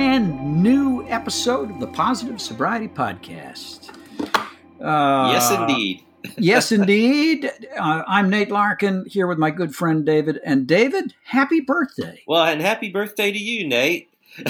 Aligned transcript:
Brand 0.00 0.62
new 0.62 1.06
episode 1.08 1.70
of 1.70 1.78
the 1.78 1.86
Positive 1.86 2.40
Sobriety 2.40 2.88
Podcast. 2.88 3.90
Uh, 4.80 5.30
yes, 5.30 5.50
indeed. 5.50 6.02
yes, 6.38 6.72
indeed. 6.72 7.52
Uh, 7.78 8.02
I'm 8.08 8.30
Nate 8.30 8.50
Larkin 8.50 9.04
here 9.04 9.26
with 9.26 9.36
my 9.36 9.50
good 9.50 9.74
friend 9.74 10.06
David. 10.06 10.40
And 10.42 10.66
David, 10.66 11.12
happy 11.24 11.60
birthday. 11.60 12.22
Well, 12.26 12.42
and 12.44 12.62
happy 12.62 12.88
birthday 12.88 13.30
to 13.30 13.38
you, 13.38 13.68
Nate. 13.68 14.08
should 14.38 14.48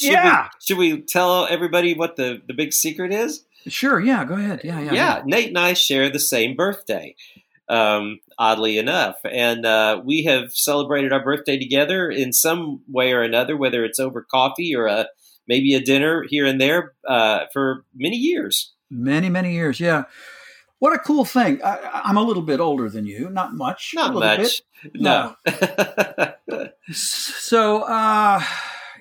yeah. 0.00 0.42
We, 0.42 0.48
should 0.60 0.76
we 0.76 1.00
tell 1.00 1.46
everybody 1.46 1.94
what 1.94 2.16
the, 2.16 2.42
the 2.46 2.52
big 2.52 2.74
secret 2.74 3.10
is? 3.10 3.46
Sure, 3.68 3.98
yeah, 3.98 4.26
go 4.26 4.34
ahead. 4.34 4.60
Yeah, 4.64 4.80
yeah. 4.80 4.92
Yeah, 4.92 4.92
yeah. 4.92 5.22
Nate 5.24 5.48
and 5.48 5.58
I 5.58 5.72
share 5.72 6.10
the 6.10 6.20
same 6.20 6.54
birthday 6.54 7.16
um, 7.70 8.20
oddly 8.38 8.78
enough. 8.78 9.16
And 9.24 9.66
uh, 9.66 10.00
we 10.04 10.22
have 10.24 10.52
celebrated 10.52 11.12
our 11.12 11.22
birthday 11.22 11.58
together 11.58 12.10
in 12.10 12.32
some 12.32 12.80
way 12.88 13.12
or 13.12 13.22
another, 13.22 13.56
whether 13.56 13.84
it's 13.84 13.98
over 13.98 14.26
coffee 14.30 14.74
or 14.74 14.86
a, 14.86 15.06
maybe 15.46 15.74
a 15.74 15.80
dinner 15.80 16.24
here 16.28 16.46
and 16.46 16.60
there 16.60 16.94
uh, 17.06 17.46
for 17.52 17.84
many 17.94 18.16
years. 18.16 18.72
Many, 18.90 19.28
many 19.28 19.52
years, 19.52 19.80
yeah. 19.80 20.04
What 20.78 20.94
a 20.94 20.98
cool 20.98 21.24
thing. 21.24 21.60
I, 21.64 22.02
am 22.04 22.16
a 22.16 22.22
little 22.22 22.42
bit 22.42 22.60
older 22.60 22.88
than 22.88 23.04
you, 23.04 23.28
not 23.30 23.54
much. 23.54 23.92
Not 23.94 24.14
much. 24.14 24.62
Bit. 24.82 24.92
No. 24.94 25.34
no. 26.48 26.68
so, 26.92 27.82
uh, 27.82 28.40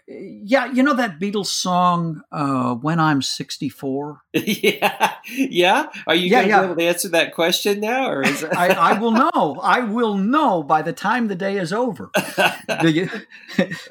yeah, 0.08 0.72
you 0.72 0.84
know 0.84 0.94
that 0.94 1.20
Beatles 1.20 1.48
song, 1.48 2.22
uh, 2.32 2.76
"When 2.76 3.00
I'm 3.00 3.22
64." 3.22 4.22
yeah, 4.34 5.16
yeah. 5.28 5.88
Are 6.06 6.16
you 6.16 6.28
yeah, 6.28 6.30
going 6.30 6.44
to 6.44 6.50
yeah. 6.50 6.60
be 6.60 6.66
able 6.66 6.76
to 6.76 6.84
answer 6.84 7.10
that 7.10 7.34
question 7.36 7.82
now, 7.82 8.10
or 8.10 8.24
is 8.24 8.44
I, 8.58 8.70
I, 8.70 9.00
will 9.00 9.12
know. 9.12 9.60
I 9.62 9.82
will 9.82 10.16
know 10.16 10.64
by 10.64 10.82
the 10.82 10.94
time 10.94 11.28
the 11.28 11.36
day 11.36 11.58
is 11.58 11.74
over. 11.74 12.10
that 12.16 13.26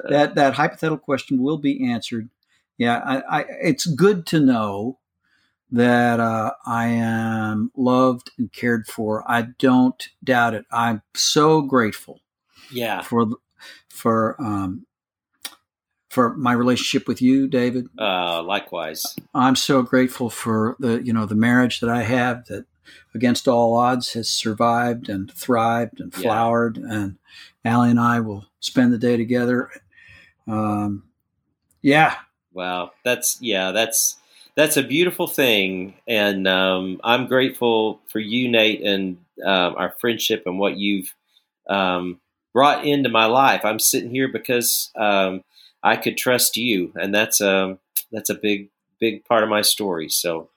that 0.07 0.53
hypothetical 0.55 0.97
question 0.97 1.41
will 1.41 1.59
be 1.59 1.87
answered. 1.87 2.29
Yeah, 2.79 2.97
I, 2.97 3.39
I, 3.39 3.45
it's 3.61 3.85
good 3.85 4.25
to 4.27 4.39
know 4.39 4.99
that 5.71 6.19
uh, 6.19 6.53
I 6.65 6.87
am 6.87 7.71
loved 7.75 8.31
and 8.39 8.51
cared 8.51 8.87
for. 8.87 9.23
I 9.29 9.43
don't 9.59 10.07
doubt 10.23 10.55
it. 10.55 10.65
I'm 10.71 11.03
so 11.13 11.61
grateful. 11.61 12.21
Yeah. 12.71 13.01
For 13.01 13.27
for 13.89 14.35
um, 14.41 14.87
for 16.09 16.35
my 16.35 16.53
relationship 16.53 17.07
with 17.07 17.21
you, 17.21 17.47
David. 17.47 17.87
Uh, 17.99 18.41
likewise. 18.43 19.15
I'm 19.33 19.55
so 19.55 19.81
grateful 19.81 20.29
for 20.29 20.75
the 20.79 21.01
you 21.03 21.13
know 21.13 21.25
the 21.25 21.35
marriage 21.35 21.79
that 21.79 21.89
I 21.89 22.03
have 22.03 22.45
that 22.45 22.65
against 23.13 23.47
all 23.47 23.75
odds 23.75 24.13
has 24.13 24.29
survived 24.29 25.09
and 25.09 25.31
thrived 25.31 25.99
and 25.99 26.13
flowered 26.13 26.77
yeah. 26.77 26.93
and 26.93 27.17
Allie 27.65 27.89
and 27.89 27.99
I 27.99 28.19
will 28.19 28.45
spend 28.59 28.93
the 28.93 28.97
day 28.97 29.17
together. 29.17 29.69
Um, 30.47 31.03
yeah. 31.81 32.15
Wow. 32.53 32.91
That's 33.03 33.41
yeah, 33.41 33.71
that's 33.71 34.17
that's 34.55 34.77
a 34.77 34.83
beautiful 34.83 35.27
thing. 35.27 35.93
And 36.07 36.47
um, 36.47 36.99
I'm 37.03 37.27
grateful 37.27 38.01
for 38.07 38.19
you, 38.19 38.49
Nate, 38.49 38.81
and 38.81 39.17
um, 39.45 39.75
our 39.77 39.93
friendship 39.99 40.43
and 40.45 40.57
what 40.57 40.77
you've 40.77 41.13
um, 41.69 42.19
brought 42.53 42.85
into 42.85 43.09
my 43.09 43.25
life. 43.25 43.61
I'm 43.63 43.79
sitting 43.79 44.09
here 44.09 44.27
because 44.27 44.91
um, 44.95 45.43
I 45.83 45.95
could 45.95 46.17
trust 46.17 46.57
you, 46.57 46.91
and 46.95 47.13
that's 47.13 47.41
a 47.41 47.57
um, 47.57 47.79
that's 48.11 48.29
a 48.29 48.35
big 48.35 48.69
big 48.99 49.25
part 49.25 49.43
of 49.43 49.49
my 49.49 49.61
story. 49.61 50.09
So, 50.09 50.49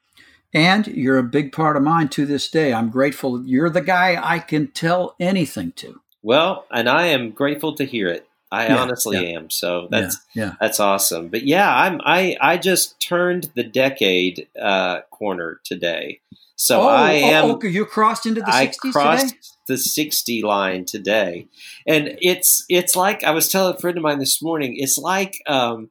and 0.53 0.87
you're 0.87 1.19
a 1.19 1.23
big 1.23 1.53
part 1.53 1.77
of 1.77 1.83
mine 1.83 2.09
to 2.11 2.27
this 2.27 2.49
day. 2.49 2.73
I'm 2.73 2.91
grateful. 2.91 3.45
You're 3.45 3.71
the 3.71 3.81
guy 3.81 4.19
I 4.23 4.39
can 4.39 4.69
tell 4.69 5.15
anything 5.21 5.73
to. 5.77 6.01
Well, 6.23 6.67
and 6.71 6.89
I 6.89 7.07
am 7.07 7.31
grateful 7.31 7.75
to 7.75 7.85
hear 7.85 8.09
it. 8.09 8.27
I 8.53 8.67
yeah, 8.67 8.79
honestly 8.79 9.17
yeah. 9.17 9.39
am. 9.39 9.51
So 9.51 9.89
that's 9.91 10.19
yeah, 10.35 10.55
that's 10.61 10.81
awesome. 10.81 11.29
But 11.29 11.45
yeah, 11.45 11.75
I'm 11.75 12.01
I 12.05 12.37
I 12.41 12.57
just 12.57 13.01
turned 13.01 13.51
the 13.55 13.63
decade 13.63 14.49
uh, 14.61 15.03
corner 15.11 15.61
today. 15.65 16.21
So 16.57 16.83
oh, 16.83 16.89
I 16.89 17.13
am. 17.13 17.45
Oh, 17.45 17.53
okay. 17.55 17.69
You 17.69 17.87
crossed 17.87 18.27
into 18.27 18.43
the 18.43 18.53
I 18.53 18.67
60s 18.67 18.93
crossed 18.93 19.29
today? 19.29 19.39
the 19.69 19.79
60 19.79 20.43
line 20.43 20.85
today, 20.85 21.47
and 21.87 22.17
it's 22.21 22.65
it's 22.69 22.97
like 22.97 23.25
I 23.25 23.31
was 23.31 23.49
telling 23.49 23.77
a 23.77 23.79
friend 23.79 23.97
of 23.97 24.03
mine 24.03 24.19
this 24.19 24.43
morning. 24.43 24.75
It's 24.77 24.99
like 24.99 25.39
um, 25.47 25.91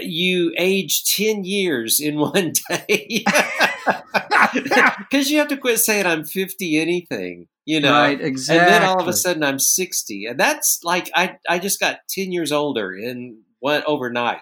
you 0.00 0.54
age 0.56 1.04
10 1.14 1.44
years 1.44 2.00
in 2.00 2.18
one 2.18 2.52
day 2.68 3.24
because 4.98 5.30
you 5.30 5.38
have 5.38 5.48
to 5.48 5.56
quit 5.56 5.78
saying 5.78 6.06
I'm 6.06 6.24
50 6.24 6.78
anything 6.78 7.48
you 7.64 7.78
know 7.78 7.92
right 7.92 8.20
exactly 8.20 8.58
and 8.58 8.68
then 8.68 8.82
all 8.82 9.00
of 9.00 9.06
a 9.06 9.12
sudden 9.12 9.44
i'm 9.44 9.60
60 9.60 10.26
and 10.26 10.40
that's 10.40 10.82
like 10.82 11.08
i 11.14 11.36
i 11.48 11.60
just 11.60 11.78
got 11.78 12.00
10 12.08 12.32
years 12.32 12.50
older 12.50 12.92
in 12.92 13.42
one 13.60 13.84
overnight 13.86 14.40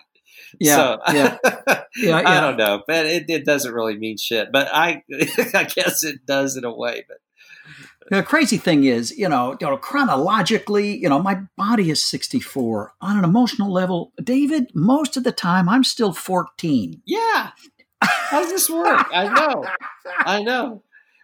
yeah, 0.59 0.77
so, 0.77 1.01
yeah. 1.13 1.39
yeah, 1.45 1.83
yeah. 1.97 2.23
I 2.27 2.41
don't 2.41 2.57
know, 2.57 2.83
but 2.87 3.07
it, 3.07 3.29
it 3.29 3.45
doesn't 3.45 3.73
really 3.73 3.97
mean 3.97 4.17
shit. 4.17 4.51
But 4.51 4.69
I, 4.73 5.05
I 5.55 5.65
guess 5.65 6.03
it 6.03 6.27
does 6.27 6.57
in 6.57 6.65
a 6.65 6.75
way. 6.75 7.05
But 7.07 7.19
the 8.11 8.23
crazy 8.23 8.57
thing 8.57 8.85
is, 8.85 9.17
you 9.17 9.29
know, 9.29 9.57
you 9.61 9.67
know, 9.67 9.77
chronologically, 9.77 10.97
you 10.97 11.09
know, 11.09 11.23
my 11.23 11.43
body 11.57 11.91
is 11.91 12.05
64. 12.05 12.95
On 13.01 13.19
an 13.19 13.25
emotional 13.25 13.73
level, 13.73 14.13
David, 14.23 14.71
most 14.75 15.17
of 15.17 15.25
the 15.25 15.33
time 15.33 15.69
I'm 15.69 15.85
still 15.85 16.13
14. 16.13 17.03
Yeah. 17.07 17.51
How 18.03 18.41
does 18.41 18.51
this 18.51 18.71
work? 18.71 19.07
I 19.13 19.29
know. 19.33 19.65
I 20.21 20.43
know. 20.45 20.83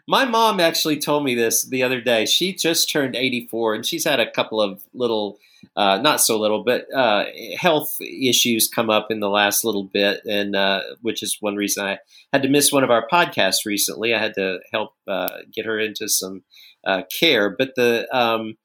My 0.09 0.25
mom 0.25 0.61
actually 0.61 0.99
told 0.99 1.25
me 1.25 1.35
this 1.35 1.65
the 1.65 1.83
other 1.83 2.01
day. 2.01 2.27
She 2.27 2.55
just 2.55 2.91
turned 2.91 3.17
84 3.17 3.75
and 3.75 3.87
she's 3.87 4.05
had 4.05 4.21
a 4.21 4.31
couple 4.31 4.61
of 4.61 4.83
little 4.95 5.39
uh, 5.75 5.99
not 5.99 6.21
so 6.21 6.39
little, 6.39 6.63
but 6.63 6.87
uh, 6.95 7.25
health 7.59 7.99
issues 8.01 8.69
come 8.69 8.89
up 8.89 9.11
in 9.11 9.21
the 9.21 9.29
last 9.29 9.65
little 9.65 9.85
bit, 9.85 10.21
and 10.25 10.55
uh, 10.55 10.81
which 11.03 11.23
is 11.23 11.39
one 11.41 11.57
reason 11.57 11.85
I 11.85 11.99
had 12.33 12.43
to 12.43 12.49
miss 12.49 12.73
one 12.73 12.85
of 12.85 12.91
our 12.91 13.07
podcasts 13.09 13.67
recently. 13.67 14.15
I 14.15 14.19
had 14.19 14.35
to 14.35 14.61
help 14.73 14.93
uh, 15.09 15.39
get 15.53 15.67
her 15.67 15.79
into 15.79 16.09
some 16.09 16.45
uh, 16.85 17.03
care. 17.19 17.51
But 17.51 17.75
the 17.75 18.07
um, 18.17 18.57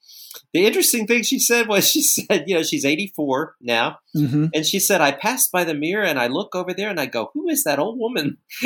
the 0.53 0.65
interesting 0.65 1.07
thing 1.07 1.23
she 1.23 1.39
said 1.39 1.67
was 1.67 1.89
she 1.89 2.01
said, 2.03 2.45
you 2.47 2.55
know, 2.55 2.63
she's 2.63 2.85
84 2.85 3.55
now, 3.61 3.99
mm-hmm. 4.15 4.47
and 4.53 4.65
she 4.65 4.79
said, 4.79 5.01
I 5.01 5.11
passed 5.11 5.51
by 5.51 5.63
the 5.63 5.73
mirror 5.73 6.03
and 6.03 6.19
I 6.19 6.27
look 6.27 6.55
over 6.55 6.73
there 6.73 6.89
and 6.89 6.99
I 6.99 7.05
go, 7.05 7.31
who 7.33 7.49
is 7.49 7.63
that 7.63 7.79
old 7.79 7.99
woman? 7.99 8.37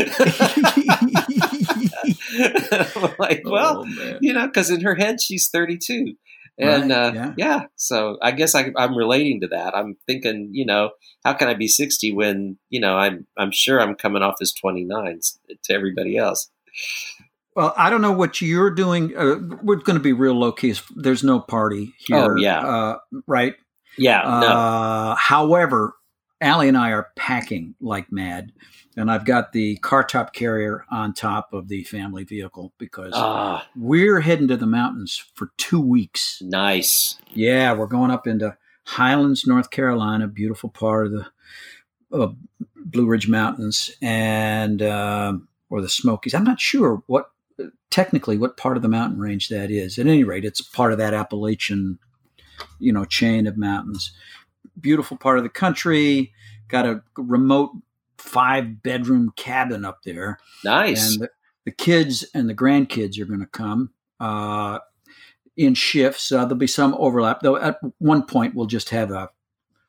like, 3.19 3.42
well, 3.45 3.86
oh, 3.86 4.18
you 4.22 4.34
know, 4.34 4.48
because 4.48 4.69
in 4.69 4.81
her 4.81 4.95
head 4.95 5.22
she's 5.22 5.50
32. 5.50 6.16
And 6.57 6.90
right, 6.90 6.98
uh, 6.98 7.12
yeah. 7.13 7.34
yeah. 7.36 7.66
so 7.75 8.18
I 8.22 8.31
guess 8.31 8.56
I, 8.56 8.72
am 8.78 8.95
relating 8.95 9.42
to 9.42 9.48
that. 9.48 9.75
I'm 9.75 9.98
thinking, 10.07 10.51
you 10.54 10.66
know, 10.66 10.92
how 11.25 11.34
can 11.34 11.50
I 11.50 11.54
be 11.54 11.68
60 11.68 12.13
when 12.13 12.57
you 12.69 12.80
know 12.80 12.95
I'm 12.95 13.28
I'm 13.38 13.51
sure 13.51 13.81
I'm 13.81 13.94
coming 13.95 14.24
off 14.24 14.36
as 14.42 14.54
29 14.54 15.19
to 15.63 15.74
everybody 15.74 16.16
else. 16.16 16.50
Well, 17.56 17.74
I 17.78 17.90
don't 17.90 18.02
know 18.02 18.12
what 18.12 18.42
you're 18.42 18.72
doing. 18.72 19.16
Uh, 19.16 19.38
we're 19.62 19.78
going 19.78 19.98
to 19.98 20.04
be 20.04 20.13
real 20.13 20.34
low 20.34 20.52
key. 20.52 20.75
There's 20.96 21.24
no 21.24 21.40
party 21.40 21.94
here. 22.00 22.34
Oh 22.34 22.36
yeah, 22.36 22.60
uh, 22.60 22.98
right. 23.28 23.56
Yeah. 23.98 24.22
No. 24.22 24.48
Uh, 24.48 25.16
however, 25.16 25.96
Allie 26.42 26.68
and 26.68 26.78
I 26.78 26.92
are 26.92 27.07
packing 27.16 27.75
like 27.80 28.12
mad 28.12 28.52
and 28.98 29.12
I've 29.12 29.25
got 29.25 29.52
the 29.52 29.78
car 29.78 30.04
top 30.04 30.34
carrier 30.34 30.86
on 30.90 31.13
top 31.13 31.54
of 31.54 31.68
the 31.68 31.84
family 31.84 32.24
vehicle 32.24 32.74
because 32.78 33.12
ah. 33.16 33.68
we're 33.75 34.22
heading 34.22 34.48
to 34.48 34.57
the 34.57 34.66
mountains 34.66 35.24
for 35.34 35.52
two 35.57 35.81
weeks. 35.81 36.42
Nice. 36.42 37.18
Yeah, 37.34 37.74
we're 37.74 37.88
going 37.88 38.12
up 38.12 38.28
into 38.28 38.57
Highlands, 38.86 39.46
North 39.46 39.69
Carolina, 39.69 40.28
beautiful 40.28 40.69
part 40.69 41.07
of 41.07 41.12
the 41.12 41.25
uh, 42.12 42.31
Blue 42.75 43.06
Ridge 43.06 43.28
Mountains 43.28 43.92
and 44.02 44.81
uh, 44.81 45.34
or 45.69 45.81
the 45.81 45.90
Smokies. 45.90 46.34
I'm 46.34 46.44
not 46.44 46.60
sure 46.60 47.04
what 47.07 47.31
technically 47.95 48.38
what 48.38 48.57
part 48.57 48.75
of 48.75 48.83
the 48.83 48.89
mountain 48.89 49.21
range 49.21 49.47
that 49.47 49.71
is. 49.71 49.97
At 49.97 50.06
any 50.06 50.25
rate, 50.25 50.44
it's 50.44 50.59
part 50.59 50.92
of 50.92 50.97
that 50.97 51.13
Appalachian, 51.13 51.97
you 52.77 52.92
know, 52.92 53.06
chain 53.06 53.47
of 53.47 53.57
mountains. 53.57 54.12
Beautiful 54.77 55.15
part 55.15 55.38
of 55.38 55.45
the 55.45 55.50
country. 55.50 56.33
Got 56.68 56.86
a 56.86 57.01
remote 57.15 57.71
five 58.18 58.83
bedroom 58.83 59.31
cabin 59.38 59.86
up 59.86 60.03
there. 60.03 60.39
Nice. 60.65 61.13
And 61.13 61.21
the, 61.21 61.30
the 61.63 61.71
kids 61.71 62.25
and 62.33 62.50
the 62.50 62.53
grandkids 62.53 63.18
are 63.18 63.25
going 63.25 63.39
to 63.39 63.45
come 63.45 63.92
uh, 64.19 64.80
in 65.56 65.74
shifts. 65.74 66.33
Uh, 66.33 66.44
there'll 66.44 66.57
be 66.57 66.68
some 66.68 66.95
overlap, 67.00 67.39
though. 67.39 67.56
At 67.56 67.80
one 68.00 68.24
point, 68.24 68.56
we'll 68.56 68.65
just 68.65 68.89
have 68.89 69.09
a 69.09 69.30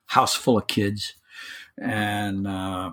house 0.05 0.37
full 0.37 0.59
of 0.59 0.69
kids, 0.69 1.15
and 1.77 2.47
uh, 2.47 2.93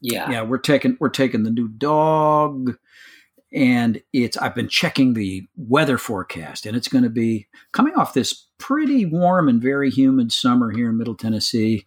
yeah, 0.00 0.28
yeah, 0.28 0.42
we're 0.42 0.58
taking 0.58 0.96
we're 0.98 1.10
taking 1.10 1.44
the 1.44 1.50
new 1.50 1.68
dog, 1.68 2.76
and 3.52 4.02
it's 4.12 4.36
I've 4.36 4.54
been 4.54 4.68
checking 4.68 5.14
the 5.14 5.46
weather 5.56 5.98
forecast, 5.98 6.66
and 6.66 6.76
it's 6.76 6.88
going 6.88 7.04
to 7.04 7.10
be 7.10 7.46
coming 7.72 7.94
off 7.94 8.14
this 8.14 8.46
pretty 8.58 9.04
warm 9.04 9.48
and 9.48 9.60
very 9.60 9.90
humid 9.90 10.32
summer 10.32 10.70
here 10.70 10.90
in 10.90 10.98
Middle 10.98 11.16
Tennessee. 11.16 11.84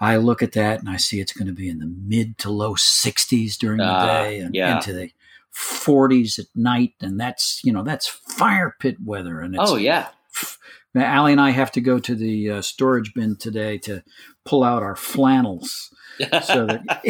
I 0.00 0.16
look 0.16 0.42
at 0.42 0.52
that 0.52 0.80
and 0.80 0.88
I 0.88 0.96
see 0.96 1.20
it's 1.20 1.32
going 1.32 1.48
to 1.48 1.52
be 1.52 1.68
in 1.68 1.78
the 1.78 1.86
mid 1.86 2.38
to 2.38 2.50
low 2.50 2.74
60s 2.74 3.56
during 3.58 3.78
the 3.78 3.84
Ah, 3.84 4.22
day 4.22 4.40
and 4.40 4.54
yeah. 4.54 4.76
into 4.76 4.92
the 4.92 5.10
40s 5.54 6.38
at 6.38 6.46
night, 6.54 6.94
and 7.00 7.18
that's 7.18 7.62
you 7.64 7.72
know 7.72 7.82
that's 7.82 8.06
fire 8.06 8.76
pit 8.78 8.96
weather, 9.04 9.40
and 9.40 9.54
it's 9.54 9.70
Oh 9.70 9.76
yeah. 9.76 10.08
Allie 10.94 11.32
and 11.32 11.40
I 11.40 11.50
have 11.50 11.70
to 11.72 11.80
go 11.80 11.98
to 12.00 12.14
the 12.14 12.50
uh, 12.50 12.62
storage 12.62 13.14
bin 13.14 13.36
today 13.36 13.78
to 13.78 14.02
pull 14.44 14.64
out 14.64 14.82
our 14.82 14.96
flannels. 14.96 15.94
So 16.42 16.66
that, 16.66 17.02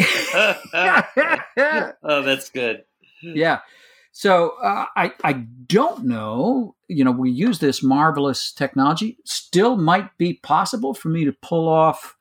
oh, 2.03 2.21
that's 2.21 2.51
good. 2.51 2.83
yeah. 3.23 3.61
So 4.11 4.53
uh, 4.61 4.85
I 4.95 5.13
I 5.23 5.33
don't 5.33 6.05
know. 6.05 6.75
You 6.87 7.03
know, 7.03 7.11
we 7.11 7.29
use 7.31 7.59
this 7.59 7.83
marvelous 7.83 8.51
technology. 8.51 9.17
Still, 9.25 9.77
might 9.77 10.17
be 10.17 10.33
possible 10.43 10.93
for 10.93 11.09
me 11.09 11.25
to 11.25 11.31
pull 11.41 11.67
off 11.69 12.15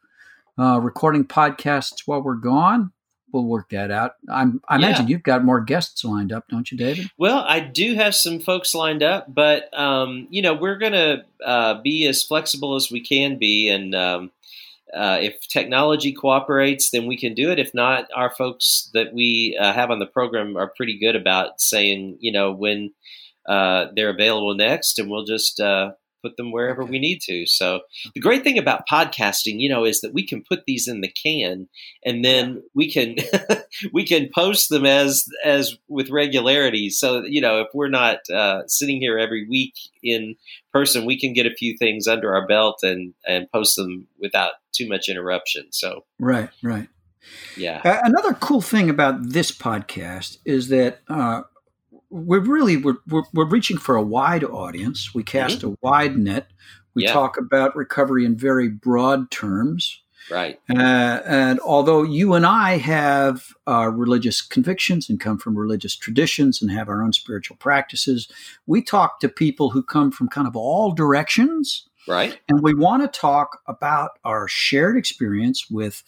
uh, 0.59 0.79
recording 0.81 1.25
podcasts 1.25 2.03
while 2.07 2.23
we're 2.23 2.35
gone. 2.35 2.93
We'll 3.33 3.45
work 3.45 3.69
that 3.71 3.91
out. 3.91 4.13
I'm, 4.31 4.63
I 4.71 4.77
imagine 4.77 5.07
Yeah. 5.07 5.11
you've 5.11 5.23
got 5.23 5.45
more 5.45 5.61
guests 5.61 6.03
lined 6.03 6.33
up, 6.33 6.45
don't 6.49 6.71
you, 6.73 6.79
David? 6.79 7.11
Well, 7.19 7.45
I 7.47 7.61
do 7.61 7.95
have 7.95 8.15
some 8.15 8.41
folks 8.41 8.75
lined 8.75 9.03
up, 9.03 9.33
but 9.33 9.69
um, 9.79 10.27
you 10.31 10.41
know 10.41 10.55
we're 10.55 10.79
going 10.79 10.93
to 10.95 11.25
uh, 11.45 11.81
be 11.83 12.07
as 12.07 12.23
flexible 12.23 12.75
as 12.75 12.91
we 12.91 13.01
can 13.01 13.37
be, 13.39 13.69
and 13.69 13.95
um, 13.95 14.31
uh, 14.95 15.19
if 15.21 15.37
technology 15.49 16.13
cooperates, 16.13 16.91
then 16.91 17.07
we 17.07 17.17
can 17.17 17.35
do 17.35 17.51
it. 17.51 17.59
If 17.59 17.75
not, 17.75 18.09
our 18.15 18.35
folks 18.35 18.91
that 18.95 19.13
we 19.13 19.59
uh, 19.61 19.73
have 19.73 19.91
on 19.91 19.99
the 19.99 20.07
program 20.07 20.57
are 20.57 20.73
pretty 20.77 20.99
good 20.99 21.17
about 21.17 21.61
saying, 21.61 22.19
you 22.21 22.33
know, 22.33 22.53
when 22.53 22.93
uh, 23.49 23.87
they're 23.95 24.11
available 24.11 24.55
next, 24.55 24.99
and 24.99 25.11
we'll 25.11 25.25
just 25.25 25.61
uh, 25.61 25.93
put 26.23 26.37
them 26.37 26.53
wherever 26.53 26.83
Okay. 26.83 26.91
we 26.91 26.99
need 26.99 27.21
to. 27.23 27.47
So 27.47 27.81
the 28.15 28.21
great 28.21 28.43
thing 28.45 28.59
about 28.59 28.89
podcasting, 28.89 29.61
you 29.61 29.69
know, 29.69 29.85
is 29.85 30.01
that 30.01 30.15
we 30.15 30.27
can 30.27 30.43
put 30.49 30.65
these 30.67 30.89
in 30.89 31.01
the 31.01 31.09
can, 31.13 31.69
and 32.05 32.25
then 32.25 32.63
we 32.75 32.91
can 32.91 33.17
we 33.93 34.05
can 34.05 34.29
post 34.35 34.69
them 34.69 34.85
as 34.87 35.25
as 35.45 35.77
with 35.89 36.11
regularity. 36.11 36.91
So 36.91 37.23
you 37.25 37.41
know, 37.41 37.61
if 37.61 37.69
we're 37.75 37.89
not 37.89 38.19
uh, 38.33 38.63
sitting 38.67 39.01
here 39.01 39.19
every 39.19 39.47
week 39.49 39.75
in 40.03 40.37
person, 40.73 41.05
we 41.07 41.19
can 41.19 41.33
get 41.33 41.47
a 41.47 41.55
few 41.55 41.77
things 41.79 42.07
under 42.07 42.35
our 42.35 42.47
belt 42.47 42.79
and 42.83 43.15
and 43.27 43.51
post 43.53 43.77
them 43.77 44.07
without 44.19 44.53
too 44.73 44.89
much 44.89 45.09
interruption. 45.09 45.67
So 45.73 46.05
Right, 46.21 46.51
right. 46.63 46.89
yeah, 47.57 47.81
Uh, 47.85 48.01
another 48.05 48.35
cool 48.35 48.61
thing 48.61 48.89
about 48.91 49.31
this 49.31 49.51
podcast 49.51 50.39
is 50.45 50.69
that 50.69 51.01
uh, 51.09 51.43
we're 52.11 52.41
really 52.41 52.77
we're, 52.77 52.97
we're, 53.09 53.23
we're 53.33 53.49
reaching 53.49 53.79
for 53.79 53.97
a 53.97 54.03
wide 54.03 54.45
audience. 54.45 55.15
We 55.15 55.23
cast 55.23 55.63
a 55.63 55.77
wide 55.83 56.17
net. 56.17 56.51
We 56.95 57.05
Yeah. 57.05 57.13
talk 57.13 57.37
about 57.37 57.77
recovery 57.77 58.25
in 58.25 58.37
very 58.37 58.69
broad 58.69 59.31
terms. 59.31 60.01
right, 60.31 60.61
Uh, 60.69 61.21
and 61.27 61.59
although 61.61 62.03
you 62.03 62.35
and 62.35 62.45
I 62.45 62.77
have 62.79 63.55
uh, 63.67 63.89
religious 63.89 64.43
convictions 64.43 65.09
and 65.09 65.19
come 65.19 65.39
from 65.39 65.57
religious 65.57 65.97
traditions 65.97 66.61
and 66.61 66.71
have 66.71 66.89
our 66.89 67.03
own 67.03 67.13
spiritual 67.15 67.57
practices, 67.57 68.29
we 68.67 68.83
talk 68.83 69.21
to 69.21 69.29
people 69.29 69.71
who 69.71 69.83
come 69.83 70.11
from 70.11 70.29
kind 70.29 70.47
of 70.47 70.55
all 70.57 70.93
directions. 70.93 71.89
right, 72.07 72.39
And 72.49 72.63
we 72.63 72.75
want 72.75 73.03
to 73.11 73.21
talk 73.21 73.61
about 73.67 74.13
our 74.25 74.49
shared 74.49 74.97
experience 74.99 75.71
with 75.71 76.03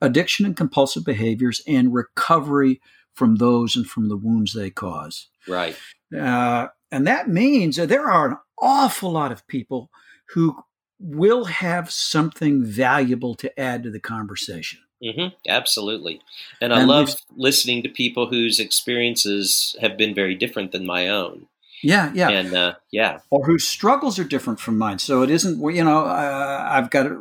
addiction 0.00 0.44
and 0.46 0.56
compulsive 0.56 1.04
behaviors 1.04 1.62
and 1.66 1.94
recovery 1.94 2.80
from 3.16 3.36
those 3.36 3.74
and 3.74 3.86
from 3.86 4.08
the 4.08 4.16
wounds 4.16 4.52
they 4.52 4.70
cause. 4.70 5.28
right. 5.48 5.76
Uh, 6.16 6.68
and 6.92 7.06
that 7.06 7.28
means 7.28 7.76
that 7.76 7.88
there 7.88 8.08
are 8.08 8.28
an 8.28 8.36
awful 8.60 9.10
lot 9.10 9.32
of 9.32 9.46
people 9.48 9.90
who 10.28 10.56
will 10.98 11.46
have 11.46 11.90
something 11.90 12.64
valuable 12.64 13.34
to 13.34 13.60
add 13.60 13.82
to 13.82 13.90
the 13.90 14.00
conversation. 14.00 14.80
hmm 15.02 15.28
absolutely. 15.48 16.20
And 16.60 16.72
I 16.72 16.78
And 16.78 16.88
love 16.88 17.14
listening 17.36 17.82
to 17.82 17.88
people 17.88 18.28
whose 18.28 18.60
experiences 18.60 19.76
have 19.80 19.96
been 19.96 20.14
very 20.14 20.34
different 20.34 20.72
than 20.72 20.86
my 20.86 21.08
own. 21.08 21.48
Yeah, 21.82 22.10
yeah. 22.14 22.30
And 22.30 22.54
uh, 22.54 22.74
yeah, 22.90 23.18
or 23.30 23.44
whose 23.44 23.66
struggles 23.66 24.18
are 24.18 24.24
different 24.24 24.60
from 24.60 24.78
mine. 24.78 24.98
So 24.98 25.22
it 25.22 25.30
isn't, 25.30 25.60
you 25.74 25.84
know, 25.84 26.04
uh, 26.06 26.68
I've 26.70 26.90
got, 26.90 27.06
uh, 27.06 27.18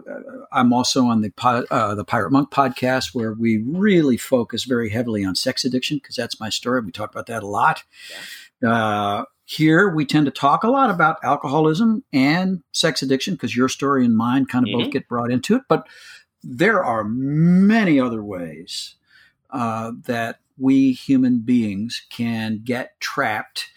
I'm 0.52 0.72
also 0.72 1.06
on 1.06 1.22
the 1.22 1.32
uh, 1.70 1.94
the 1.96 2.06
Pirate 2.06 2.32
Monk 2.32 2.52
podcast 2.52 3.14
where 3.14 3.34
we 3.34 3.64
really 3.66 4.18
focus 4.18 4.64
very 4.64 4.90
heavily 4.90 5.26
on 5.26 5.36
sex 5.36 5.66
addiction 5.66 5.98
because 5.98 6.16
that's 6.16 6.40
my 6.40 6.50
story. 6.50 6.82
We 6.82 6.92
talk 6.92 7.12
about 7.12 7.28
that 7.28 7.44
a 7.44 7.48
lot. 7.48 7.84
Uh, 8.66 9.26
here 9.44 9.90
we 9.90 10.06
tend 10.06 10.26
to 10.26 10.32
talk 10.32 10.64
a 10.64 10.70
lot 10.70 10.90
about 10.90 11.18
alcoholism 11.24 12.04
and 12.12 12.64
sex 12.72 13.02
addiction 13.04 13.36
because 13.36 13.56
your 13.56 13.70
story 13.70 14.06
and 14.06 14.16
mine 14.18 14.46
kind 14.46 14.68
of 14.68 14.74
both 14.74 14.88
Mhm. 14.88 14.92
get 14.92 15.08
brought 15.08 15.32
into 15.32 15.56
it. 15.56 15.64
But 15.68 15.86
there 16.44 16.84
are 16.84 17.04
many 17.04 18.00
other 18.00 18.24
ways 18.24 18.96
uh, 19.52 19.92
that 20.06 20.40
we 20.58 20.94
human 20.94 21.40
beings 21.40 22.06
can 22.10 22.62
get 22.64 23.00
trapped 23.00 23.70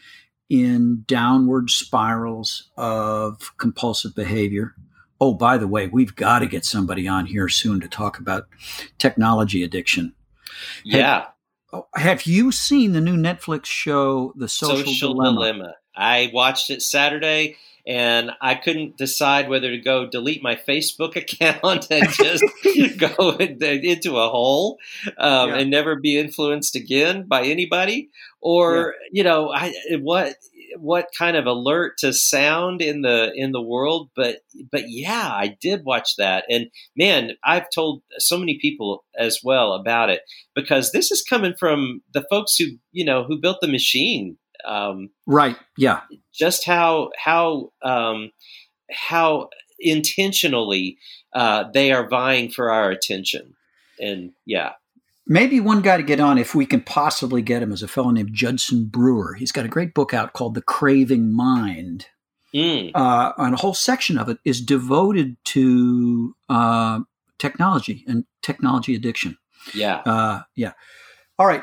in 0.48 1.04
downward 1.06 1.70
spirals 1.70 2.70
of 2.76 3.56
compulsive 3.58 4.14
behavior. 4.14 4.74
Oh, 5.20 5.34
by 5.34 5.58
the 5.58 5.66
way, 5.68 5.88
we've 5.88 6.14
got 6.14 6.38
to 6.40 6.46
get 6.46 6.64
somebody 6.64 7.08
on 7.08 7.26
here 7.26 7.48
soon 7.48 7.80
to 7.80 7.88
talk 7.88 8.18
about 8.18 8.46
technology 8.98 9.62
addiction. 9.62 10.14
yeah. 10.84 11.26
Oh, 11.70 11.86
have 11.96 12.24
you 12.24 12.50
seen 12.50 12.92
the 12.92 13.00
new 13.00 13.16
Netflix 13.16 13.66
show, 13.66 14.32
The 14.36 14.48
Social, 14.48 14.86
Social, 14.86 15.12
Dilemma? 15.12 15.34
dilemma. 15.34 15.74
I 15.94 16.30
watched 16.32 16.70
it 16.70 16.80
Saturday 16.80 17.56
and 17.88 18.30
I 18.42 18.54
couldn't 18.54 18.98
decide 18.98 19.48
whether 19.48 19.70
to 19.70 19.78
go 19.78 20.06
delete 20.06 20.42
my 20.42 20.56
Facebook 20.56 21.16
account 21.22 21.88
and 21.90 22.08
just 22.10 22.44
go 22.98 23.30
into 23.38 24.18
a 24.18 24.28
hole 24.28 24.78
um, 25.16 25.48
Yeah. 25.48 25.56
and 25.56 25.70
never 25.70 25.96
be 25.96 26.18
influenced 26.18 26.76
again 26.76 27.24
by 27.26 27.44
anybody, 27.44 28.10
or 28.40 28.94
you 29.10 29.24
know, 29.24 29.50
I 29.50 29.72
what 30.00 30.36
what 30.76 31.08
kind 31.18 31.34
of 31.36 31.46
alert 31.46 31.96
to 31.98 32.12
sound 32.12 32.82
in 32.82 33.00
the 33.00 33.32
in 33.34 33.52
the 33.52 33.62
world. 33.62 34.10
But 34.14 34.40
but 34.70 34.84
yeah, 34.88 35.30
I 35.32 35.56
did 35.60 35.84
watch 35.84 36.16
that, 36.16 36.44
and 36.50 36.66
man, 36.94 37.32
I've 37.42 37.70
told 37.74 38.02
so 38.18 38.36
many 38.36 38.58
people 38.60 39.02
as 39.18 39.40
well 39.42 39.72
about 39.72 40.10
it 40.10 40.20
because 40.54 40.92
this 40.92 41.10
is 41.10 41.22
coming 41.22 41.54
from 41.58 42.02
the 42.12 42.24
folks 42.28 42.56
who 42.56 42.66
you 42.92 43.04
know 43.06 43.24
who 43.24 43.40
built 43.40 43.62
the 43.62 43.68
machine. 43.68 44.36
Um, 44.64 45.10
Right. 45.26 45.56
Yeah. 45.76 46.00
just 46.34 46.64
how 46.64 47.10
how 47.22 47.72
um, 47.82 48.30
how 48.90 49.48
intentionally 49.78 50.98
uh, 51.34 51.64
they 51.72 51.92
are 51.92 52.08
vying 52.08 52.50
for 52.50 52.70
our 52.70 52.90
attention, 52.90 53.54
and 54.00 54.32
yeah, 54.46 54.72
Maybe 55.30 55.60
one 55.60 55.82
guy 55.82 55.98
to 55.98 56.02
get 56.02 56.20
on, 56.20 56.38
if 56.38 56.54
we 56.54 56.64
can 56.64 56.80
possibly 56.80 57.42
get 57.42 57.62
him, 57.62 57.70
is 57.70 57.82
a 57.82 57.88
fellow 57.88 58.10
named 58.10 58.30
Judson 58.32 58.86
Brewer. 58.86 59.34
He's 59.34 59.52
got 59.52 59.66
a 59.66 59.68
great 59.68 59.92
book 59.92 60.14
out 60.14 60.32
called 60.32 60.54
The 60.54 60.62
Craving 60.62 61.32
Mind. 61.34 62.06
Mm, 62.54 62.92
uh, 62.94 63.32
and 63.36 63.52
a 63.52 63.58
whole 63.58 63.74
section 63.74 64.16
of 64.18 64.30
it 64.30 64.38
is 64.46 64.62
devoted 64.62 65.36
to 65.44 66.34
uh, 66.48 67.00
technology 67.38 68.04
and 68.08 68.24
technology 68.40 68.94
addiction. 68.94 69.36
yeah, 69.74 69.96
Uh, 70.06 70.42
yeah. 70.56 70.72
All 71.38 71.46
right. 71.46 71.62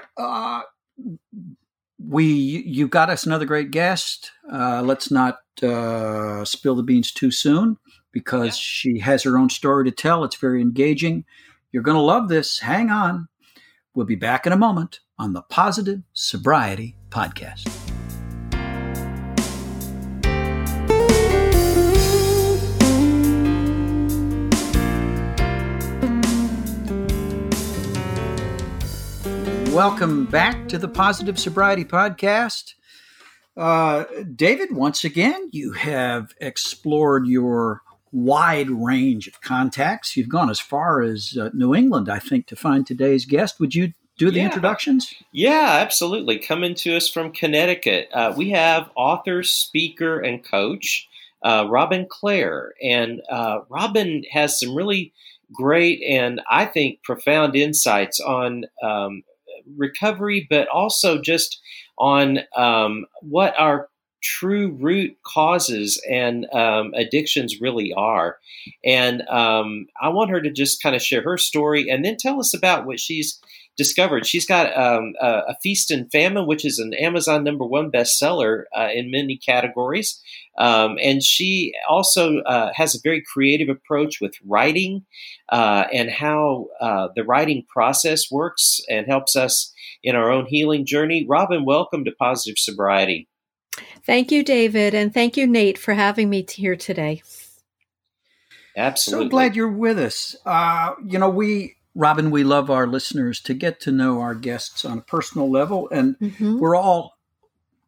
We 1.97 2.25
you 2.25 2.87
got 2.87 3.09
us 3.09 3.25
another 3.25 3.45
great 3.45 3.71
guest. 3.71 4.31
Uh, 4.51 4.81
let's 4.81 5.09
not 5.11 5.39
uh, 5.63 6.43
spill 6.45 6.75
the 6.75 6.83
beans 6.83 7.11
too 7.11 7.31
soon 7.31 7.77
because 8.11 8.47
Yeah. 8.47 8.51
she 8.53 8.99
has 8.99 9.23
her 9.23 9.37
own 9.37 9.49
story 9.49 9.85
to 9.85 9.91
tell. 9.91 10.23
It's 10.23 10.35
very 10.35 10.61
engaging. 10.61 11.25
You're 11.71 11.83
going 11.83 11.95
to 11.97 12.01
love 12.01 12.27
this. 12.29 12.59
Hang 12.59 12.89
on. 12.89 13.27
We'll 13.93 14.05
be 14.05 14.15
back 14.15 14.45
in 14.45 14.51
a 14.51 14.57
moment 14.57 14.99
on 15.17 15.33
the 15.33 15.41
Positive 15.43 16.01
Sobriety 16.13 16.95
Podcast. 17.09 17.84
Welcome 29.75 30.23
back 30.23 30.69
to 30.69 30.77
the 30.77 30.87
Positive 30.87 31.37
Sobriety 31.37 31.83
Podcast. 31.83 32.75
Uh, 33.57 34.05
David, 34.33 34.73
once 34.73 35.03
again, 35.03 35.49
you 35.51 35.73
have 35.73 36.33
explored 36.39 37.27
your 37.27 37.81
wide 38.13 38.69
range 38.69 39.27
of 39.27 39.41
contacts. 39.41 40.15
You've 40.15 40.29
gone 40.29 40.49
as 40.49 40.61
far 40.61 41.01
as 41.01 41.37
uh, 41.37 41.49
New 41.53 41.75
England, 41.75 42.07
I 42.07 42.19
think, 42.19 42.47
to 42.47 42.55
find 42.55 42.87
today's 42.87 43.25
guest. 43.25 43.59
Would 43.59 43.75
you 43.75 43.91
do 44.17 44.31
the 44.31 44.37
Yeah. 44.37 44.45
introductions? 44.45 45.13
Yeah, 45.33 45.79
absolutely. 45.81 46.39
Coming 46.39 46.73
to 46.75 46.95
us 46.95 47.09
from 47.09 47.33
Connecticut, 47.33 48.07
uh, 48.13 48.33
we 48.35 48.51
have 48.51 48.89
author, 48.95 49.43
speaker, 49.43 50.21
and 50.21 50.41
coach 50.41 51.05
uh, 51.43 51.67
Robin 51.69 52.07
Clare. 52.09 52.75
And 52.81 53.21
uh, 53.29 53.59
Robin 53.67 54.23
has 54.31 54.57
some 54.57 54.73
really 54.73 55.11
great 55.51 56.01
and 56.01 56.39
I 56.49 56.65
think 56.65 57.03
profound 57.03 57.57
insights 57.57 58.21
on 58.21 58.63
um, 58.81 59.23
recovery, 59.77 60.47
but 60.49 60.67
also 60.67 61.21
just 61.21 61.59
on 61.97 62.39
um, 62.55 63.05
what 63.21 63.53
our 63.57 63.89
true 64.21 64.71
root 64.79 65.15
causes 65.23 66.01
and 66.09 66.47
um, 66.51 66.91
addictions 66.95 67.61
really 67.61 67.93
are. 67.93 68.37
And 68.83 69.21
um, 69.29 69.85
I 70.01 70.09
want 70.09 70.31
her 70.31 70.41
to 70.41 70.51
just 70.51 70.81
kind 70.81 70.95
of 70.95 71.01
share 71.01 71.21
her 71.21 71.37
story 71.37 71.89
and 71.89 72.03
then 72.03 72.17
tell 72.17 72.39
us 72.39 72.53
about 72.53 72.85
what 72.87 72.99
she's 72.99 73.39
discovered. 73.77 74.25
She's 74.25 74.45
got 74.45 74.75
um, 74.77 75.13
a, 75.21 75.27
a 75.49 75.57
Feast 75.61 75.91
and 75.91 76.09
Famine, 76.11 76.47
which 76.47 76.65
is 76.65 76.79
an 76.79 76.93
Amazon 76.93 77.43
number 77.43 77.65
one 77.65 77.91
bestseller 77.91 78.63
uh, 78.75 78.89
in 78.93 79.11
many 79.11 79.37
categories. 79.37 80.21
Um, 80.57 80.97
and 81.01 81.21
she 81.21 81.73
also 81.89 82.39
uh, 82.39 82.71
has 82.73 82.95
a 82.95 82.99
very 83.03 83.21
creative 83.21 83.69
approach 83.69 84.21
with 84.21 84.35
writing 84.45 85.05
uh, 85.49 85.85
and 85.93 86.09
how 86.09 86.67
uh, 86.79 87.09
the 87.15 87.23
writing 87.23 87.65
process 87.67 88.31
works 88.31 88.79
and 88.89 89.05
helps 89.07 89.35
us 89.35 89.73
in 90.03 90.15
our 90.15 90.31
own 90.31 90.45
healing 90.45 90.85
journey. 90.85 91.25
Robin, 91.27 91.65
welcome 91.65 92.05
to 92.05 92.11
Positive 92.11 92.57
Sobriety. 92.57 93.27
Thank 94.05 94.31
you, 94.31 94.43
David, 94.43 94.93
and 94.93 95.13
thank 95.13 95.35
you, 95.35 95.47
Nate, 95.47 95.77
for 95.77 95.93
having 95.93 96.29
me 96.29 96.43
t- 96.43 96.61
here 96.61 96.75
today. 96.75 97.23
Absolutely. 98.77 99.25
So 99.25 99.29
glad 99.29 99.55
you're 99.55 99.71
with 99.71 99.97
us. 99.97 100.35
Uh, 100.45 100.93
you 101.05 101.17
know, 101.17 101.29
we, 101.29 101.74
Robin, 101.95 102.29
we 102.29 102.43
love 102.43 102.69
our 102.69 102.85
listeners 102.85 103.39
to 103.41 103.53
get 103.53 103.79
to 103.81 103.91
know 103.91 104.19
our 104.19 104.35
guests 104.35 104.83
on 104.83 104.97
a 104.97 105.01
personal 105.01 105.49
level, 105.49 105.87
and 105.91 106.17
Mhm. 106.19 106.59
we're 106.59 106.75
all 106.75 107.17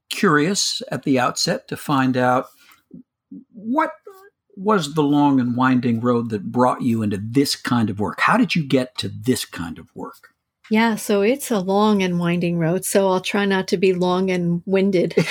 curious 0.09 0.81
at 0.89 1.03
the 1.03 1.19
outset 1.19 1.67
to 1.67 1.75
find 1.75 2.15
out 2.15 2.47
what 3.51 3.91
was 4.55 4.93
the 4.95 5.03
long 5.03 5.39
and 5.39 5.55
winding 5.55 5.99
road 5.99 6.29
that 6.29 6.51
brought 6.51 6.81
you 6.81 7.03
into 7.03 7.17
this 7.17 7.55
kind 7.55 7.89
of 7.89 7.99
work. 7.99 8.21
How 8.21 8.37
did 8.37 8.55
you 8.55 8.65
get 8.65 8.97
to 8.97 9.09
this 9.09 9.45
kind 9.45 9.77
of 9.77 9.93
work? 9.93 10.29
Yeah, 10.69 10.95
so 10.95 11.21
it's 11.21 11.49
a 11.49 11.59
long 11.59 12.03
and 12.03 12.19
winding 12.19 12.57
road, 12.59 12.83
so 12.83 13.07
I'll 13.09 13.21
try 13.21 13.45
not 13.45 13.69
to 13.69 13.77
be 13.77 13.93
long 13.93 14.29
and 14.31 14.61
winded. 14.65 15.15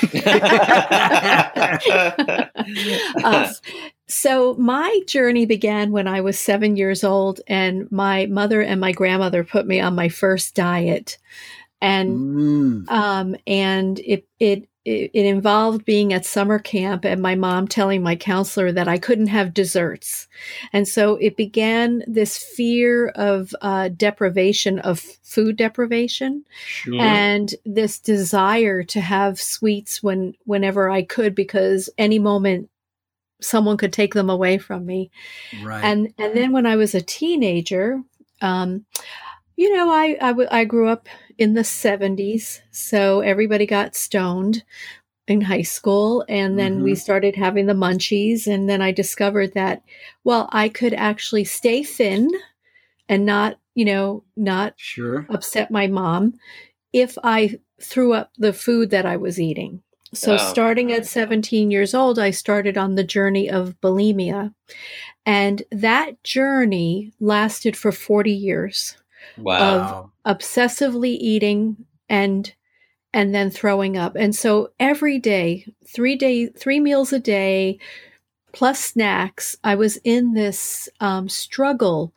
Uh, 3.23 3.53
so 4.09 4.55
my 4.55 5.01
journey 5.07 5.47
began 5.47 5.91
when 5.93 6.07
I 6.09 6.21
was 6.21 6.39
seven 6.39 6.77
years 6.77 7.05
old, 7.05 7.41
and 7.47 7.91
my 7.93 8.27
mother 8.27 8.61
and 8.63 8.81
my 8.81 8.93
grandmother 8.93 9.45
put 9.45 9.67
me 9.67 9.81
on 9.81 9.95
my 9.95 10.09
first 10.09 10.55
diet, 10.55 11.19
and 11.81 12.87
Mm. 12.87 12.91
um, 12.91 13.37
and 13.47 13.99
it 14.01 14.27
it 14.41 14.69
it 14.87 15.11
it 15.13 15.27
involved 15.27 15.85
being 15.85 16.13
at 16.13 16.25
summer 16.25 16.59
camp 16.59 17.05
and 17.05 17.21
my 17.21 17.35
mom 17.35 17.67
telling 17.67 18.03
my 18.03 18.15
counselor 18.15 18.71
that 18.73 18.87
I 18.89 18.99
couldn't 18.99 19.27
have 19.27 19.53
desserts, 19.53 20.29
and 20.73 20.87
so 20.87 21.17
it 21.17 21.37
began 21.37 22.05
this 22.07 22.39
fear 22.39 23.09
of 23.09 23.55
uh, 23.61 23.89
deprivation 23.89 24.79
of 24.79 25.01
food 25.01 25.57
deprivation 25.57 26.45
Sure. 26.67 27.01
and 27.01 27.55
this 27.65 27.99
desire 27.99 28.85
to 28.85 29.01
have 29.01 29.41
sweets 29.41 30.03
when 30.03 30.35
whenever 30.45 30.89
I 30.89 31.03
could 31.03 31.35
because 31.35 31.91
any 31.99 32.19
moment 32.19 32.71
someone 33.41 33.77
could 33.77 33.93
take 33.93 34.15
them 34.15 34.31
away 34.31 34.57
from 34.57 34.87
me 34.87 35.11
right. 35.63 35.85
and 35.85 36.15
and 36.17 36.37
then 36.37 36.53
when 36.53 36.65
I 36.65 36.77
was 36.77 36.95
a 36.95 37.03
teenager, 37.03 38.03
um, 38.41 38.87
you 39.57 39.75
know, 39.75 39.91
I, 39.91 40.17
I 40.21 40.29
w- 40.29 40.49
I 40.51 40.65
grew 40.65 40.89
up 40.89 41.09
in 41.39 41.55
the 41.55 41.65
seventies, 41.65 42.61
so 42.71 43.21
everybody 43.21 43.67
got 43.67 43.97
stoned 43.97 44.65
in 45.27 45.41
high 45.41 45.63
school, 45.63 46.25
and 46.29 46.59
then 46.59 46.83
we 46.83 46.93
mm-hmm. 46.93 46.99
started 46.99 47.37
having 47.37 47.67
the 47.67 47.73
munchies, 47.73 48.47
and 48.47 48.69
then 48.69 48.81
I 48.81 48.93
discovered 48.93 49.55
that 49.55 49.83
well, 50.25 50.49
I 50.53 50.69
could 50.69 50.95
actually 50.95 51.45
stay 51.45 51.83
thin 51.83 52.31
and 53.09 53.25
not, 53.25 53.59
you 53.75 53.85
know, 53.85 54.25
not 54.37 54.75
sure. 54.77 55.27
upset 55.31 55.71
my 55.71 55.87
mom 55.87 56.35
if 56.93 57.17
I 57.23 57.59
threw 57.81 58.13
up 58.13 58.33
the 58.39 58.53
food 58.53 58.91
that 58.91 59.07
I 59.07 59.17
was 59.17 59.41
eating. 59.41 59.83
So, 60.15 60.35
Oh. 60.35 60.37
starting 60.39 60.93
at 60.93 61.07
17 61.07 61.71
years 61.71 61.95
old, 61.95 62.19
I 62.19 62.31
started 62.31 62.79
on 62.79 62.95
the 62.95 63.05
journey 63.05 63.51
of 63.51 63.75
bulimia. 63.83 64.55
And 65.27 65.63
that 65.71 66.23
journey 66.23 67.13
lasted 67.21 67.77
for 67.77 67.93
40 67.93 68.33
years, 68.33 68.97
wow. 69.39 70.11
obsessively 70.25 71.17
eating 71.19 71.87
and 72.09 72.53
and 73.13 73.35
then 73.35 73.51
throwing 73.51 73.97
up. 73.97 74.15
And 74.15 74.35
so 74.35 74.73
every 74.79 75.19
day, 75.19 75.73
3 75.87 76.17
day 76.17 76.49
3 76.49 76.81
meals 76.81 77.13
a 77.15 77.19
day 77.19 77.79
plus 78.53 78.79
snacks, 78.81 79.57
I 79.65 79.75
was 79.75 79.97
in 80.05 80.35
this 80.35 80.89
um, 81.01 81.29
struggle 81.29 82.13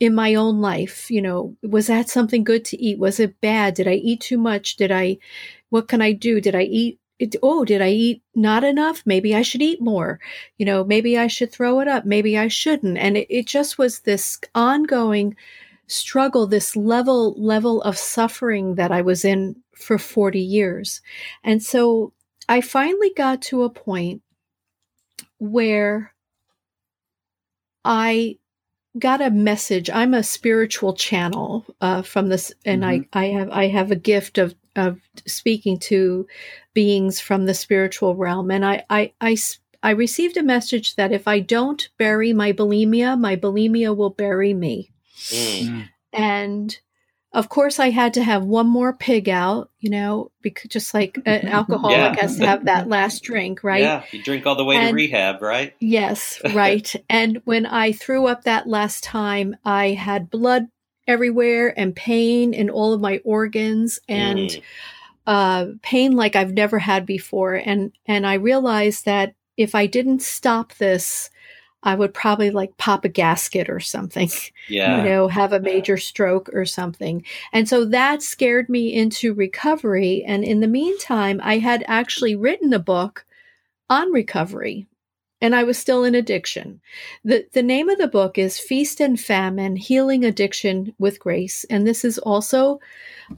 in 0.00 0.14
my 0.14 0.34
own 0.34 0.60
life. 0.60 1.10
You 1.10 1.22
know, 1.22 1.56
was 1.62 1.86
that 1.88 2.08
something 2.08 2.44
good 2.44 2.64
to 2.66 2.80
eat? 2.80 2.98
Was 2.98 3.20
it 3.20 3.40
bad? 3.40 3.74
Did 3.74 3.88
I 3.88 3.94
eat 3.94 4.20
too 4.20 4.38
much? 4.38 4.76
Did 4.76 4.92
I, 4.92 5.18
what 5.70 5.88
can 5.88 6.02
I 6.02 6.12
do? 6.12 6.40
Did 6.40 6.54
I 6.54 6.62
eat? 6.62 6.98
It, 7.20 7.36
oh, 7.42 7.64
did 7.64 7.80
I 7.80 7.90
eat 7.90 8.22
not 8.34 8.64
enough? 8.64 9.02
Maybe 9.06 9.36
I 9.36 9.42
should 9.42 9.62
eat 9.62 9.80
more. 9.80 10.18
You 10.58 10.66
know, 10.66 10.84
maybe 10.84 11.16
I 11.16 11.28
should 11.28 11.52
throw 11.52 11.80
it 11.80 11.88
up. 11.88 12.04
Maybe 12.04 12.36
I 12.36 12.48
shouldn't. 12.48 12.98
And 12.98 13.16
it, 13.16 13.26
it 13.30 13.46
just 13.46 13.78
was 13.78 14.00
this 14.00 14.40
ongoing 14.54 15.36
struggle, 15.86 16.46
this 16.46 16.76
level, 16.76 17.34
level 17.36 17.82
of 17.82 17.98
suffering 17.98 18.76
that 18.76 18.90
I 18.90 19.02
was 19.02 19.24
in 19.24 19.56
for 19.76 19.98
40 19.98 20.40
years. 20.40 21.00
And 21.42 21.62
so 21.62 22.12
I 22.48 22.60
finally 22.60 23.12
got 23.16 23.42
to 23.42 23.62
a 23.62 23.70
point 23.70 24.22
where 25.38 26.14
I 27.84 28.38
got 28.98 29.20
a 29.20 29.30
message. 29.30 29.90
I'm 29.90 30.14
a 30.14 30.22
spiritual 30.22 30.94
channel 30.94 31.64
uh, 31.80 32.02
from 32.02 32.28
this, 32.28 32.52
and 32.64 32.84
I, 32.84 33.06
I 33.12 33.26
have 33.26 33.50
I 33.50 33.68
have 33.68 33.90
a 33.90 33.96
gift 33.96 34.38
of 34.38 34.54
of 34.76 35.00
speaking 35.26 35.78
to 35.78 36.26
beings 36.72 37.20
from 37.20 37.46
the 37.46 37.54
spiritual 37.54 38.14
realm, 38.14 38.50
and 38.50 38.64
I 38.64 38.84
I 38.88 39.12
I. 39.20 39.36
I 39.82 39.90
received 39.90 40.38
a 40.38 40.42
message 40.42 40.96
that 40.96 41.12
if 41.12 41.28
I 41.28 41.40
don't 41.40 41.90
bury 41.98 42.32
my 42.32 42.54
bulimia, 42.54 43.20
my 43.20 43.36
bulimia 43.36 43.94
will 43.94 44.08
bury 44.08 44.54
me, 44.54 44.93
Mm. 45.14 45.68
Mm. 45.68 45.88
and 46.12 46.78
of 47.32 47.48
course 47.48 47.80
I 47.80 47.90
had 47.90 48.14
to 48.14 48.22
have 48.22 48.44
one 48.44 48.68
more 48.68 48.92
pig 48.92 49.28
out, 49.28 49.70
you 49.80 49.90
know, 49.90 50.30
because 50.40 50.70
just 50.70 50.94
like 50.94 51.18
an 51.26 51.48
alcoholic 51.58 51.96
Yeah. 51.96 52.20
has 52.20 52.36
to 52.38 52.46
have 52.46 52.64
that 52.66 52.88
last 52.88 53.22
drink, 53.24 53.64
right? 53.64 53.82
Yeah, 53.82 54.04
you 54.12 54.22
drink 54.22 54.46
all 54.46 54.54
the 54.54 54.64
way 54.64 54.78
to 54.86 54.92
rehab, 54.92 55.42
right? 55.42 55.74
Yes, 55.80 56.40
right. 56.54 56.94
and 57.10 57.40
when 57.44 57.66
I 57.66 57.90
threw 57.92 58.26
up 58.26 58.44
that 58.44 58.68
last 58.68 59.02
time, 59.02 59.56
I 59.64 59.90
had 59.90 60.30
blood 60.30 60.66
everywhere 61.08 61.74
and 61.78 61.94
pain 61.96 62.54
in 62.54 62.70
all 62.70 62.92
of 62.92 63.00
my 63.00 63.20
organs 63.24 63.98
and 64.08 64.38
Mm. 64.50 64.62
uh, 65.26 65.66
pain 65.82 66.12
like 66.12 66.36
I've 66.36 66.52
never 66.52 66.78
had 66.78 67.04
before. 67.06 67.54
And 67.54 67.92
and 68.06 68.26
I 68.26 68.34
realized 68.34 69.04
that 69.06 69.34
if 69.56 69.74
I 69.74 69.86
didn't 69.86 70.22
stop 70.22 70.74
this, 70.74 71.30
I 71.84 71.94
would 71.94 72.12
probably 72.14 72.50
like 72.50 72.76
pop 72.78 73.04
a 73.04 73.08
gasket 73.08 73.68
or 73.68 73.78
something, 73.78 74.30
yeah. 74.68 74.96
you 74.96 75.08
know, 75.08 75.28
have 75.28 75.52
a 75.52 75.60
major 75.60 75.96
stroke 75.98 76.50
or 76.52 76.64
something. 76.64 77.24
And 77.52 77.68
so 77.68 77.84
that 77.84 78.22
scared 78.22 78.68
me 78.68 78.92
into 78.92 79.34
recovery. 79.34 80.24
And 80.26 80.42
in 80.42 80.60
the 80.60 80.66
meantime, 80.66 81.40
I 81.44 81.58
had 81.58 81.84
actually 81.86 82.34
written 82.34 82.72
a 82.72 82.78
book 82.78 83.26
on 83.90 84.10
recovery 84.12 84.86
and 85.44 85.54
I 85.54 85.62
was 85.62 85.76
still 85.76 86.04
in 86.04 86.14
addiction. 86.14 86.80
The 87.22 87.46
the 87.52 87.62
name 87.62 87.90
of 87.90 87.98
the 87.98 88.08
book 88.08 88.38
is 88.38 88.58
Feast 88.58 88.98
and 88.98 89.20
Famine: 89.20 89.76
Healing 89.76 90.24
Addiction 90.24 90.94
with 90.98 91.20
Grace, 91.20 91.64
and 91.64 91.86
this 91.86 92.02
is 92.02 92.16
also 92.16 92.80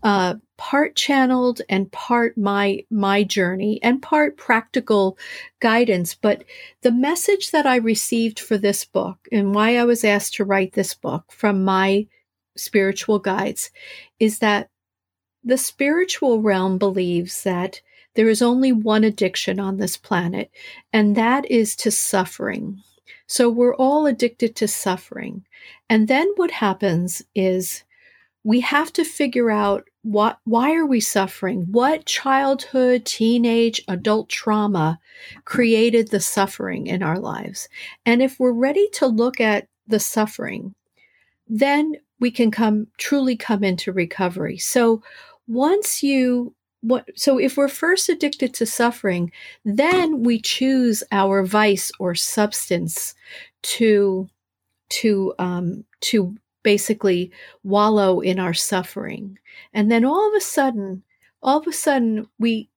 uh, 0.05 0.35
part 0.57 0.95
channeled 0.95 1.63
and 1.69 1.91
part 1.91 2.39
my 2.39 2.85
my 2.91 3.25
journey 3.25 3.81
and 3.83 4.01
part 4.01 4.37
practical 4.37 5.19
guidance. 5.59 6.15
But 6.15 6.45
the 6.83 6.93
message 6.93 7.51
that 7.51 7.67
I 7.67 7.77
received 7.77 8.39
for 8.39 8.57
this 8.57 8.85
book 8.85 9.19
and 9.33 9.53
why 9.53 9.77
I 9.77 9.83
was 9.83 10.05
asked 10.05 10.35
to 10.35 10.45
write 10.45 10.75
this 10.75 10.95
book 10.95 11.25
from 11.33 11.65
my 11.65 12.07
spiritual 12.57 13.19
guides 13.19 13.73
is 14.21 14.39
that 14.39 14.71
the 15.43 15.59
spiritual 15.59 16.41
realm 16.41 16.79
believes 16.79 17.43
that 17.43 17.81
there 18.17 18.29
is 18.29 18.43
only 18.43 18.73
one 18.73 19.05
addiction 19.05 19.61
on 19.61 19.77
this 19.77 19.97
planet, 19.97 20.51
and 20.93 21.17
that 21.17 21.51
is 21.51 21.77
to 21.77 21.91
suffering. 21.91 22.83
So 23.27 23.51
we're 23.51 23.75
all 23.77 24.07
addicted 24.07 24.57
to 24.57 24.69
suffering. 24.69 25.45
And 25.89 26.09
then 26.09 26.29
what 26.37 26.51
happens 26.51 27.23
is 27.35 27.85
we 28.47 28.61
have 28.61 28.93
to 28.93 29.05
figure 29.05 29.51
out 29.51 29.89
what 30.03 30.39
why 30.45 30.73
are 30.73 30.87
we 30.87 31.01
suffering 31.01 31.67
what 31.73 32.07
childhood 32.07 33.05
teenage 33.05 33.83
adult 33.89 34.29
trauma 34.29 35.01
created 35.45 36.09
the 36.13 36.21
suffering 36.21 36.87
in 36.87 37.03
our 37.03 37.19
lives 37.19 37.69
and 38.05 38.23
if 38.23 38.39
we're 38.39 38.53
ready 38.53 38.89
to 38.93 39.05
look 39.05 39.41
at 39.41 39.67
the 39.89 39.99
suffering 39.99 40.73
then 41.49 41.97
we 42.21 42.31
can 42.31 42.53
come 42.53 42.87
truly 42.99 43.37
come 43.37 43.65
into 43.65 43.93
recovery 43.93 44.57
so 44.57 45.03
once 45.49 46.05
you 46.05 46.55
what 46.83 47.09
so 47.17 47.39
if 47.39 47.57
we're 47.57 47.69
first 47.69 48.09
addicted 48.09 48.53
to 48.55 48.67
suffering 48.67 49.33
then 49.65 50.23
we 50.23 50.41
choose 50.41 51.03
our 51.11 51.45
vice 51.45 51.91
or 51.99 52.15
substance 52.15 53.15
to 53.63 54.29
to 54.89 55.35
um 55.39 55.85
to 56.01 56.37
basically 56.67 57.31
wallow 57.63 58.19
in 58.19 58.41
our 58.41 58.53
suffering. 58.53 59.39
And 59.73 59.89
then 59.89 60.05
all 60.05 60.29
of 60.29 60.35
a 60.35 60.41
sudden 60.41 61.05
all 61.41 61.59
of 61.59 61.67
a 61.69 61.73
sudden 61.73 62.27
we 62.41 62.69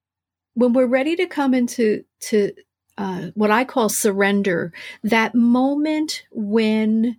when 0.54 0.74
we're 0.74 0.86
ready 0.86 1.16
to 1.16 1.26
come 1.26 1.56
into 1.56 2.04
to 2.20 2.52
uh, 3.00 3.32
what 3.34 3.50
i 3.50 3.64
call 3.64 3.90
surrender 3.90 4.74
that 5.04 5.34
moment 5.34 6.24
when 6.32 7.18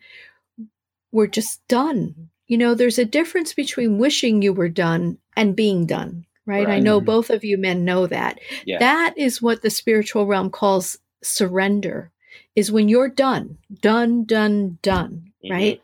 we're 1.11 1.27
just 1.27 1.67
done. 1.67 2.29
You 2.47 2.57
know 2.59 2.75
there's 2.75 3.01
a 3.01 3.05
difference 3.05 3.53
between 3.53 3.99
wishing 3.99 4.41
you 4.41 4.53
were 4.53 4.69
done 4.69 5.19
and 5.37 5.57
being 5.57 5.87
done 5.87 6.25
right? 6.47 6.66
right. 6.66 6.76
I 6.76 6.80
know 6.80 7.00
both 7.00 7.30
of 7.30 7.44
you 7.44 7.59
men 7.59 7.85
know 7.85 8.06
that. 8.06 8.38
Yeah. 8.64 8.78
That 8.78 9.14
is 9.16 9.42
what 9.42 9.62
the 9.62 9.70
spiritual 9.70 10.26
realm 10.26 10.50
calls 10.50 10.99
surrender, 11.23 12.11
is 12.56 12.73
when 12.73 12.88
you're 12.88 13.09
done, 13.09 13.59
done, 13.80 14.25
done, 14.25 14.78
done, 14.82 15.32
mm-hmm. 15.44 15.52
right? 15.52 15.82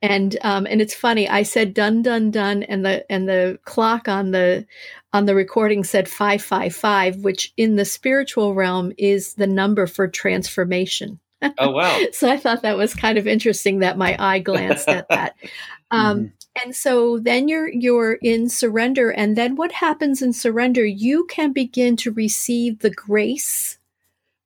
And 0.00 0.36
um, 0.42 0.66
and 0.66 0.80
it's 0.80 0.94
funny. 0.94 1.28
I 1.28 1.42
said 1.42 1.74
done, 1.74 2.02
done, 2.02 2.30
done, 2.30 2.62
and 2.62 2.84
the 2.84 3.10
and 3.10 3.28
the 3.28 3.58
clock 3.64 4.06
on 4.06 4.30
the 4.30 4.64
on 5.12 5.26
the 5.26 5.34
recording 5.34 5.82
said 5.82 6.08
five, 6.08 6.40
five, 6.40 6.74
five, 6.74 7.16
which 7.16 7.52
in 7.56 7.76
the 7.76 7.84
spiritual 7.84 8.54
realm 8.54 8.92
is 8.96 9.34
the 9.34 9.46
number 9.46 9.86
for 9.88 10.06
transformation. 10.06 11.18
Oh 11.58 11.70
wow! 11.70 12.00
so 12.12 12.30
I 12.30 12.36
thought 12.36 12.62
that 12.62 12.76
was 12.76 12.94
kind 12.94 13.18
of 13.18 13.26
interesting 13.26 13.80
that 13.80 13.98
my 13.98 14.16
eye 14.18 14.38
glanced 14.38 14.88
at 14.88 15.08
that. 15.08 15.36
Um, 15.90 16.18
mm-hmm. 16.18 16.26
And 16.60 16.74
so 16.74 17.18
then 17.18 17.48
you're 17.48 17.68
you're 17.68 18.14
in 18.14 18.48
surrender, 18.48 19.10
and 19.10 19.36
then 19.36 19.54
what 19.54 19.72
happens 19.72 20.22
in 20.22 20.32
surrender? 20.32 20.84
You 20.84 21.24
can 21.26 21.52
begin 21.52 21.96
to 21.98 22.10
receive 22.10 22.80
the 22.80 22.90
grace 22.90 23.78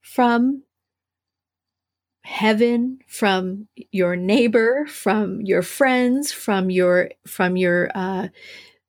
from 0.00 0.64
heaven 2.24 3.00
from 3.08 3.66
your 3.90 4.14
neighbor 4.14 4.86
from 4.86 5.40
your 5.40 5.62
friends 5.62 6.30
from 6.32 6.70
your 6.70 7.10
from 7.26 7.56
your 7.56 7.90
uh, 7.94 8.28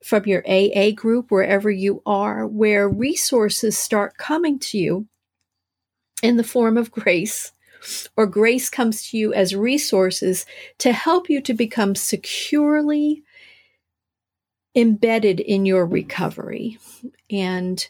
from 0.03 0.23
your 0.25 0.43
aa 0.47 0.91
group 0.91 1.31
wherever 1.31 1.71
you 1.71 2.01
are 2.05 2.45
where 2.45 2.87
resources 2.87 3.77
start 3.77 4.17
coming 4.17 4.59
to 4.59 4.77
you 4.77 5.07
in 6.21 6.37
the 6.37 6.43
form 6.43 6.77
of 6.77 6.91
grace 6.91 7.51
or 8.15 8.25
grace 8.25 8.69
comes 8.69 9.09
to 9.09 9.17
you 9.17 9.33
as 9.33 9.55
resources 9.55 10.45
to 10.79 10.93
help 10.93 11.29
you 11.29 11.41
to 11.41 11.53
become 11.53 11.95
securely 11.95 13.23
embedded 14.75 15.39
in 15.39 15.65
your 15.65 15.85
recovery. 15.85 16.79
And 17.29 17.87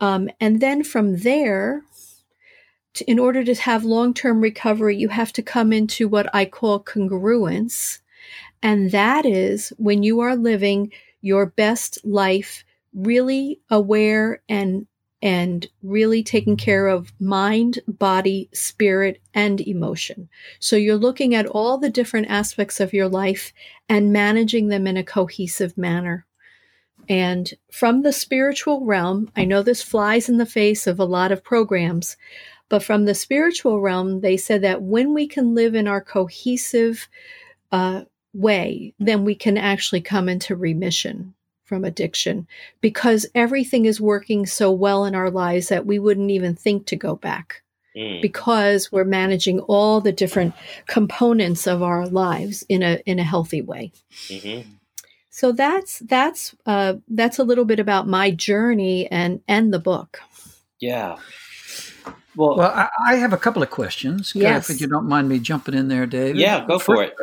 um, 0.00 0.30
and 0.40 0.60
then 0.60 0.82
from 0.82 1.18
there, 1.18 1.82
to, 2.94 3.10
in 3.10 3.18
order 3.18 3.44
to 3.44 3.54
have 3.54 3.84
long 3.84 4.14
term 4.14 4.40
recovery, 4.40 4.96
you 4.96 5.08
have 5.08 5.32
to 5.34 5.42
come 5.42 5.72
into 5.72 6.08
what 6.08 6.34
I 6.34 6.44
call 6.44 6.82
congruence. 6.82 7.98
And 8.62 8.90
that 8.90 9.26
is 9.26 9.72
when 9.76 10.02
you 10.02 10.20
are 10.20 10.36
living 10.36 10.92
your 11.20 11.46
best 11.46 11.98
life, 12.04 12.64
really 12.94 13.60
aware 13.70 14.42
and 14.48 14.86
and 15.22 15.66
really 15.82 16.22
taking 16.22 16.56
care 16.56 16.86
of 16.86 17.12
mind, 17.20 17.80
body, 17.86 18.48
spirit, 18.52 19.20
and 19.34 19.60
emotion. 19.60 20.28
So 20.58 20.76
you're 20.76 20.96
looking 20.96 21.34
at 21.34 21.46
all 21.46 21.76
the 21.76 21.90
different 21.90 22.28
aspects 22.30 22.80
of 22.80 22.94
your 22.94 23.08
life 23.08 23.52
and 23.88 24.12
managing 24.12 24.68
them 24.68 24.86
in 24.86 24.96
a 24.96 25.04
cohesive 25.04 25.76
manner. 25.76 26.26
And 27.08 27.52
from 27.70 28.02
the 28.02 28.12
spiritual 28.12 28.84
realm, 28.84 29.30
I 29.36 29.44
know 29.44 29.62
this 29.62 29.82
flies 29.82 30.28
in 30.28 30.38
the 30.38 30.46
face 30.46 30.86
of 30.86 30.98
a 30.98 31.04
lot 31.04 31.32
of 31.32 31.44
programs, 31.44 32.16
but 32.68 32.82
from 32.82 33.04
the 33.04 33.14
spiritual 33.14 33.80
realm, 33.80 34.20
they 34.20 34.36
said 34.36 34.62
that 34.62 34.82
when 34.82 35.12
we 35.12 35.26
can 35.26 35.54
live 35.54 35.74
in 35.74 35.88
our 35.88 36.00
cohesive 36.00 37.08
uh, 37.72 38.02
way, 38.32 38.94
then 38.98 39.24
we 39.24 39.34
can 39.34 39.58
actually 39.58 40.00
come 40.00 40.28
into 40.28 40.54
remission 40.54 41.34
from 41.70 41.84
addiction 41.84 42.48
because 42.80 43.26
everything 43.32 43.84
is 43.84 44.00
working 44.00 44.44
so 44.44 44.72
well 44.72 45.04
in 45.04 45.14
our 45.14 45.30
lives 45.30 45.68
that 45.68 45.86
we 45.86 46.00
wouldn't 46.00 46.32
even 46.32 46.56
think 46.56 46.84
to 46.84 46.96
go 46.96 47.14
back 47.14 47.62
mm. 47.96 48.20
because 48.20 48.90
we're 48.90 49.04
managing 49.04 49.60
all 49.60 50.00
the 50.00 50.10
different 50.10 50.52
components 50.88 51.68
of 51.68 51.80
our 51.80 52.08
lives 52.08 52.64
in 52.68 52.82
a 52.82 53.00
in 53.06 53.20
a 53.20 53.22
healthy 53.22 53.62
way. 53.62 53.92
Mm-hmm. 54.26 54.68
So 55.30 55.52
that's 55.52 56.00
that's 56.00 56.56
uh, 56.66 56.94
that's 57.06 57.38
a 57.38 57.44
little 57.44 57.64
bit 57.64 57.78
about 57.78 58.08
my 58.08 58.32
journey 58.32 59.06
and 59.06 59.40
and 59.46 59.72
the 59.72 59.78
book. 59.78 60.20
Yeah. 60.80 61.18
Well, 62.34 62.56
well, 62.56 62.72
I, 62.72 62.88
I 63.06 63.14
have 63.16 63.32
a 63.32 63.36
couple 63.36 63.62
of 63.62 63.70
questions. 63.70 64.32
Yes. 64.34 64.70
If 64.70 64.80
you 64.80 64.88
don't 64.88 65.08
mind 65.08 65.28
me 65.28 65.38
jumping 65.38 65.74
in 65.74 65.86
there, 65.86 66.06
David. 66.06 66.38
Yeah, 66.38 66.66
go 66.66 66.80
for 66.80 67.00
it 67.04 67.14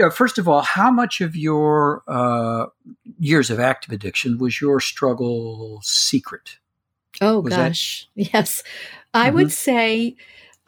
uh, 0.00 0.10
first 0.10 0.38
of 0.38 0.48
all, 0.48 0.62
how 0.62 0.90
much 0.90 1.20
of 1.20 1.36
your 1.36 2.02
uh, 2.08 2.66
years 3.18 3.50
of 3.50 3.60
active 3.60 3.92
addiction 3.92 4.38
was 4.38 4.60
your 4.60 4.80
struggle 4.80 5.80
secret? 5.82 6.58
Oh 7.20 7.40
was 7.40 7.54
gosh, 7.54 8.08
that- 8.16 8.32
yes, 8.32 8.62
I 9.14 9.28
mm-hmm. 9.28 9.36
would 9.36 9.52
say. 9.52 10.16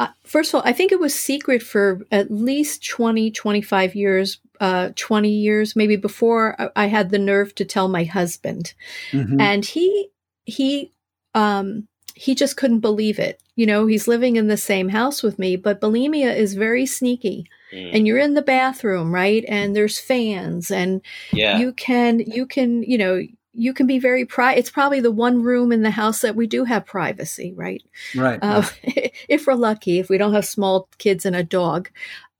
Uh, 0.00 0.08
first 0.24 0.50
of 0.50 0.56
all, 0.56 0.62
I 0.64 0.72
think 0.72 0.90
it 0.90 0.98
was 0.98 1.14
secret 1.14 1.62
for 1.62 2.00
at 2.10 2.28
least 2.28 2.84
20, 2.88 3.30
25 3.30 3.94
years, 3.94 4.40
uh, 4.58 4.88
20 4.96 5.28
years, 5.28 5.76
maybe 5.76 5.94
before 5.94 6.56
I 6.74 6.86
had 6.86 7.10
the 7.10 7.20
nerve 7.20 7.54
to 7.56 7.64
tell 7.64 7.86
my 7.86 8.02
husband. 8.02 8.74
Mm-hmm. 9.12 9.40
And 9.40 9.64
he, 9.64 10.08
he, 10.44 10.90
um, 11.34 11.86
he 12.16 12.34
just 12.34 12.56
couldn't 12.56 12.80
believe 12.80 13.20
it. 13.20 13.40
You 13.54 13.66
know, 13.66 13.86
he's 13.86 14.08
living 14.08 14.34
in 14.34 14.48
the 14.48 14.56
same 14.56 14.88
house 14.88 15.22
with 15.22 15.38
me, 15.38 15.54
but 15.54 15.80
bulimia 15.80 16.34
is 16.34 16.54
very 16.54 16.86
sneaky 16.86 17.46
mm. 17.72 17.90
and 17.92 18.06
you're 18.06 18.18
in 18.18 18.34
the 18.34 18.42
bathroom, 18.42 19.12
right? 19.12 19.44
And 19.48 19.74
there's 19.74 19.98
fans 19.98 20.70
and 20.70 21.00
yeah. 21.32 21.58
you 21.58 21.72
can 21.72 22.20
you 22.20 22.46
can, 22.46 22.82
you 22.82 22.98
know, 22.98 23.22
you 23.52 23.74
can 23.74 23.86
be 23.86 23.98
very 23.98 24.24
pri 24.24 24.54
it's 24.54 24.70
probably 24.70 25.00
the 25.00 25.10
one 25.10 25.42
room 25.42 25.72
in 25.72 25.82
the 25.82 25.90
house 25.90 26.20
that 26.20 26.36
we 26.36 26.46
do 26.46 26.64
have 26.64 26.86
privacy, 26.86 27.52
right? 27.54 27.82
Right. 28.14 28.38
Uh, 28.42 28.66
if 29.28 29.46
we're 29.46 29.54
lucky, 29.54 29.98
if 29.98 30.08
we 30.08 30.18
don't 30.18 30.34
have 30.34 30.46
small 30.46 30.88
kids 30.98 31.26
and 31.26 31.36
a 31.36 31.44
dog. 31.44 31.90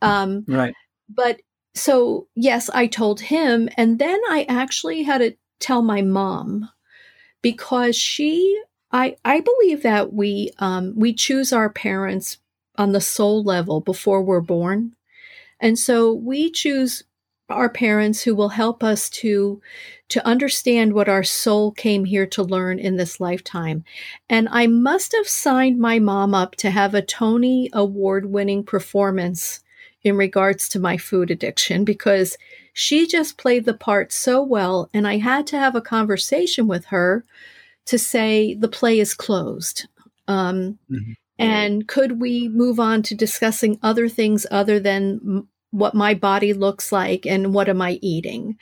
Um, 0.00 0.44
right. 0.48 0.74
But 1.08 1.40
so 1.74 2.28
yes, 2.34 2.70
I 2.70 2.86
told 2.86 3.20
him 3.20 3.68
and 3.76 3.98
then 3.98 4.20
I 4.28 4.46
actually 4.48 5.02
had 5.02 5.18
to 5.18 5.36
tell 5.60 5.82
my 5.82 6.02
mom 6.02 6.68
because 7.40 7.96
she 7.96 8.60
I, 8.92 9.16
I 9.24 9.40
believe 9.40 9.82
that 9.82 10.12
we 10.12 10.50
um, 10.58 10.92
we 10.96 11.14
choose 11.14 11.52
our 11.52 11.70
parents 11.70 12.38
on 12.76 12.92
the 12.92 13.00
soul 13.00 13.42
level 13.42 13.80
before 13.80 14.22
we're 14.22 14.40
born. 14.40 14.94
And 15.62 15.78
so 15.78 16.12
we 16.12 16.50
choose 16.50 17.04
our 17.48 17.68
parents 17.68 18.22
who 18.22 18.34
will 18.34 18.50
help 18.50 18.82
us 18.82 19.08
to 19.08 19.60
to 20.08 20.26
understand 20.26 20.92
what 20.92 21.08
our 21.08 21.22
soul 21.22 21.72
came 21.72 22.04
here 22.04 22.26
to 22.26 22.42
learn 22.42 22.78
in 22.78 22.96
this 22.96 23.20
lifetime. 23.20 23.84
And 24.28 24.48
I 24.50 24.66
must 24.66 25.14
have 25.16 25.26
signed 25.26 25.78
my 25.78 25.98
mom 25.98 26.34
up 26.34 26.56
to 26.56 26.70
have 26.70 26.94
a 26.94 27.00
Tony 27.00 27.70
award 27.72 28.26
winning 28.26 28.64
performance 28.64 29.60
in 30.02 30.16
regards 30.16 30.68
to 30.70 30.80
my 30.80 30.98
food 30.98 31.30
addiction 31.30 31.84
because 31.84 32.36
she 32.74 33.06
just 33.06 33.38
played 33.38 33.64
the 33.64 33.74
part 33.74 34.12
so 34.12 34.42
well 34.42 34.90
and 34.92 35.06
I 35.06 35.18
had 35.18 35.46
to 35.48 35.58
have 35.58 35.76
a 35.76 35.80
conversation 35.80 36.66
with 36.66 36.86
her 36.86 37.24
to 37.86 37.98
say 37.98 38.54
the 38.54 38.68
play 38.68 38.98
is 38.98 39.14
closed. 39.14 39.88
Um, 40.28 40.78
mm-hmm. 40.90 41.12
And 41.38 41.88
could 41.88 42.20
we 42.20 42.48
move 42.48 42.78
on 42.78 43.02
to 43.02 43.14
discussing 43.14 43.78
other 43.82 44.08
things 44.08 44.46
other 44.50 44.78
than 44.78 45.48
what 45.72 45.94
my 45.94 46.14
body 46.14 46.52
looks 46.52 46.92
like 46.92 47.26
and 47.26 47.52
what 47.52 47.68
am 47.68 47.82
I 47.82 47.98
eating? 48.00 48.56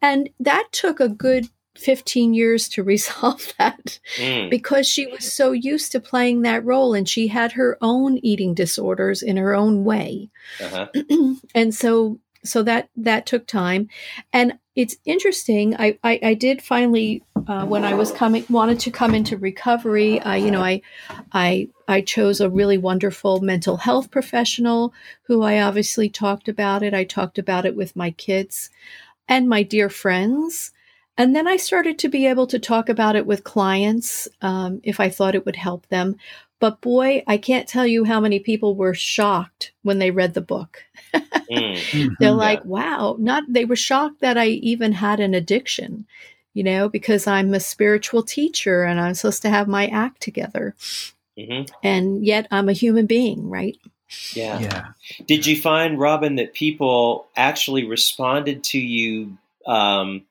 And 0.00 0.30
that 0.40 0.68
took 0.72 1.00
a 1.00 1.08
good 1.08 1.48
15 1.76 2.34
years 2.34 2.68
to 2.70 2.82
resolve 2.94 3.52
that 3.58 3.98
mm. 4.16 4.48
because 4.48 4.88
she 4.88 5.06
was 5.06 5.30
so 5.30 5.52
used 5.52 5.92
to 5.92 6.00
playing 6.00 6.42
that 6.42 6.64
role 6.64 6.94
and 6.94 7.08
she 7.08 7.28
had 7.28 7.52
her 7.52 7.76
own 7.80 8.18
eating 8.18 8.54
disorders 8.54 9.22
in 9.22 9.36
her 9.36 9.54
own 9.54 9.84
way. 9.84 10.30
Uh-huh. 10.60 10.86
and 11.54 11.74
so 11.74 12.18
so 12.44 12.62
that 12.62 12.88
that 12.96 13.24
took 13.24 13.46
time 13.46 13.88
and 14.32 14.58
it's 14.74 14.96
interesting 15.04 15.76
i 15.76 15.96
i, 16.02 16.18
I 16.22 16.34
did 16.34 16.60
finally 16.60 17.22
uh, 17.48 17.64
when 17.66 17.84
i 17.84 17.94
was 17.94 18.12
coming 18.12 18.44
wanted 18.50 18.78
to 18.80 18.90
come 18.90 19.14
into 19.14 19.36
recovery 19.36 20.20
uh, 20.20 20.34
you 20.34 20.50
know 20.50 20.62
i 20.62 20.80
i 21.32 21.68
i 21.88 22.00
chose 22.00 22.40
a 22.40 22.50
really 22.50 22.78
wonderful 22.78 23.40
mental 23.40 23.76
health 23.76 24.10
professional 24.10 24.92
who 25.24 25.42
i 25.42 25.60
obviously 25.60 26.08
talked 26.08 26.48
about 26.48 26.82
it 26.82 26.94
i 26.94 27.04
talked 27.04 27.38
about 27.38 27.66
it 27.66 27.76
with 27.76 27.96
my 27.96 28.10
kids 28.12 28.70
and 29.28 29.48
my 29.48 29.62
dear 29.62 29.88
friends 29.88 30.72
And 31.18 31.36
then 31.36 31.46
I 31.46 31.56
started 31.58 31.98
to 31.98 32.08
be 32.08 32.26
able 32.26 32.46
to 32.48 32.58
talk 32.58 32.88
about 32.88 33.16
it 33.16 33.26
with 33.26 33.44
clients 33.44 34.28
um, 34.40 34.80
if 34.82 34.98
I 34.98 35.10
thought 35.10 35.34
it 35.34 35.44
would 35.44 35.56
help 35.56 35.86
them. 35.88 36.16
But 36.58 36.80
boy, 36.80 37.22
I 37.26 37.36
can't 37.38 37.68
tell 37.68 37.86
you 37.86 38.04
how 38.04 38.20
many 38.20 38.38
people 38.38 38.74
were 38.76 38.94
shocked 38.94 39.72
when 39.82 39.98
they 39.98 40.10
read 40.10 40.34
the 40.34 40.40
book. 40.40 40.84
Mm. 41.50 42.16
They're 42.18 42.30
Mhm. 42.30 42.36
like, 42.38 42.64
wow, 42.64 43.16
not 43.18 43.44
they 43.48 43.64
were 43.64 43.76
shocked 43.76 44.20
that 44.20 44.38
I 44.38 44.46
even 44.46 44.92
had 44.92 45.20
an 45.20 45.34
addiction, 45.34 46.06
you 46.54 46.62
know, 46.62 46.88
because 46.88 47.26
I'm 47.26 47.54
a 47.54 47.60
spiritual 47.60 48.22
teacher 48.22 48.82
and 48.84 49.00
I'm 49.00 49.14
supposed 49.14 49.42
to 49.42 49.50
have 49.50 49.68
my 49.68 49.86
act 49.86 50.20
together. 50.20 50.74
hmm 51.38 51.62
And 51.82 52.24
yet 52.24 52.46
I'm 52.50 52.68
a 52.68 52.74
human 52.74 53.06
being, 53.06 53.48
right? 53.48 53.76
Yeah. 54.34 54.60
Yeah. 54.60 54.84
Did 55.26 55.46
you 55.46 55.60
find, 55.60 55.98
Robin, 55.98 56.36
that 56.36 56.52
people 56.52 57.26
actually 57.36 57.84
responded 57.84 58.62
to 58.64 58.78
you 58.78 59.38
um, 59.66 60.22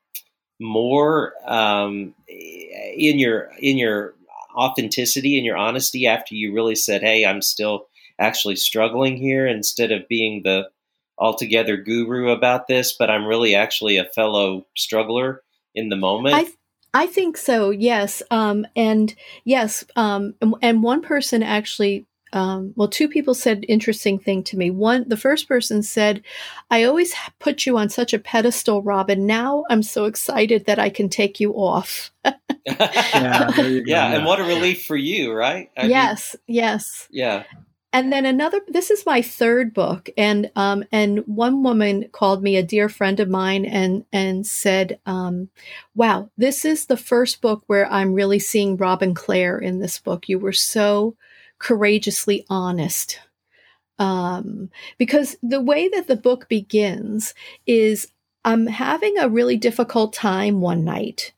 more 0.59 1.33
um, 1.45 2.13
in 2.27 3.17
your 3.17 3.51
in 3.59 3.77
your 3.77 4.13
authenticity 4.55 5.37
and 5.37 5.45
your 5.45 5.57
honesty 5.57 6.05
after 6.05 6.35
you 6.35 6.53
really 6.53 6.75
said, 6.75 7.01
"Hey, 7.01 7.25
I'm 7.25 7.41
still 7.41 7.87
actually 8.19 8.55
struggling 8.55 9.17
here," 9.17 9.47
instead 9.47 9.91
of 9.91 10.07
being 10.07 10.43
the 10.43 10.69
altogether 11.17 11.77
guru 11.77 12.29
about 12.29 12.67
this, 12.67 12.93
but 12.93 13.09
I'm 13.09 13.25
really 13.25 13.55
actually 13.55 13.97
a 13.97 14.05
fellow 14.05 14.65
struggler 14.75 15.41
in 15.75 15.89
the 15.89 15.95
moment. 15.95 16.35
I 16.35 16.47
I 16.93 17.07
think 17.07 17.37
so. 17.37 17.69
Yes. 17.69 18.21
Um, 18.31 18.65
and 18.75 19.13
yes. 19.45 19.83
Um, 19.95 20.35
and, 20.41 20.55
and 20.61 20.83
one 20.83 21.01
person 21.01 21.41
actually, 21.41 22.05
um, 22.33 22.73
well, 22.75 22.87
two 22.87 23.07
people 23.07 23.33
said 23.33 23.65
interesting 23.67 24.19
thing 24.19 24.43
to 24.45 24.57
me. 24.57 24.71
One, 24.71 25.07
the 25.07 25.17
first 25.17 25.47
person 25.47 25.83
said, 25.83 26.23
"I 26.69 26.83
always 26.83 27.13
put 27.39 27.65
you 27.65 27.77
on 27.77 27.89
such 27.89 28.13
a 28.13 28.19
pedestal, 28.19 28.81
Robin. 28.81 29.25
Now 29.25 29.65
I'm 29.69 29.83
so 29.83 30.05
excited 30.05 30.65
that 30.65 30.79
I 30.79 30.89
can 30.89 31.09
take 31.09 31.39
you 31.39 31.53
off." 31.53 32.11
Yeah. 32.63 33.59
you 33.59 33.79
go. 33.83 33.85
yeah, 33.91 34.13
and 34.13 34.23
what 34.23 34.39
a 34.39 34.43
relief 34.43 34.85
for 34.85 34.95
you, 34.95 35.33
right? 35.33 35.71
I 35.75 35.81
mean, 35.81 35.89
yes. 35.89 36.35
Yes. 36.45 37.07
yeah. 37.09 37.43
And 37.93 38.11
then 38.11 38.25
another. 38.25 38.61
This 38.67 38.89
is 38.89 39.05
my 39.05 39.21
third 39.21 39.73
book, 39.73 40.09
and 40.17 40.49
um, 40.55 40.85
and 40.93 41.19
one 41.27 41.61
woman 41.61 42.07
called 42.13 42.41
me 42.41 42.55
a 42.55 42.63
dear 42.63 42.87
friend 42.87 43.19
of 43.19 43.27
mine, 43.29 43.65
and 43.65 44.05
and 44.13 44.47
said, 44.47 44.99
um, 45.05 45.49
"Wow, 45.93 46.29
this 46.37 46.63
is 46.63 46.85
the 46.85 46.95
first 46.95 47.41
book 47.41 47.63
where 47.67 47.91
I'm 47.91 48.13
really 48.13 48.39
seeing 48.39 48.77
Robin 48.77 49.13
Clare 49.13 49.57
in 49.57 49.79
this 49.79 49.99
book. 49.99 50.29
You 50.29 50.39
were 50.39 50.53
so 50.53 51.17
courageously 51.59 52.45
honest." 52.49 53.19
Um, 53.99 54.69
because 54.97 55.35
the 55.43 55.61
way 55.61 55.89
that 55.89 56.07
the 56.07 56.15
book 56.15 56.47
begins 56.47 57.33
is 57.67 58.07
I'm 58.45 58.67
having 58.67 59.17
a 59.17 59.29
really 59.29 59.57
difficult 59.57 60.13
time 60.13 60.61
one 60.61 60.85
night, 60.85 61.33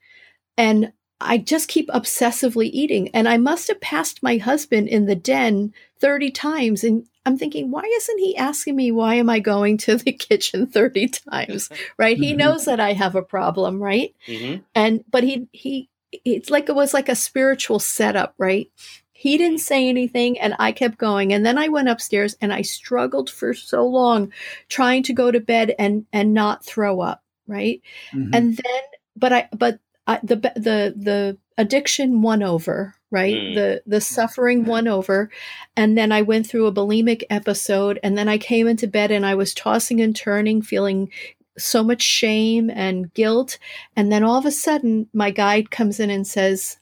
and 0.56 0.94
I 1.20 1.38
just 1.38 1.68
keep 1.68 1.90
obsessively 1.90 2.70
eating. 2.72 3.10
And 3.10 3.28
I 3.28 3.38
must 3.38 3.70
have 3.70 3.82
passed 3.82 4.22
my 4.22 4.38
husband 4.38 4.88
in 4.90 5.06
the 5.06 5.16
den 5.16 5.74
30 6.04 6.32
times. 6.32 6.84
And 6.84 7.08
I'm 7.26 7.38
thinking, 7.38 7.72
why 7.72 7.84
isn't 7.84 8.20
he 8.20 8.36
asking 8.36 8.76
me, 8.76 8.92
why 8.92 9.16
am 9.16 9.30
I 9.30 9.40
going 9.40 9.78
to 9.80 9.96
the 9.96 10.12
kitchen 10.28 10.68
30 10.68 11.08
times? 11.08 11.70
Right. 11.98 12.18
He 12.18 12.34
Mhm. 12.34 12.38
knows 12.40 12.66
that 12.66 12.82
I 12.82 12.92
have 12.92 13.16
a 13.16 13.22
problem. 13.22 13.82
Right. 13.82 14.14
hmm 14.28 14.56
And, 14.76 15.06
but 15.10 15.24
he, 15.24 15.48
he, 15.54 15.90
it's 16.26 16.50
like 16.50 16.68
it 16.68 16.76
was 16.76 16.94
like 16.94 17.08
a 17.08 17.16
spiritual 17.16 17.80
setup. 17.80 18.36
Right. 18.38 18.68
He 19.14 19.38
didn't 19.38 19.60
say 19.62 19.88
anything 19.88 20.38
and 20.40 20.54
I 20.60 20.74
kept 20.74 20.98
going. 20.98 21.32
And 21.32 21.46
then 21.46 21.58
I 21.58 21.70
went 21.70 21.88
upstairs 21.88 22.36
and 22.42 22.52
I 22.52 22.64
struggled 22.64 23.30
for 23.30 23.54
so 23.54 23.88
long 23.88 24.34
trying 24.68 25.04
to 25.04 25.14
go 25.14 25.32
to 25.32 25.40
bed 25.40 25.74
and, 25.80 26.06
and 26.12 26.34
not 26.34 26.66
throw 26.66 27.00
up. 27.00 27.24
Right 27.48 27.82
Mhm. 28.14 28.30
and 28.36 28.46
then 28.58 28.84
but 29.18 29.34
i 29.34 29.50
but 29.52 29.80
I, 30.08 30.20
the 30.24 30.38
the 30.38 30.94
the 30.96 31.38
addiction 31.58 32.22
won 32.22 32.42
over 32.42 32.96
right? 33.14 33.36
Mm. 33.36 33.56
the 33.56 33.84
the 33.86 34.02
suffering 34.02 34.66
won 34.66 34.88
over. 34.90 35.30
And 35.78 35.98
then 35.98 36.12
i 36.12 36.22
went 36.22 36.48
through 36.48 36.68
a 36.68 36.74
bulimic 36.74 37.24
episode 37.30 38.00
and 38.04 38.18
then 38.18 38.28
i 38.28 38.38
came 38.38 38.68
into 38.68 38.88
bed 38.88 39.10
and 39.12 39.26
i 39.26 39.36
was 39.36 39.54
tossing 39.54 40.02
and 40.02 40.14
turning 40.16 40.62
feeling 40.62 41.10
so 41.58 41.84
much 41.84 42.02
shame 42.02 42.70
and 42.72 43.14
guilt. 43.14 43.60
And 43.96 44.12
then 44.12 44.24
all 44.24 44.38
of 44.40 44.46
a 44.46 44.52
sudden 44.52 45.08
my 45.14 45.30
guide 45.32 45.70
comes 45.72 46.00
in 46.00 46.10
and 46.10 46.26
says 46.28 46.80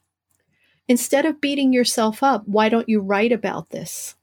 instead 0.88 1.26
of 1.26 1.42
beating 1.42 1.74
yourself 1.74 2.24
up 2.24 2.48
why 2.48 2.70
don't 2.70 2.90
you 2.90 3.00
write 3.02 3.32
about 3.34 3.70
this? 3.70 4.16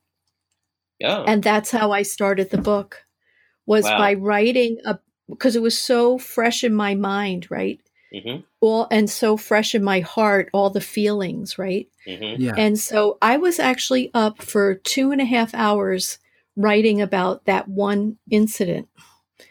Yeah. 0.98 1.22
and 1.28 1.42
that's 1.44 1.70
how 1.70 1.92
i 1.92 2.02
started 2.02 2.50
the 2.50 2.58
book 2.58 3.04
was 3.66 3.84
Wow. 3.84 3.98
by 3.98 4.14
writing 4.14 4.78
a 4.84 4.98
because 5.28 5.54
it 5.54 5.62
was 5.62 5.78
so 5.78 6.18
fresh 6.18 6.64
in 6.64 6.74
my 6.74 6.94
mind 6.96 7.46
right 7.50 7.80
hmm 8.12 8.36
all 8.60 8.88
and 8.90 9.08
so 9.08 9.36
fresh 9.36 9.74
in 9.74 9.84
my 9.84 10.00
heart 10.00 10.48
all 10.52 10.70
the 10.70 10.80
feelings 10.80 11.58
right 11.58 11.88
hmm 12.06 12.34
yeah. 12.38 12.54
and 12.56 12.78
so 12.78 13.16
i 13.22 13.36
was 13.36 13.58
actually 13.58 14.10
up 14.14 14.42
for 14.42 14.74
two 14.74 15.12
and 15.12 15.20
a 15.20 15.24
half 15.24 15.54
hours 15.54 16.18
writing 16.56 17.00
about 17.00 17.44
that 17.44 17.68
one 17.68 18.16
incident 18.30 18.88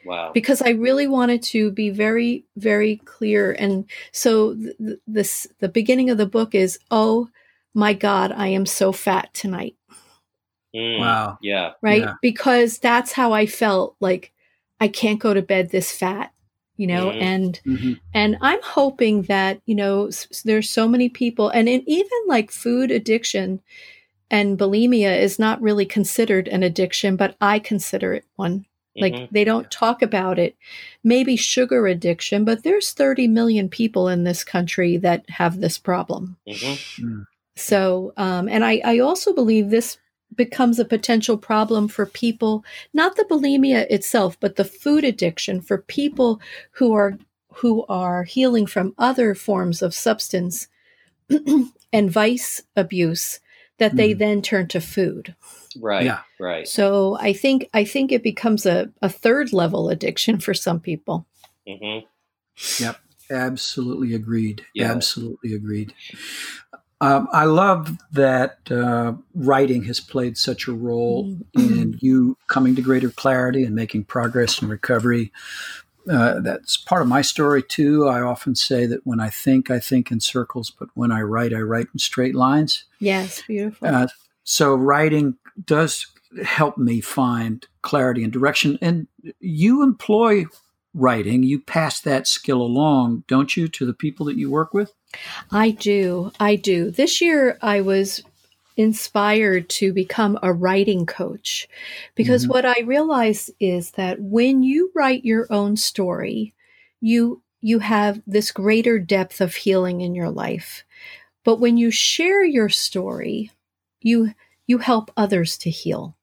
Wow. 0.05 0.31
because 0.33 0.61
i 0.61 0.71
really 0.71 1.07
wanted 1.07 1.41
to 1.43 1.71
be 1.71 1.89
very 1.89 2.45
very 2.57 2.97
clear 3.05 3.53
and 3.53 3.89
so 4.11 4.53
th- 4.55 4.77
th- 4.77 4.99
this 5.07 5.47
the 5.59 5.69
beginning 5.69 6.09
of 6.09 6.17
the 6.17 6.25
book 6.25 6.53
is 6.53 6.79
oh 6.91 7.29
my 7.73 7.93
god 7.93 8.31
i 8.33 8.47
am 8.47 8.65
so 8.65 8.91
fat 8.91 9.33
tonight 9.33 9.75
Mm. 10.75 10.99
Wow. 10.99 11.37
Yeah. 11.41 11.71
right 11.81 12.01
Yeah. 12.01 12.13
because 12.21 12.77
that's 12.79 13.13
how 13.13 13.31
i 13.31 13.45
felt 13.45 13.95
like 14.01 14.33
i 14.81 14.89
can't 14.89 15.19
go 15.19 15.33
to 15.33 15.41
bed 15.41 15.71
this 15.71 15.91
fat 15.93 16.33
you 16.77 16.87
know 16.87 17.09
Mhm. 17.09 17.21
and 17.21 17.61
Mhm. 17.65 17.99
and 18.13 18.37
i'm 18.41 18.61
hoping 18.63 19.23
that 19.23 19.61
you 19.65 19.75
know 19.75 20.07
s- 20.07 20.27
s- 20.31 20.41
there's 20.43 20.69
so 20.69 20.87
many 20.87 21.09
people 21.09 21.49
and 21.49 21.67
in, 21.67 21.83
even 21.87 22.19
like 22.27 22.51
food 22.51 22.91
addiction 22.91 23.59
and 24.31 24.57
bulimia 24.57 25.19
is 25.19 25.39
not 25.39 25.61
really 25.61 25.85
considered 25.85 26.47
an 26.47 26.63
addiction 26.63 27.15
but 27.15 27.35
i 27.41 27.59
consider 27.59 28.13
it 28.13 28.25
one 28.35 28.65
like 28.99 29.13
Mhm. 29.13 29.27
they 29.31 29.43
don't 29.43 29.69
talk 29.69 30.01
about 30.01 30.39
it 30.39 30.55
maybe 31.03 31.35
sugar 31.35 31.87
addiction 31.87 32.45
but 32.45 32.63
there's 32.63 32.93
30 32.93 33.27
million 33.27 33.69
people 33.69 34.07
in 34.07 34.23
this 34.23 34.43
country 34.43 34.97
that 34.97 35.29
have 35.29 35.59
this 35.59 35.77
problem 35.77 36.37
Mhm. 36.47 37.25
so, 37.55 38.13
um, 38.17 38.47
and 38.47 38.63
I, 38.63 38.81
I 38.85 38.99
also 38.99 39.33
believe 39.33 39.69
this 39.71 39.97
becomes 40.35 40.79
a 40.79 40.85
potential 40.85 41.37
problem 41.37 41.87
for 41.87 42.05
people, 42.05 42.63
not 42.93 43.15
the 43.15 43.25
bulimia 43.25 43.87
itself, 43.89 44.39
but 44.39 44.55
the 44.55 44.65
food 44.65 45.03
addiction 45.03 45.61
for 45.61 45.79
people 45.79 46.39
who 46.71 46.93
are 46.93 47.17
who 47.55 47.85
are 47.89 48.23
healing 48.23 48.67
from 48.67 48.93
other 48.99 49.33
forms 49.33 49.81
of 49.81 49.93
substance 49.93 50.67
and 51.93 52.11
vice 52.11 52.61
abuse 52.75 53.39
that 53.79 53.95
they 53.95 54.13
Mhm. 54.13 54.19
then 54.19 54.41
turn 54.41 54.67
to 54.67 54.81
food. 54.81 55.35
Right. 55.79 56.05
Yeah. 56.05 56.19
Right. 56.39 56.67
So 56.67 57.17
I 57.19 57.33
think 57.33 57.69
I 57.73 57.83
think 57.83 58.11
it 58.11 58.21
becomes 58.23 58.65
a, 58.65 58.91
a 59.01 59.09
third 59.09 59.53
level 59.53 59.89
addiction 59.89 60.39
for 60.39 60.53
some 60.53 60.79
people. 60.79 61.25
hmm 61.67 61.99
Yep. 62.79 62.97
Absolutely 63.29 64.13
agreed. 64.13 64.65
Yeah. 64.73 64.91
Absolutely 64.91 65.53
agreed. 65.53 65.93
Um, 66.99 67.27
I 67.31 67.43
love 67.45 67.97
that 68.11 68.59
uh, 68.71 69.13
writing 69.35 69.83
has 69.83 69.99
played 69.99 70.37
such 70.37 70.67
a 70.67 70.73
role 70.73 71.25
Mm-hmm. 71.55 71.79
in 71.79 71.97
you 72.01 72.37
coming 72.47 72.75
to 72.75 72.81
greater 72.81 73.09
clarity 73.09 73.63
and 73.63 73.75
making 73.75 74.03
progress 74.05 74.61
in 74.61 74.67
recovery. 74.67 75.31
Uh, 76.09 76.39
that's 76.39 76.77
part 76.77 77.01
of 77.01 77.07
my 77.07 77.21
story 77.21 77.61
too. 77.61 78.07
I 78.07 78.21
often 78.21 78.55
say 78.55 78.85
that 78.85 79.05
when 79.05 79.19
I 79.19 79.29
think, 79.29 79.69
I 79.69 79.79
think 79.79 80.11
in 80.11 80.19
circles, 80.19 80.69
but 80.69 80.89
when 80.93 81.11
I 81.11 81.21
write, 81.21 81.53
I 81.53 81.59
write 81.59 81.87
in 81.93 81.99
straight 81.99 82.35
lines. 82.35 82.85
Yes, 82.99 83.41
beautiful. 83.47 83.87
Uh, 83.87 84.07
so 84.43 84.73
writing 84.75 85.35
does 85.65 86.07
help 86.43 86.77
me 86.77 87.01
find 87.01 87.65
clarity 87.81 88.23
and 88.23 88.31
direction. 88.31 88.77
And 88.81 89.07
you 89.39 89.83
employ 89.83 90.45
writing, 90.93 91.43
you 91.43 91.59
pass 91.59 91.99
that 92.01 92.27
skill 92.27 92.61
along, 92.61 93.23
don't 93.27 93.57
you, 93.57 93.67
to 93.67 93.85
the 93.85 93.93
people 93.93 94.25
that 94.27 94.37
you 94.37 94.49
work 94.49 94.73
with? 94.73 94.93
I 95.51 95.71
do. 95.71 96.31
I 96.39 96.55
do. 96.55 96.91
This 96.91 97.21
year 97.21 97.57
I 97.61 97.81
was 97.81 98.23
inspired 98.75 99.69
to 99.69 99.91
become 99.91 100.37
a 100.43 100.53
writing 100.53 101.05
coach 101.05 101.67
because 102.15 102.45
Mhm. 102.45 102.49
what 102.49 102.65
I 102.65 102.81
realized 102.81 103.51
is 103.59 103.91
that 103.91 104.19
when 104.21 104.61
you 104.61 104.91
write 104.93 105.25
your 105.25 105.47
own 105.49 105.75
story, 105.77 106.53
you 107.01 107.41
you 107.59 107.79
have 107.79 108.21
this 108.27 108.51
greater 108.51 108.99
depth 108.99 109.41
of 109.41 109.55
healing 109.55 110.01
in 110.01 110.13
your 110.13 110.29
life. 110.29 110.85
But 111.43 111.59
when 111.59 111.77
you 111.77 111.89
share 111.89 112.43
your 112.43 112.69
story, 112.69 113.51
you 114.01 114.33
you 114.67 114.77
help 114.79 115.11
others 115.17 115.57
to 115.59 115.69
heal. 115.71 116.15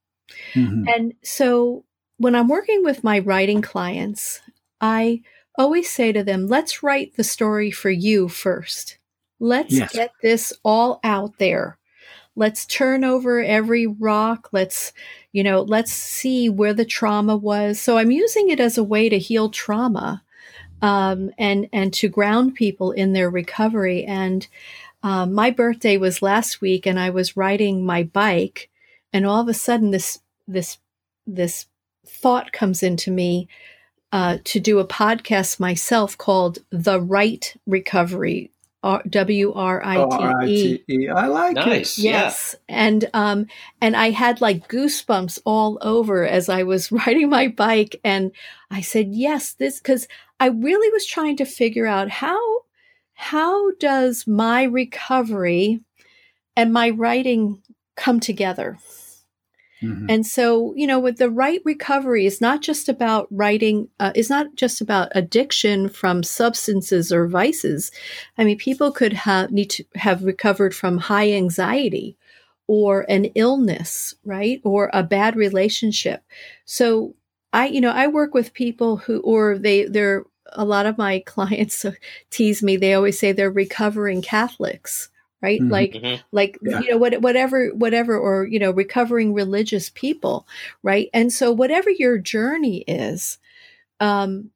Mhm. 0.54 0.84
And 0.94 1.14
so 1.22 1.84
when 2.18 2.34
I'm 2.36 2.48
working 2.48 2.84
with 2.84 3.02
my 3.02 3.18
writing 3.18 3.62
clients, 3.62 4.40
I 4.80 5.22
always 5.56 5.90
say 5.90 6.12
to 6.12 6.24
them, 6.24 6.48
let's 6.48 6.82
write 6.82 7.16
the 7.16 7.24
story 7.24 7.70
for 7.70 7.90
you 7.90 8.28
first. 8.28 8.98
Let's 9.40 9.72
Yes. 9.72 9.92
get 9.92 10.12
this 10.22 10.52
all 10.64 11.00
out 11.04 11.38
there. 11.38 11.78
Let's 12.36 12.66
turn 12.66 13.04
over 13.04 13.42
every 13.42 13.86
rock. 13.86 14.50
Let's, 14.52 14.92
you 15.32 15.42
know, 15.44 15.62
let's 15.62 15.92
see 15.92 16.48
where 16.48 16.74
the 16.74 16.84
trauma 16.86 17.36
was. 17.36 17.80
So 17.80 17.98
I'm 17.98 18.10
using 18.12 18.50
it 18.50 18.60
as 18.60 18.78
a 18.78 18.84
way 18.84 19.08
to 19.08 19.18
heal 19.18 19.50
trauma. 19.50 20.22
um, 20.82 21.30
and 21.38 21.68
and 21.72 21.92
to 21.94 22.08
ground 22.08 22.54
people 22.54 22.92
in 22.92 23.12
their 23.12 23.30
recovery. 23.30 24.04
And 24.04 24.46
um, 25.02 25.34
my 25.34 25.50
birthday 25.50 25.96
was 25.96 26.22
last 26.22 26.60
week, 26.60 26.86
and 26.86 26.98
I 26.98 27.10
was 27.10 27.36
riding 27.36 27.84
my 27.84 28.04
bike, 28.04 28.70
and 29.12 29.26
all 29.26 29.40
of 29.40 29.48
a 29.48 29.54
sudden 29.54 29.90
this 29.90 30.20
this 30.48 30.78
this 31.26 31.66
thought 32.06 32.52
comes 32.52 32.82
into 32.82 33.10
me 33.10 33.48
uh, 34.14 34.38
to 34.44 34.60
do 34.60 34.78
a 34.78 34.86
podcast 34.86 35.58
myself 35.58 36.16
called 36.16 36.60
The 36.70 37.00
Write 37.00 37.56
Recovery. 37.66 38.52
W 39.08 39.52
R 39.54 39.82
I 39.82 40.44
T 40.44 40.84
E. 40.88 41.08
I 41.08 41.26
like 41.28 41.54
nice. 41.54 41.98
it. 41.98 42.02
Yes, 42.02 42.54
yeah. 42.68 42.86
and 42.86 43.10
um, 43.14 43.46
and 43.80 43.96
I 43.96 44.10
had 44.10 44.42
like 44.42 44.68
goosebumps 44.68 45.40
all 45.46 45.78
over 45.80 46.26
as 46.26 46.50
I 46.50 46.64
was 46.64 46.92
riding 47.06 47.30
my 47.30 47.48
bike, 47.48 47.98
and 48.04 48.30
I 48.70 48.82
said 48.82 49.08
yes, 49.08 49.54
this 49.54 49.78
because 49.78 50.06
I 50.38 50.48
really 50.48 50.90
was 50.90 51.06
trying 51.06 51.38
to 51.38 51.46
figure 51.46 51.86
out 51.86 52.10
how 52.10 52.38
how 53.14 53.70
does 53.80 54.26
my 54.26 54.64
recovery 54.64 55.80
and 56.54 56.70
my 56.70 56.90
writing 56.90 57.62
come 57.96 58.20
together 58.20 58.78
Mm-hmm. 59.84 60.06
And 60.08 60.26
so, 60.26 60.74
you 60.76 60.86
know, 60.86 60.98
with 60.98 61.18
the 61.18 61.30
write 61.30 61.62
recovery 61.64 62.26
is 62.26 62.40
not 62.40 62.62
just 62.62 62.88
about 62.88 63.26
writing, 63.30 63.88
uh, 64.00 64.12
is 64.14 64.30
not 64.30 64.54
just 64.54 64.80
about 64.80 65.12
addiction 65.14 65.88
from 65.88 66.22
substances 66.22 67.12
or 67.12 67.26
vices. 67.26 67.90
I 68.38 68.44
mean, 68.44 68.58
people 68.58 68.92
could 68.92 69.12
have 69.12 69.50
need 69.50 69.70
to 69.70 69.84
have 69.96 70.24
recovered 70.24 70.74
from 70.74 70.98
high 70.98 71.32
anxiety 71.32 72.16
or 72.66 73.04
an 73.08 73.26
illness, 73.34 74.14
right? 74.24 74.60
Or 74.64 74.90
a 74.92 75.02
bad 75.02 75.36
relationship. 75.36 76.22
So 76.64 77.14
I, 77.52 77.66
you 77.66 77.80
know, 77.80 77.92
I 77.92 78.06
work 78.06 78.34
with 78.34 78.54
people 78.54 78.96
who, 78.96 79.20
or 79.20 79.58
they, 79.58 79.84
they're, 79.84 80.24
a 80.52 80.64
lot 80.64 80.86
of 80.86 80.98
my 80.98 81.18
clients 81.26 81.84
tease 82.30 82.62
me. 82.62 82.76
They 82.76 82.94
always 82.94 83.18
say 83.18 83.32
they're 83.32 83.50
recovering 83.50 84.22
Catholics 84.22 85.10
right 85.44 85.60
mm-hmm. 85.60 85.70
like 85.70 85.92
mm-hmm. 85.92 86.20
like 86.32 86.58
yeah. 86.62 86.80
you 86.80 86.90
know 86.90 86.96
what, 86.96 87.20
whatever 87.20 87.68
whatever 87.74 88.18
or 88.18 88.46
you 88.46 88.58
know 88.58 88.70
recovering 88.70 89.34
religious 89.34 89.90
people 89.90 90.46
right 90.82 91.10
and 91.12 91.32
so 91.32 91.52
whatever 91.52 91.90
your 91.90 92.18
journey 92.18 92.78
is 92.88 93.38
um 94.00 94.50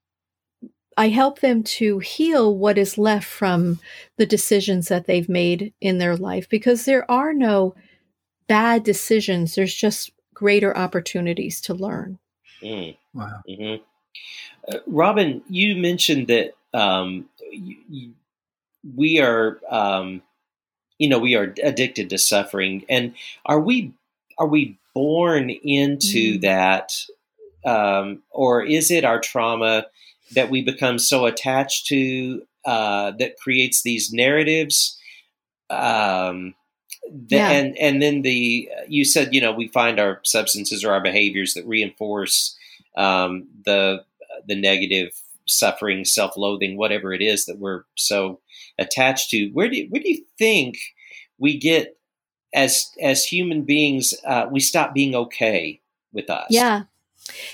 I 0.96 1.11
help 1.11 1.38
them 1.38 1.62
to 1.79 2.01
heal 2.01 2.57
what 2.57 2.77
is 2.77 2.98
left 2.98 3.27
from 3.29 3.79
the 4.16 4.27
decisions 4.27 4.88
that 4.88 5.07
they've 5.07 5.29
made 5.29 5.72
in 5.81 5.98
their 5.98 6.16
life 6.16 6.48
because 6.48 6.87
there 6.87 7.09
are 7.09 7.33
no 7.33 7.77
bad 8.48 8.83
decisions. 8.83 9.55
There's 9.55 9.74
just 9.74 10.11
greater 10.35 10.77
opportunities 10.77 11.61
to 11.62 11.74
learn. 11.74 12.18
Mm. 12.61 12.96
Wow. 13.14 13.42
Mm-hmm. 13.48 13.83
Uh, 14.68 14.79
Robin, 14.88 15.42
you 15.48 15.77
mentioned 15.77 16.27
that 16.27 16.55
um, 16.74 17.29
you, 17.48 17.77
you, 17.88 18.12
we 18.96 19.20
are 19.20 19.61
um, 19.70 20.22
you 20.99 21.09
know 21.09 21.19
we 21.19 21.35
are 21.35 21.55
addicted 21.63 22.11
to 22.11 22.19
suffering 22.19 22.85
and 22.89 23.15
are 23.47 23.61
we 23.61 23.93
are 24.39 24.47
we 24.47 24.79
born 24.95 25.51
into 25.51 26.39
mm. 26.39 26.41
that 26.43 26.93
um, 27.65 28.23
or 28.31 28.63
is 28.63 28.91
it 28.91 29.05
our 29.05 29.21
trauma 29.21 29.87
that 30.35 30.51
we 30.51 30.63
become 30.63 30.99
so 30.99 31.27
attached 31.27 31.87
to 31.87 32.43
uh, 32.65 33.13
that 33.19 33.39
creates 33.39 33.83
these 33.83 34.13
narratives 34.13 34.99
um, 35.71 36.55
the, 37.11 37.37
yeah. 37.37 37.51
and 37.51 37.77
and 37.79 38.03
then 38.03 38.23
the 38.23 38.69
you 38.89 39.05
said 39.05 39.35
you 39.35 39.41
know 39.41 39.53
we 39.53 39.69
find 39.69 39.99
our 39.99 40.21
substances 40.25 40.85
or 40.85 40.93
our 40.93 41.01
behaviors 41.01 41.55
that 41.55 41.67
reinforce 41.67 42.57
um, 42.97 43.47
the 43.65 44.05
the 44.47 44.61
negative 44.61 45.11
suffering, 45.47 46.05
self-loathing, 46.05 46.77
whatever 46.77 47.13
it 47.13 47.23
is 47.23 47.47
that 47.47 47.59
we're 47.59 47.85
so 47.97 48.41
attached 48.79 49.31
to. 49.31 49.51
Where 49.51 49.69
do 49.69 49.77
you, 49.77 49.87
where 49.91 50.03
do 50.03 50.09
you 50.09 50.25
think 50.38 50.79
we 51.38 51.59
get 51.59 51.97
as 52.55 52.91
as 53.01 53.25
human 53.25 53.62
beings 53.62 54.14
uh, 54.25 54.47
we 54.51 54.61
stop 54.61 54.95
being 54.95 55.14
okay 55.14 55.81
with 56.12 56.31
us? 56.31 56.47
Yeah. 56.51 56.85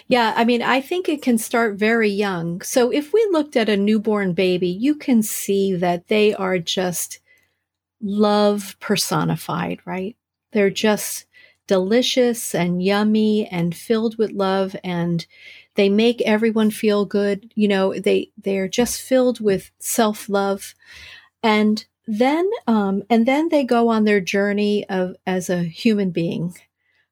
Yeah, 0.07 0.35
I 0.37 0.45
mean, 0.45 0.63
I 0.63 0.81
think 0.81 1.09
it 1.09 1.21
can 1.21 1.37
start 1.37 1.75
very 1.75 2.09
young. 2.09 2.61
So 2.61 2.91
if 2.93 3.13
we 3.13 3.27
looked 3.33 3.57
at 3.57 3.69
a 3.69 3.77
newborn 3.77 4.33
baby, 4.33 4.69
you 4.69 4.95
can 4.95 5.21
see 5.21 5.75
that 5.75 6.07
they 6.07 6.33
are 6.33 6.61
just 6.61 7.19
love 8.01 8.77
personified, 8.79 9.81
right? 9.85 10.17
They're 10.53 10.71
just 10.71 11.27
delicious 11.67 12.55
and 12.55 12.83
yummy 12.83 13.47
and 13.47 13.75
filled 13.75 14.17
with 14.17 14.31
love 14.31 14.77
and 14.85 15.27
they 15.75 15.89
make 15.89 16.21
everyone 16.23 16.71
feel 16.71 17.05
good 17.05 17.53
you 17.55 17.69
know 17.69 17.95
they 17.99 18.31
they're 18.37 18.69
just 18.69 19.01
filled 19.01 19.41
with 19.41 19.71
self-love. 19.79 20.75
And 21.43 21.85
then 22.07 22.49
um, 22.67 23.03
and 23.09 23.27
then 23.27 23.49
they 23.49 23.65
go 23.65 23.89
on 23.89 24.05
their 24.05 24.21
journey 24.21 24.89
of 24.89 25.17
as 25.27 25.51
a 25.51 25.63
human 25.63 26.11
being. 26.11 26.55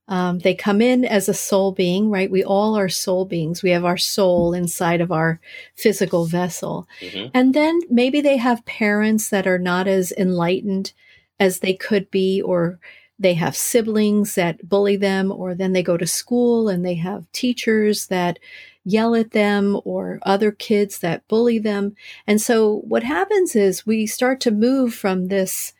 Um, 0.08 0.40
they 0.40 0.54
come 0.54 0.82
in 0.82 1.04
as 1.04 1.28
a 1.28 1.34
soul 1.34 1.72
being 1.72 2.10
right? 2.10 2.30
We 2.30 2.44
all 2.44 2.76
are 2.76 2.88
soul 2.88 3.24
beings. 3.24 3.62
We 3.62 3.70
have 3.70 3.84
our 3.84 3.96
soul 3.96 4.52
inside 4.52 5.00
of 5.00 5.12
our 5.12 5.40
physical 5.74 6.26
vessel. 6.26 6.86
Mm-hmm. 7.00 7.28
and 7.34 7.54
then 7.54 7.80
maybe 7.90 8.20
they 8.20 8.36
have 8.36 8.66
parents 8.66 9.30
that 9.30 9.46
are 9.46 9.58
not 9.58 9.86
as 9.86 10.12
enlightened 10.12 10.92
as 11.40 11.60
they 11.60 11.74
could 11.74 12.10
be 12.10 12.42
or 12.42 12.78
they 13.18 13.34
have 13.34 13.56
siblings 13.56 14.34
that 14.34 14.68
bully 14.68 14.96
them, 14.96 15.30
or 15.30 15.54
then 15.54 15.72
they 15.72 15.82
go 15.82 15.96
to 15.96 16.06
school 16.06 16.68
and 16.68 16.84
they 16.84 16.94
have 16.94 17.30
teachers 17.32 18.06
that 18.08 18.38
yell 18.84 19.14
at 19.14 19.30
them 19.30 19.80
or 19.84 20.18
other 20.22 20.50
kids 20.50 20.98
that 20.98 21.26
bully 21.28 21.58
them. 21.58 21.94
And 22.26 22.40
so 22.40 22.82
what 22.88 23.04
happens 23.04 23.54
is 23.54 23.86
we 23.86 24.06
start 24.06 24.40
to 24.40 24.50
move 24.50 24.94
from 24.94 25.28
this 25.28 25.72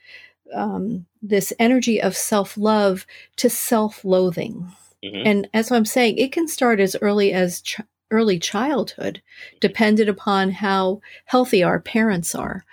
um, 0.55 1.07
this 1.23 1.53
energy 1.59 2.01
of 2.01 2.17
self 2.17 2.57
love 2.57 3.07
to 3.37 3.49
self 3.49 4.05
loathing. 4.05 4.71
Mm-hmm. 5.05 5.27
And 5.27 5.49
as 5.55 5.73
I'm 5.73 5.85
saying, 5.85 6.19
it 6.19 6.33
can 6.33 6.47
start 6.47 6.79
as 6.79 6.97
early 7.01 7.33
as 7.33 7.63
ch- 7.63 7.81
early 8.11 8.39
childhood, 8.39 9.23
dependent 9.61 10.09
upon 10.09 10.51
how 10.51 11.01
healthy 11.25 11.63
our 11.63 11.81
parents 11.81 12.35
are 12.35 12.65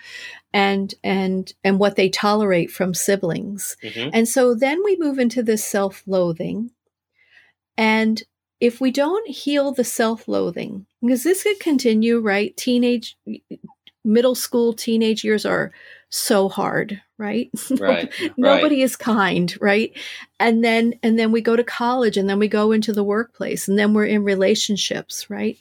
and 0.53 0.93
and 1.03 1.53
and 1.63 1.79
what 1.79 1.95
they 1.95 2.09
tolerate 2.09 2.71
from 2.71 2.93
siblings. 2.93 3.77
Mm-hmm. 3.83 4.09
And 4.13 4.27
so 4.27 4.55
then 4.55 4.83
we 4.83 4.97
move 4.97 5.19
into 5.19 5.43
this 5.43 5.63
self-loathing. 5.63 6.71
And 7.77 8.23
if 8.59 8.81
we 8.81 8.91
don't 8.91 9.29
heal 9.29 9.71
the 9.71 9.83
self-loathing, 9.83 10.85
because 11.01 11.23
this 11.23 11.43
could 11.43 11.59
continue, 11.59 12.19
right? 12.19 12.55
Teenage 12.57 13.17
middle 14.03 14.35
school 14.35 14.73
teenage 14.73 15.23
years 15.23 15.45
are 15.45 15.71
so 16.09 16.49
hard 16.49 16.99
right 17.17 17.51
right 17.79 18.11
nobody 18.35 18.77
right. 18.77 18.83
is 18.83 18.95
kind 18.95 19.55
right 19.61 19.95
and 20.39 20.63
then 20.63 20.93
and 21.03 21.19
then 21.19 21.31
we 21.31 21.41
go 21.41 21.55
to 21.55 21.63
college 21.63 22.17
and 22.17 22.27
then 22.27 22.39
we 22.39 22.47
go 22.47 22.71
into 22.71 22.91
the 22.91 23.03
workplace 23.03 23.67
and 23.67 23.77
then 23.77 23.93
we're 23.93 24.05
in 24.05 24.23
relationships 24.23 25.29
right 25.29 25.57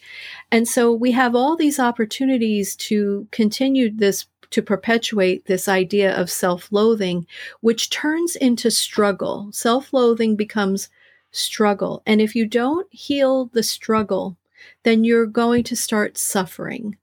and 0.50 0.66
so 0.66 0.92
we 0.92 1.12
have 1.12 1.34
all 1.34 1.56
these 1.56 1.78
opportunities 1.78 2.74
to 2.76 3.26
continue 3.30 3.90
this 3.90 4.24
to 4.50 4.62
perpetuate 4.62 5.46
this 5.46 5.68
idea 5.68 6.16
of 6.16 6.30
self 6.30 6.70
loathing, 6.70 7.26
which 7.60 7.90
turns 7.90 8.36
into 8.36 8.70
struggle. 8.70 9.48
Self 9.52 9.92
loathing 9.92 10.36
becomes 10.36 10.88
struggle. 11.30 12.02
And 12.06 12.20
if 12.20 12.34
you 12.34 12.46
don't 12.46 12.86
heal 12.90 13.46
the 13.46 13.62
struggle, 13.62 14.36
then 14.84 15.04
you're 15.04 15.26
going 15.26 15.64
to 15.64 15.76
start 15.76 16.16
suffering. 16.16 16.96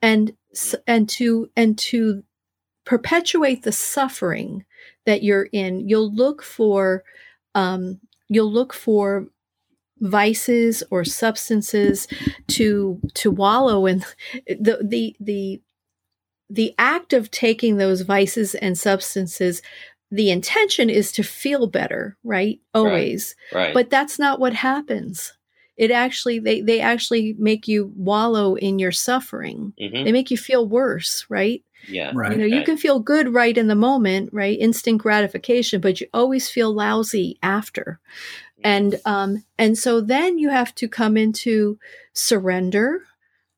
And, 0.00 0.36
and 0.86 1.08
to, 1.10 1.50
and 1.56 1.76
to 1.78 2.22
perpetuate 2.84 3.62
the 3.62 3.72
suffering 3.72 4.64
that 5.06 5.22
you're 5.22 5.48
in, 5.52 5.88
you'll 5.88 6.12
look 6.12 6.42
for, 6.42 7.02
um, 7.54 8.00
you'll 8.28 8.52
look 8.52 8.72
for 8.72 9.26
vices 10.00 10.82
or 10.90 11.04
substances 11.04 12.06
to 12.48 13.00
to 13.14 13.30
wallow 13.30 13.86
in 13.86 14.04
the 14.46 14.78
the 14.82 15.16
the 15.20 15.62
the 16.50 16.74
act 16.78 17.12
of 17.12 17.30
taking 17.30 17.76
those 17.76 18.02
vices 18.02 18.54
and 18.54 18.78
substances 18.78 19.62
the 20.10 20.30
intention 20.30 20.90
is 20.90 21.10
to 21.12 21.22
feel 21.22 21.66
better 21.66 22.16
right? 22.22 22.60
Always. 22.72 23.34
right, 23.52 23.66
right. 23.66 23.74
but 23.74 23.90
that's 23.90 24.18
not 24.18 24.38
what 24.38 24.54
happens. 24.54 25.32
It 25.76 25.90
actually 25.90 26.38
they 26.38 26.60
they 26.60 26.80
actually 26.80 27.34
make 27.36 27.66
you 27.66 27.92
wallow 27.96 28.54
in 28.54 28.78
your 28.78 28.92
suffering. 28.92 29.72
Mm-hmm. 29.80 30.04
they 30.04 30.12
make 30.12 30.30
you 30.30 30.36
feel 30.36 30.68
worse 30.68 31.26
right? 31.28 31.64
Yeah. 31.88 32.12
Right. 32.14 32.32
You 32.32 32.38
know 32.38 32.44
okay. 32.44 32.56
you 32.56 32.64
can 32.64 32.76
feel 32.76 33.00
good 33.00 33.34
right 33.34 33.56
in 33.56 33.66
the 33.66 33.74
moment 33.74 34.30
right? 34.32 34.56
Instant 34.58 34.98
gratification 34.98 35.80
but 35.80 36.00
you 36.00 36.06
always 36.14 36.48
feel 36.48 36.72
lousy 36.72 37.38
after. 37.42 37.98
And 38.62 39.00
um 39.04 39.44
and 39.58 39.76
so 39.76 40.00
then 40.00 40.38
you 40.38 40.50
have 40.50 40.74
to 40.76 40.88
come 40.88 41.16
into 41.16 41.78
surrender 42.12 43.02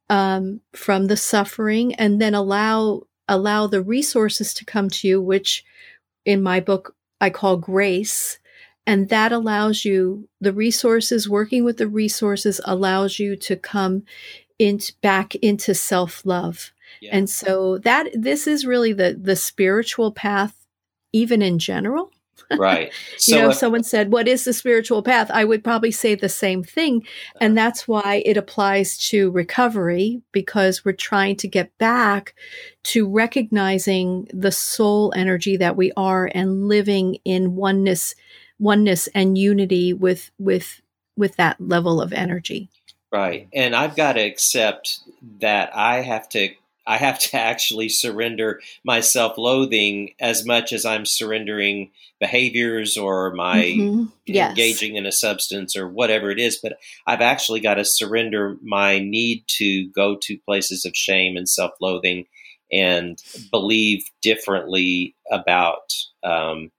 um, 0.09 0.61
from 0.73 1.07
the 1.07 1.16
suffering 1.16 1.95
and 1.95 2.21
then 2.21 2.35
allow 2.35 3.03
allow 3.29 3.66
the 3.66 3.83
resources 3.83 4.55
to 4.55 4.64
come 4.64 4.88
to 4.88 5.09
you 5.09 5.21
which 5.21 5.64
in 6.25 6.42
my 6.42 6.61
book 6.61 6.95
i 7.21 7.29
call 7.29 7.57
grace 7.57 8.38
and 8.87 9.09
that 9.09 9.33
allows 9.33 9.85
you 9.85 10.29
the 10.40 10.53
resources 10.53 11.29
working 11.29 11.64
with 11.64 11.77
the 11.77 11.88
resources 11.88 12.61
allows 12.64 13.19
you 13.19 13.35
to 13.37 13.57
come 13.57 14.05
into 14.59 14.92
back 15.03 15.35
into 15.37 15.75
self-love. 15.75 16.73
Yeah. 17.01 17.11
And 17.12 17.29
so 17.29 17.79
that 17.79 18.09
this 18.14 18.47
is 18.47 18.64
really 18.64 18.92
the 18.92 19.19
the 19.21 19.37
spiritual 19.37 20.12
path 20.12 20.66
even 21.12 21.42
in 21.42 21.59
general. 21.59 22.12
Right. 22.56 22.92
So 23.18 23.37
you 23.37 23.42
know, 23.42 23.50
if 23.50 23.56
someone 23.56 23.82
said, 23.82 24.12
What 24.12 24.28
is 24.28 24.44
the 24.44 24.52
spiritual 24.52 25.02
path? 25.02 25.30
I 25.32 25.44
would 25.44 25.64
probably 25.64 25.90
say 25.90 26.14
the 26.14 26.28
same 26.28 26.62
thing. 26.62 27.06
And 27.40 27.56
that's 27.56 27.88
why 27.88 28.22
it 28.24 28.37
applies 28.37 28.98
to 29.09 29.30
recovery 29.30 30.22
because 30.32 30.85
we're 30.85 30.92
trying 30.92 31.37
to 31.37 31.48
get 31.48 31.76
back 31.78 32.35
to 32.85 33.09
recognizing 33.09 34.28
the 34.32 34.52
soul 34.52 35.12
energy 35.16 35.56
that 35.56 35.76
we 35.76 35.92
are 35.96 36.30
and 36.35 36.68
living 36.68 37.18
in 37.24 37.56
oneness, 37.56 38.14
oneness 38.59 39.09
and 39.09 39.37
unity 39.38 39.92
with 39.92 40.30
with 40.38 40.80
with 41.16 41.37
that 41.37 41.61
level 41.61 42.00
of 42.00 42.12
energy. 42.12 42.68
Right. 43.12 43.48
And 43.52 43.74
I've 43.74 43.96
got 43.96 44.14
to 44.14 44.20
accept 44.20 45.00
that 45.40 45.74
I 45.74 46.02
have 46.02 46.28
to 46.30 46.50
I 46.87 46.96
have 46.99 47.18
to 47.18 47.37
actually 47.40 47.88
surrender 47.88 48.61
my 48.85 49.01
self 49.01 49.38
loathing 49.38 50.14
as 50.20 50.44
much 50.44 50.72
as 50.72 50.85
I'm 50.85 51.05
surrendering 51.05 51.90
behaviors 52.18 52.96
or 52.96 53.33
my 53.33 53.62
mm-hmm. 53.62 54.05
yes. 54.25 54.51
engaging 54.51 54.96
in 54.96 55.07
a 55.07 55.12
substance 55.12 55.77
or 55.77 55.88
whatever 55.88 56.31
it 56.31 56.38
is. 56.38 56.57
But 56.57 56.79
I've 57.07 57.20
actually 57.20 57.61
got 57.61 57.75
to 57.75 57.85
surrender 57.85 58.57
my 58.62 58.99
need 58.99 59.44
to 59.59 59.88
go 59.88 60.16
to 60.22 60.38
places 60.38 60.85
of 60.85 60.96
shame 60.96 61.37
and 61.37 61.49
self 61.49 61.72
loathing 61.81 62.27
and 62.72 63.22
believe 63.51 64.11
differently 64.22 65.14
about 65.31 65.92
um, 66.22 66.70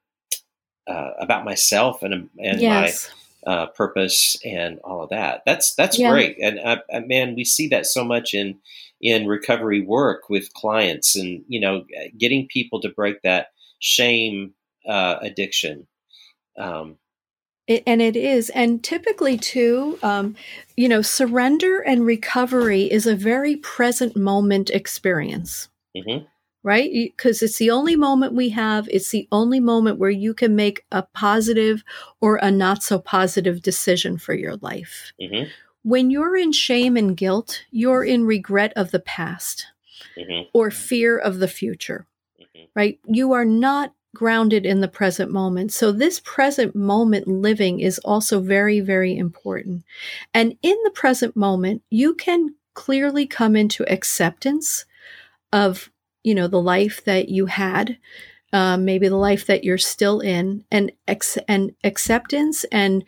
uh, 0.87 1.11
about 1.19 1.45
myself 1.45 2.03
and 2.03 2.29
and 2.39 2.61
yes. 2.61 3.09
my 3.45 3.51
uh, 3.51 3.65
purpose 3.67 4.35
and 4.43 4.79
all 4.79 5.03
of 5.03 5.09
that. 5.09 5.43
That's 5.45 5.73
that's 5.75 5.97
yeah. 5.97 6.11
great. 6.11 6.37
And 6.41 6.59
uh, 6.59 6.77
uh 6.91 7.01
man, 7.01 7.35
we 7.35 7.45
see 7.45 7.67
that 7.69 7.85
so 7.85 8.03
much 8.03 8.33
in 8.33 8.57
in 9.01 9.27
recovery 9.27 9.81
work 9.81 10.29
with 10.29 10.53
clients 10.53 11.15
and 11.15 11.43
you 11.47 11.59
know 11.59 11.85
getting 12.17 12.47
people 12.47 12.81
to 12.81 12.89
break 12.89 13.21
that 13.21 13.47
shame 13.79 14.53
uh, 14.87 15.17
addiction. 15.21 15.87
Um, 16.57 16.97
it, 17.67 17.83
and 17.85 18.01
it 18.01 18.15
is. 18.15 18.49
And 18.51 18.83
typically 18.83 19.37
too 19.37 19.99
um, 20.01 20.35
you 20.75 20.87
know 20.87 21.01
surrender 21.01 21.79
and 21.79 22.05
recovery 22.05 22.83
is 22.83 23.05
a 23.05 23.15
very 23.15 23.55
present 23.57 24.15
moment 24.15 24.69
experience. 24.69 25.69
Mm-hmm. 25.95 26.25
right? 26.61 26.91
Because 26.93 27.41
it's 27.41 27.57
the 27.57 27.71
only 27.71 27.95
moment 27.95 28.33
we 28.33 28.49
have. 28.49 28.87
It's 28.89 29.09
the 29.09 29.27
only 29.31 29.59
moment 29.59 29.97
where 29.97 30.11
you 30.11 30.35
can 30.35 30.55
make 30.55 30.85
a 30.91 31.01
positive 31.01 31.83
or 32.21 32.35
a 32.35 32.51
not 32.51 32.83
so 32.83 32.99
positive 32.99 33.63
decision 33.63 34.19
for 34.19 34.35
your 34.35 34.57
life. 34.57 35.11
Mm-hmm 35.19 35.49
when 35.87 36.11
you're 36.11 36.35
in 36.35 36.51
shame 36.51 36.97
and 36.97 37.15
guilt, 37.15 37.63
you're 37.71 38.03
in 38.03 38.25
regret 38.25 38.73
of 38.75 38.91
the 38.91 38.99
past 38.99 39.67
mm-hmm. 40.17 40.49
or 40.51 40.69
fear 40.69 41.17
of 41.17 41.39
the 41.39 41.47
future, 41.47 42.05
mm-hmm. 42.37 42.65
right? 42.75 42.99
You 43.05 43.31
are 43.31 43.45
not 43.45 43.93
grounded 44.13 44.65
in 44.65 44.81
the 44.81 44.89
present 44.89 45.31
moment. 45.31 45.71
So, 45.71 45.93
this 45.93 46.19
present 46.25 46.75
moment 46.75 47.25
living 47.25 47.79
is 47.79 47.99
also 47.99 48.41
very, 48.41 48.81
very 48.81 49.17
important. 49.17 49.85
And 50.33 50.57
in 50.61 50.75
the 50.83 50.91
present 50.91 51.37
moment, 51.37 51.83
you 51.89 52.15
can 52.15 52.55
clearly 52.73 53.25
come 53.25 53.55
into 53.55 53.89
acceptance 53.89 54.83
of, 55.53 55.89
you 56.21 56.35
know, 56.35 56.49
the 56.49 56.61
life 56.61 57.01
that 57.05 57.29
you 57.29 57.45
had. 57.45 57.97
Um, 58.53 58.85
maybe 58.85 59.09
the 59.09 59.17
life 59.17 59.45
that 59.47 59.65
you're 59.65 59.77
still 59.77 60.21
in, 60.21 60.63
and 60.71 60.93
ex- 61.05 61.37
and 61.49 61.75
acceptance 61.83 62.63
and 62.71 63.03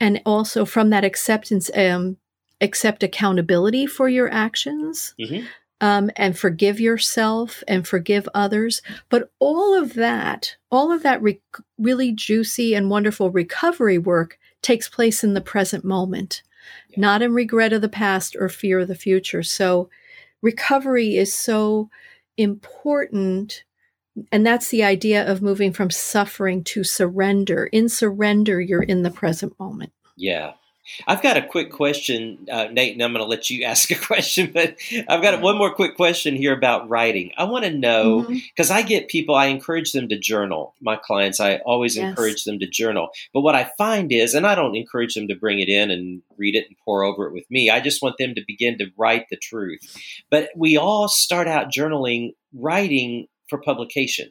and 0.00 0.20
also 0.24 0.64
from 0.64 0.90
that 0.90 1.04
acceptance 1.04 1.70
um, 1.74 2.16
accept 2.60 3.02
accountability 3.02 3.86
for 3.86 4.08
your 4.08 4.30
actions 4.30 5.14
mm-hmm. 5.18 5.46
um, 5.80 6.10
and 6.16 6.38
forgive 6.38 6.80
yourself 6.80 7.62
and 7.68 7.86
forgive 7.86 8.28
others 8.34 8.82
but 9.08 9.30
all 9.38 9.74
of 9.74 9.94
that 9.94 10.56
all 10.70 10.92
of 10.92 11.02
that 11.02 11.22
re- 11.22 11.40
really 11.78 12.12
juicy 12.12 12.74
and 12.74 12.90
wonderful 12.90 13.30
recovery 13.30 13.98
work 13.98 14.38
takes 14.62 14.88
place 14.88 15.22
in 15.22 15.34
the 15.34 15.40
present 15.40 15.84
moment 15.84 16.42
yeah. 16.90 17.00
not 17.00 17.22
in 17.22 17.32
regret 17.32 17.72
of 17.72 17.80
the 17.80 17.88
past 17.88 18.36
or 18.38 18.48
fear 18.48 18.80
of 18.80 18.88
the 18.88 18.94
future 18.94 19.42
so 19.42 19.88
recovery 20.42 21.16
is 21.16 21.32
so 21.32 21.88
important 22.36 23.64
and 24.32 24.46
that's 24.46 24.68
the 24.68 24.82
idea 24.82 25.30
of 25.30 25.42
moving 25.42 25.72
from 25.72 25.90
suffering 25.90 26.64
to 26.64 26.84
surrender. 26.84 27.66
In 27.66 27.88
surrender, 27.88 28.60
you're 28.60 28.82
in 28.82 29.02
the 29.02 29.10
present 29.10 29.58
moment. 29.58 29.92
Yeah. 30.16 30.52
I've 31.06 31.22
got 31.22 31.36
a 31.36 31.46
quick 31.46 31.70
question, 31.70 32.46
uh, 32.50 32.68
Nate, 32.72 32.94
and 32.94 33.02
I'm 33.02 33.12
going 33.12 33.24
to 33.24 33.28
let 33.28 33.50
you 33.50 33.64
ask 33.66 33.90
a 33.90 33.94
question, 33.94 34.50
but 34.52 34.76
I've 35.08 35.22
got 35.22 35.40
one 35.40 35.58
more 35.58 35.74
quick 35.74 35.96
question 35.96 36.34
here 36.34 36.52
about 36.52 36.88
writing. 36.88 37.32
I 37.36 37.44
want 37.44 37.64
to 37.64 37.70
know 37.70 38.22
because 38.22 38.68
mm-hmm. 38.68 38.78
I 38.78 38.82
get 38.82 39.08
people, 39.08 39.34
I 39.34 39.46
encourage 39.46 39.92
them 39.92 40.08
to 40.08 40.18
journal. 40.18 40.74
My 40.80 40.96
clients, 40.96 41.40
I 41.40 41.56
always 41.58 41.96
yes. 41.96 42.08
encourage 42.08 42.44
them 42.44 42.58
to 42.60 42.66
journal. 42.66 43.10
But 43.34 43.42
what 43.42 43.54
I 43.54 43.70
find 43.76 44.10
is, 44.12 44.34
and 44.34 44.46
I 44.46 44.54
don't 44.54 44.76
encourage 44.76 45.14
them 45.14 45.28
to 45.28 45.36
bring 45.36 45.60
it 45.60 45.68
in 45.68 45.90
and 45.90 46.22
read 46.36 46.54
it 46.54 46.66
and 46.68 46.76
pour 46.84 47.04
over 47.04 47.26
it 47.26 47.32
with 47.32 47.44
me, 47.50 47.70
I 47.70 47.80
just 47.80 48.02
want 48.02 48.16
them 48.18 48.34
to 48.34 48.42
begin 48.46 48.78
to 48.78 48.86
write 48.96 49.26
the 49.30 49.36
truth. 49.36 49.80
But 50.30 50.50
we 50.56 50.76
all 50.76 51.08
start 51.08 51.48
out 51.48 51.70
journaling, 51.70 52.32
writing 52.54 53.26
for 53.48 53.60
publication. 53.60 54.30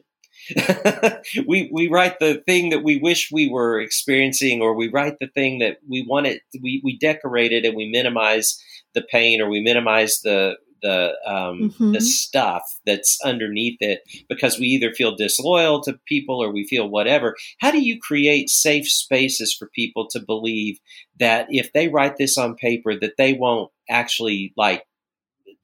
we 1.46 1.68
we 1.72 1.88
write 1.88 2.18
the 2.20 2.42
thing 2.46 2.70
that 2.70 2.82
we 2.82 2.96
wish 2.98 3.30
we 3.30 3.48
were 3.48 3.80
experiencing, 3.80 4.62
or 4.62 4.74
we 4.74 4.88
write 4.88 5.18
the 5.18 5.26
thing 5.28 5.58
that 5.58 5.78
we 5.88 6.06
want 6.08 6.26
it. 6.26 6.42
We 6.62 6.80
we 6.84 6.96
decorate 6.98 7.52
it 7.52 7.64
and 7.64 7.76
we 7.76 7.90
minimize 7.90 8.62
the 8.94 9.02
pain, 9.02 9.40
or 9.40 9.48
we 9.48 9.60
minimize 9.60 10.20
the 10.22 10.56
the 10.82 11.14
um, 11.26 11.70
mm-hmm. 11.70 11.92
the 11.92 12.00
stuff 12.00 12.62
that's 12.86 13.18
underneath 13.24 13.78
it 13.80 14.02
because 14.28 14.58
we 14.58 14.66
either 14.66 14.92
feel 14.92 15.16
disloyal 15.16 15.82
to 15.82 15.98
people 16.06 16.42
or 16.42 16.52
we 16.52 16.66
feel 16.66 16.88
whatever. 16.88 17.36
How 17.58 17.70
do 17.70 17.80
you 17.80 17.98
create 18.00 18.48
safe 18.48 18.88
spaces 18.88 19.54
for 19.54 19.68
people 19.74 20.08
to 20.10 20.20
believe 20.20 20.78
that 21.18 21.46
if 21.50 21.72
they 21.72 21.88
write 21.88 22.16
this 22.16 22.38
on 22.38 22.54
paper, 22.54 22.98
that 22.98 23.16
they 23.18 23.32
won't 23.32 23.70
actually 23.90 24.52
like 24.56 24.84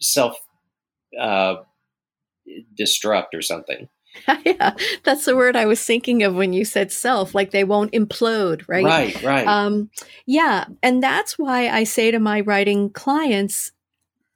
self 0.01 0.37
uh, 1.19 1.57
destruct 2.79 3.35
or 3.35 3.43
something? 3.43 3.89
yeah, 4.45 4.75
that's 5.03 5.25
the 5.25 5.37
word 5.37 5.57
I 5.57 5.67
was 5.67 5.85
thinking 5.85 6.23
of 6.23 6.35
when 6.35 6.53
you 6.53 6.65
said 6.65 6.93
self, 6.93 7.35
like 7.35 7.51
they 7.51 7.65
won't 7.65 7.93
implode, 7.93 8.65
right? 8.69 8.85
Right, 8.85 9.23
right. 9.23 9.47
Um, 9.47 9.91
yeah. 10.27 10.67
And 10.83 11.03
that's 11.03 11.39
why 11.39 11.69
I 11.69 11.85
say 11.85 12.11
to 12.11 12.19
my 12.19 12.41
writing 12.41 12.91
clients, 12.91 13.73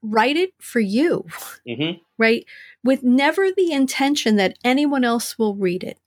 write 0.02 0.36
it 0.36 0.52
for 0.60 0.80
you, 0.80 1.26
mm-hmm. 1.66 1.98
right? 2.16 2.44
With 2.82 3.02
never 3.02 3.50
the 3.52 3.72
intention 3.72 4.36
that 4.36 4.58
anyone 4.64 5.04
else 5.04 5.38
will 5.38 5.54
read 5.54 5.84
it. 5.84 5.98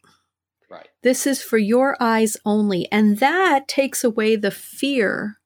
Right. 0.69 0.87
This 1.01 1.27
is 1.27 1.41
for 1.41 1.57
your 1.57 1.97
eyes 1.99 2.37
only. 2.45 2.89
And 2.91 3.19
that 3.19 3.67
takes 3.67 4.03
away 4.03 4.35
the 4.35 4.51
fear 4.51 5.37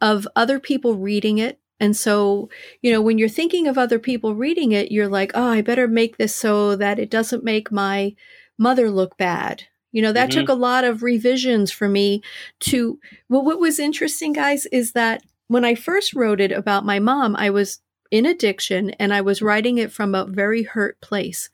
of 0.00 0.26
other 0.34 0.58
people 0.58 0.96
reading 0.96 1.38
it 1.38 1.58
and 1.80 1.96
so, 1.96 2.50
you 2.82 2.92
know, 2.92 3.00
when 3.00 3.18
you're 3.18 3.28
thinking 3.28 3.66
of 3.66 3.78
other 3.78 3.98
people 3.98 4.34
reading 4.34 4.72
it, 4.72 4.92
you're 4.92 5.08
like, 5.08 5.32
oh, 5.34 5.48
I 5.48 5.62
better 5.62 5.88
make 5.88 6.18
this 6.18 6.36
so 6.36 6.76
that 6.76 6.98
it 6.98 7.10
doesn't 7.10 7.42
make 7.42 7.72
my 7.72 8.14
mother 8.58 8.90
look 8.90 9.16
bad. 9.16 9.64
You 9.90 10.02
know, 10.02 10.12
that 10.12 10.28
mm-hmm. 10.28 10.40
took 10.40 10.48
a 10.50 10.54
lot 10.54 10.84
of 10.84 11.02
revisions 11.02 11.72
for 11.72 11.88
me 11.88 12.22
to. 12.60 13.00
Well, 13.28 13.44
what 13.44 13.58
was 13.58 13.80
interesting, 13.80 14.34
guys, 14.34 14.66
is 14.66 14.92
that 14.92 15.22
when 15.48 15.64
I 15.64 15.74
first 15.74 16.14
wrote 16.14 16.40
it 16.40 16.52
about 16.52 16.84
my 16.84 17.00
mom, 17.00 17.34
I 17.34 17.50
was 17.50 17.80
in 18.10 18.26
addiction 18.26 18.90
and 18.90 19.12
I 19.14 19.20
was 19.20 19.42
writing 19.42 19.78
it 19.78 19.90
from 19.90 20.14
a 20.14 20.26
very 20.26 20.62
hurt 20.62 21.00
place. 21.00 21.48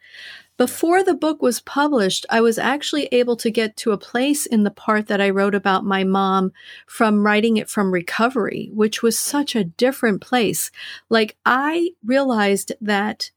Before 0.56 1.02
the 1.02 1.14
book 1.14 1.42
was 1.42 1.60
published, 1.60 2.24
I 2.30 2.40
was 2.40 2.58
actually 2.58 3.06
able 3.12 3.36
to 3.36 3.50
get 3.50 3.76
to 3.78 3.92
a 3.92 3.98
place 3.98 4.46
in 4.46 4.64
the 4.64 4.70
part 4.70 5.06
that 5.08 5.20
I 5.20 5.28
wrote 5.28 5.54
about 5.54 5.84
my 5.84 6.02
mom 6.02 6.52
from 6.86 7.26
writing 7.26 7.58
it 7.58 7.68
from 7.68 7.92
recovery, 7.92 8.70
which 8.72 9.02
was 9.02 9.18
such 9.18 9.54
a 9.54 9.64
different 9.64 10.22
place. 10.22 10.70
Like 11.10 11.36
I 11.44 11.90
realized 12.02 12.72
that 12.80 13.30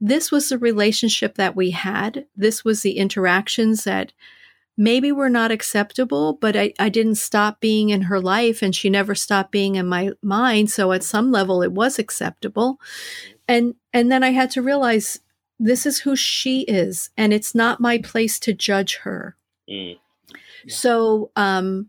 this 0.00 0.32
was 0.32 0.48
the 0.48 0.58
relationship 0.58 1.36
that 1.36 1.54
we 1.54 1.70
had. 1.70 2.26
This 2.36 2.64
was 2.64 2.82
the 2.82 2.98
interactions 2.98 3.84
that 3.84 4.12
maybe 4.76 5.12
were 5.12 5.30
not 5.30 5.50
acceptable, 5.52 6.34
but 6.34 6.56
I, 6.56 6.72
I 6.78 6.88
didn't 6.88 7.16
stop 7.16 7.60
being 7.60 7.90
in 7.90 8.02
her 8.02 8.20
life 8.20 8.62
and 8.62 8.74
she 8.74 8.90
never 8.90 9.14
stopped 9.14 9.52
being 9.52 9.76
in 9.76 9.86
my 9.86 10.10
mind. 10.22 10.70
So 10.70 10.92
at 10.92 11.04
some 11.04 11.30
level 11.30 11.62
it 11.62 11.72
was 11.72 11.98
acceptable. 11.98 12.80
And 13.46 13.74
and 13.92 14.10
then 14.10 14.22
I 14.22 14.30
had 14.30 14.50
to 14.52 14.62
realize 14.62 15.20
this 15.58 15.86
is 15.86 16.00
who 16.00 16.14
she 16.14 16.62
is 16.62 17.10
and 17.16 17.32
it's 17.32 17.54
not 17.54 17.80
my 17.80 17.98
place 17.98 18.38
to 18.38 18.52
judge 18.52 18.96
her 18.96 19.36
mm. 19.68 19.98
yeah. 20.64 20.74
so 20.74 21.30
um 21.36 21.88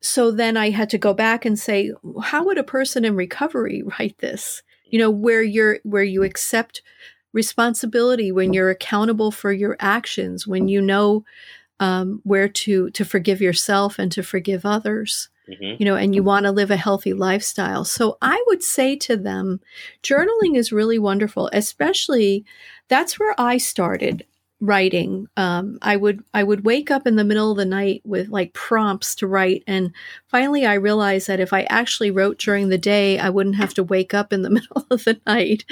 so 0.00 0.30
then 0.30 0.56
i 0.56 0.70
had 0.70 0.90
to 0.90 0.98
go 0.98 1.12
back 1.12 1.44
and 1.44 1.58
say 1.58 1.92
how 2.22 2.44
would 2.44 2.58
a 2.58 2.64
person 2.64 3.04
in 3.04 3.16
recovery 3.16 3.82
write 3.82 4.16
this 4.18 4.62
you 4.86 4.98
know 4.98 5.10
where 5.10 5.42
you're 5.42 5.78
where 5.82 6.04
you 6.04 6.22
accept 6.22 6.82
responsibility 7.32 8.32
when 8.32 8.52
you're 8.52 8.70
accountable 8.70 9.30
for 9.30 9.52
your 9.52 9.76
actions 9.80 10.46
when 10.46 10.68
you 10.68 10.80
know 10.80 11.24
um, 11.80 12.20
where 12.24 12.48
to 12.48 12.90
to 12.90 13.04
forgive 13.04 13.40
yourself 13.40 13.98
and 13.98 14.10
to 14.12 14.22
forgive 14.22 14.64
others 14.64 15.28
mm-hmm. 15.48 15.76
you 15.78 15.84
know, 15.84 15.96
and 15.96 16.14
you 16.14 16.22
want 16.22 16.44
to 16.44 16.52
live 16.52 16.70
a 16.70 16.76
healthy 16.76 17.12
lifestyle. 17.12 17.84
So 17.84 18.18
I 18.20 18.42
would 18.48 18.62
say 18.62 18.96
to 18.96 19.16
them, 19.16 19.60
journaling 20.02 20.56
is 20.56 20.72
really 20.72 20.98
wonderful, 20.98 21.50
especially 21.52 22.44
that's 22.88 23.18
where 23.18 23.34
I 23.38 23.58
started 23.58 24.24
writing. 24.60 25.28
Um, 25.36 25.78
I 25.82 25.96
would 25.96 26.24
I 26.34 26.42
would 26.42 26.64
wake 26.64 26.90
up 26.90 27.06
in 27.06 27.16
the 27.16 27.24
middle 27.24 27.50
of 27.52 27.56
the 27.56 27.64
night 27.64 28.02
with 28.04 28.28
like 28.28 28.52
prompts 28.52 29.14
to 29.16 29.26
write, 29.26 29.62
and 29.66 29.92
finally 30.26 30.66
I 30.66 30.74
realized 30.74 31.28
that 31.28 31.40
if 31.40 31.52
I 31.52 31.62
actually 31.64 32.10
wrote 32.10 32.38
during 32.38 32.68
the 32.68 32.78
day, 32.78 33.18
I 33.18 33.30
wouldn't 33.30 33.56
have 33.56 33.74
to 33.74 33.84
wake 33.84 34.14
up 34.14 34.32
in 34.32 34.42
the 34.42 34.50
middle 34.58 34.86
of 34.90 35.04
the 35.04 35.20
night. 35.26 35.64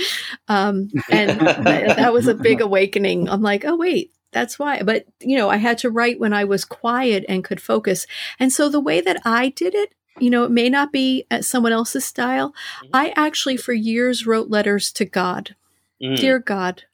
Um, 0.49 0.91
and 1.11 1.41
that, 1.41 1.97
that 1.97 2.13
was 2.13 2.29
a 2.29 2.35
big 2.35 2.61
awakening. 2.61 3.29
I'm 3.29 3.43
like, 3.43 3.65
oh 3.65 3.77
wait, 3.77 4.13
that's 4.37 4.59
why. 4.59 4.83
But, 4.83 5.07
you 5.21 5.37
know, 5.37 5.49
I 5.49 5.57
had 5.57 5.79
to 5.79 5.91
write 5.91 6.21
when 6.21 6.35
I 6.35 6.45
was 6.45 6.65
quiet 6.67 7.25
and 7.29 7.43
could 7.43 7.61
focus. 7.61 8.07
And 8.39 8.53
so 8.53 8.69
the 8.69 8.81
way 8.81 9.01
that 9.01 9.21
I 9.25 9.49
did 9.49 9.75
it, 9.75 9.95
you 10.19 10.29
know, 10.29 10.45
it 10.45 10.51
may 10.51 10.69
not 10.69 10.93
be 10.93 11.25
at 11.31 11.47
someone 11.47 11.73
else's 11.73 12.05
style. 12.05 12.51
Mm-hmm. 12.51 12.91
I 12.93 13.13
actually, 13.17 13.57
for 13.57 13.73
years, 13.73 14.27
wrote 14.27 14.51
letters 14.51 14.93
to 14.93 15.07
God. 15.07 15.57
Mm. 16.03 16.17
Dear 16.17 16.39
God, 16.39 16.85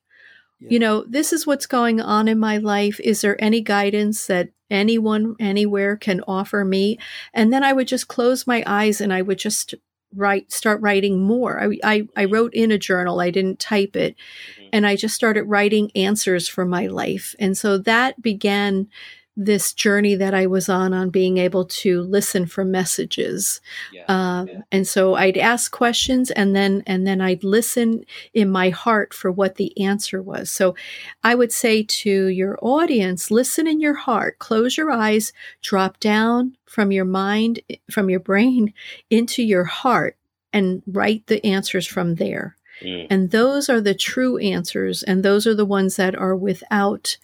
yeah. 0.63 0.69
you 0.71 0.79
know, 0.79 1.05
this 1.09 1.33
is 1.33 1.47
what's 1.47 1.67
going 1.67 2.01
on 2.01 2.29
in 2.29 2.39
my 2.39 2.59
life. 2.59 3.01
Is 3.01 3.21
there 3.21 3.43
any 3.43 3.61
guidance 3.61 4.27
that 4.27 4.51
anyone 4.71 5.37
anywhere 5.39 5.97
can 5.97 6.23
offer 6.27 6.65
me? 6.65 6.99
And 7.35 7.53
then 7.53 7.63
I 7.63 7.73
would 7.73 7.89
just 7.89 8.09
close 8.09 8.47
my 8.47 8.63
eyes 8.67 9.01
and 9.01 9.13
I 9.13 9.23
would 9.23 9.39
just 9.39 9.75
write 10.15 10.53
start 10.53 10.81
writing 10.83 11.23
more 11.23 11.59
I, 11.59 11.79
I, 11.83 12.09
I 12.15 12.25
wrote 12.27 12.53
in 12.53 12.71
a 12.71 12.77
journal 12.77 13.21
i 13.21 13.31
didn't 13.31 13.59
type 13.59 13.97
it 13.97 14.15
mm-hmm. 14.59 14.69
and 14.73 14.87
i 14.87 14.95
just 14.95 15.15
started 15.15 15.45
writing 15.45 15.91
answers 15.95 16.49
for 16.49 16.67
my 16.67 16.87
life 16.87 17.35
and 17.39 17.57
so 17.57 17.79
that 17.79 18.21
began 18.21 18.89
this 19.37 19.73
journey 19.73 20.15
that 20.15 20.35
I 20.35 20.47
was 20.47 20.69
on 20.69 20.93
on 20.93 21.09
being 21.09 21.39
able 21.39 21.65
to 21.65 22.03
listen 22.03 22.47
for 22.47 22.65
messages. 22.65 23.61
Yeah, 23.93 24.05
uh, 24.07 24.45
yeah. 24.45 24.61
And 24.71 24.87
so 24.87 25.15
I'd 25.15 25.39
ask 25.39 25.73
questions 25.73 26.31
and 26.31 26.55
then 26.55 26.83
and 26.87 27.07
then 27.07 27.21
I'd 27.21 27.43
listen 27.43 28.05
in 28.35 28.51
my 28.51 28.69
heart 28.69 29.15
for 29.15 29.33
what 29.33 29.55
the 29.55 29.79
answer 29.81 30.21
was. 30.21 30.51
So 30.51 30.75
I 31.25 31.35
would 31.35 31.53
say 31.53 31.83
to 31.83 32.27
your 32.27 32.59
audience, 32.61 33.31
listen 33.31 33.67
in 33.67 33.81
your 33.81 33.95
heart, 33.95 34.39
close 34.39 34.77
your 34.77 34.91
eyes, 34.91 35.33
drop 35.63 35.99
down 35.99 36.57
from 36.67 36.93
your 36.93 37.07
mind, 37.07 37.61
from 37.91 38.11
your 38.11 38.21
brain 38.21 38.75
into 39.09 39.43
your 39.43 39.65
heart 39.65 40.17
and 40.53 40.83
write 40.87 41.27
the 41.27 41.45
answers 41.45 41.87
from 41.87 42.17
there. 42.17 42.57
Mm. 42.83 43.07
And 43.09 43.31
those 43.31 43.71
are 43.71 43.81
the 43.81 43.95
true 43.95 44.37
answers 44.39 45.03
and 45.03 45.23
those 45.23 45.47
are 45.47 45.55
the 45.55 45.65
ones 45.65 45.97
that 45.97 46.15
are 46.15 46.37
without 46.37 47.17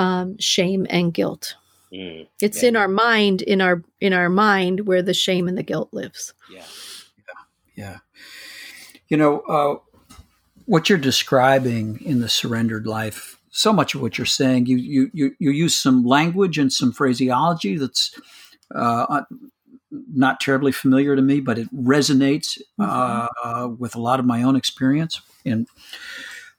um, 0.00 0.38
shame 0.38 0.86
and 0.88 1.12
guilt. 1.12 1.56
Mm, 1.92 2.26
it's 2.40 2.62
yeah. 2.62 2.70
in 2.70 2.76
our 2.76 2.88
mind, 2.88 3.42
in 3.42 3.60
our 3.60 3.82
in 4.00 4.12
our 4.12 4.30
mind, 4.30 4.86
where 4.86 5.02
the 5.02 5.12
shame 5.12 5.46
and 5.46 5.58
the 5.58 5.62
guilt 5.62 5.90
lives. 5.92 6.32
Yeah, 6.50 6.64
yeah, 7.28 7.84
yeah. 7.84 7.96
You 9.08 9.16
know 9.18 9.40
uh, 9.40 10.14
what 10.64 10.88
you're 10.88 10.98
describing 10.98 12.00
in 12.02 12.20
the 12.20 12.28
surrendered 12.28 12.86
life. 12.86 13.38
So 13.50 13.72
much 13.72 13.94
of 13.94 14.00
what 14.00 14.16
you're 14.16 14.24
saying, 14.26 14.66
you 14.66 14.76
you 14.76 15.10
you, 15.12 15.36
you 15.38 15.50
use 15.50 15.76
some 15.76 16.04
language 16.04 16.56
and 16.56 16.72
some 16.72 16.92
phraseology 16.92 17.76
that's 17.76 18.18
uh, 18.74 19.22
not 19.90 20.40
terribly 20.40 20.72
familiar 20.72 21.14
to 21.14 21.22
me, 21.22 21.40
but 21.40 21.58
it 21.58 21.68
resonates 21.74 22.58
mm-hmm. 22.80 23.26
uh, 23.44 23.68
with 23.68 23.96
a 23.96 24.00
lot 24.00 24.20
of 24.20 24.24
my 24.24 24.42
own 24.44 24.56
experience. 24.56 25.20
And 25.44 25.66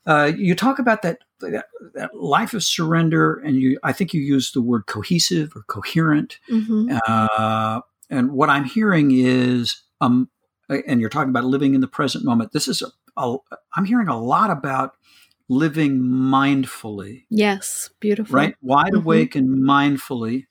uh, 0.05 0.31
you 0.35 0.55
talk 0.55 0.79
about 0.79 1.01
that 1.03 1.19
that, 1.41 1.65
that 1.93 2.15
life 2.15 2.53
of 2.53 2.63
surrender, 2.63 3.35
and 3.39 3.55
you, 3.55 3.79
I 3.83 3.93
think 3.93 4.13
you 4.13 4.21
use 4.21 4.51
the 4.51 4.61
word 4.61 4.85
cohesive 4.85 5.53
or 5.55 5.63
coherent. 5.63 6.39
Mm-hmm. 6.49 6.97
Uh, 7.07 7.81
and 8.09 8.31
what 8.31 8.49
I'm 8.49 8.65
hearing 8.65 9.11
is, 9.11 9.81
um, 9.99 10.29
and 10.69 10.99
you're 11.01 11.09
talking 11.09 11.29
about 11.29 11.45
living 11.45 11.73
in 11.75 11.81
the 11.81 11.87
present 11.87 12.25
moment. 12.25 12.51
This 12.51 12.67
is, 12.67 12.81
a, 12.81 13.21
a, 13.21 13.37
I'm 13.75 13.85
hearing 13.85 14.07
a 14.07 14.19
lot 14.19 14.49
about 14.49 14.93
living 15.49 15.99
mindfully. 15.99 17.23
Yes, 17.29 17.89
beautiful. 17.99 18.35
Right, 18.35 18.55
wide 18.61 18.93
mm-hmm. 18.93 18.97
awake 18.97 19.35
and 19.35 19.49
mindfully. 19.49 20.45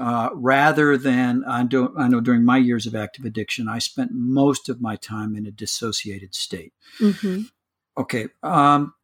Uh, 0.00 0.30
rather 0.34 0.96
than 0.96 1.44
I, 1.44 1.62
do, 1.62 1.94
I 1.96 2.08
know 2.08 2.20
during 2.20 2.44
my 2.44 2.56
years 2.56 2.84
of 2.84 2.96
active 2.96 3.24
addiction, 3.24 3.68
I 3.68 3.78
spent 3.78 4.10
most 4.12 4.68
of 4.68 4.80
my 4.80 4.96
time 4.96 5.36
in 5.36 5.46
a 5.46 5.52
dissociated 5.52 6.34
state. 6.34 6.72
Mm-hmm. 6.98 7.42
Okay, 7.96 8.26
um, 8.42 8.94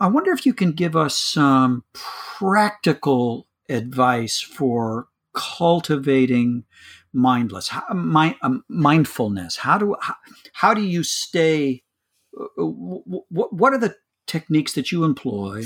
I 0.00 0.06
wonder 0.08 0.32
if 0.32 0.46
you 0.46 0.54
can 0.54 0.72
give 0.72 0.96
us 0.96 1.16
some 1.16 1.84
practical 1.92 3.46
advice 3.68 4.40
for 4.40 5.08
cultivating 5.34 6.64
mindless 7.12 7.68
how, 7.68 7.82
my, 7.94 8.36
um, 8.42 8.64
mindfulness. 8.68 9.56
How 9.56 9.78
do 9.78 9.96
how, 10.00 10.14
how 10.52 10.74
do 10.74 10.82
you 10.82 11.02
stay? 11.02 11.82
Uh, 12.38 12.64
what 12.64 13.52
what 13.52 13.72
are 13.72 13.78
the 13.78 13.96
techniques 14.26 14.72
that 14.74 14.92
you 14.92 15.04
employ 15.04 15.62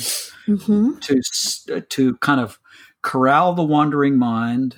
mm-hmm. 0.46 0.98
to 0.98 1.80
to 1.80 2.16
kind 2.16 2.40
of 2.40 2.58
corral 3.02 3.52
the 3.54 3.62
wandering 3.62 4.18
mind, 4.18 4.76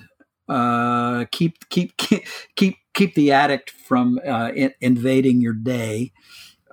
uh, 0.49 1.25
keep 1.31 1.69
keep 1.69 1.95
keep 1.97 2.25
keep 2.55 2.77
keep 2.93 3.15
the 3.15 3.31
addict 3.31 3.69
from 3.69 4.19
uh, 4.25 4.51
in, 4.55 4.73
invading 4.81 5.41
your 5.41 5.53
day, 5.53 6.11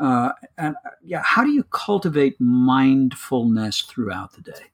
uh, 0.01 0.33
and 0.57 0.75
yeah, 1.05 1.23
how 1.23 1.45
do 1.45 1.51
you 1.51 1.63
cultivate 1.65 2.41
mindfulness 2.41 3.83
throughout 3.83 4.33
the 4.33 4.41
day? 4.41 4.71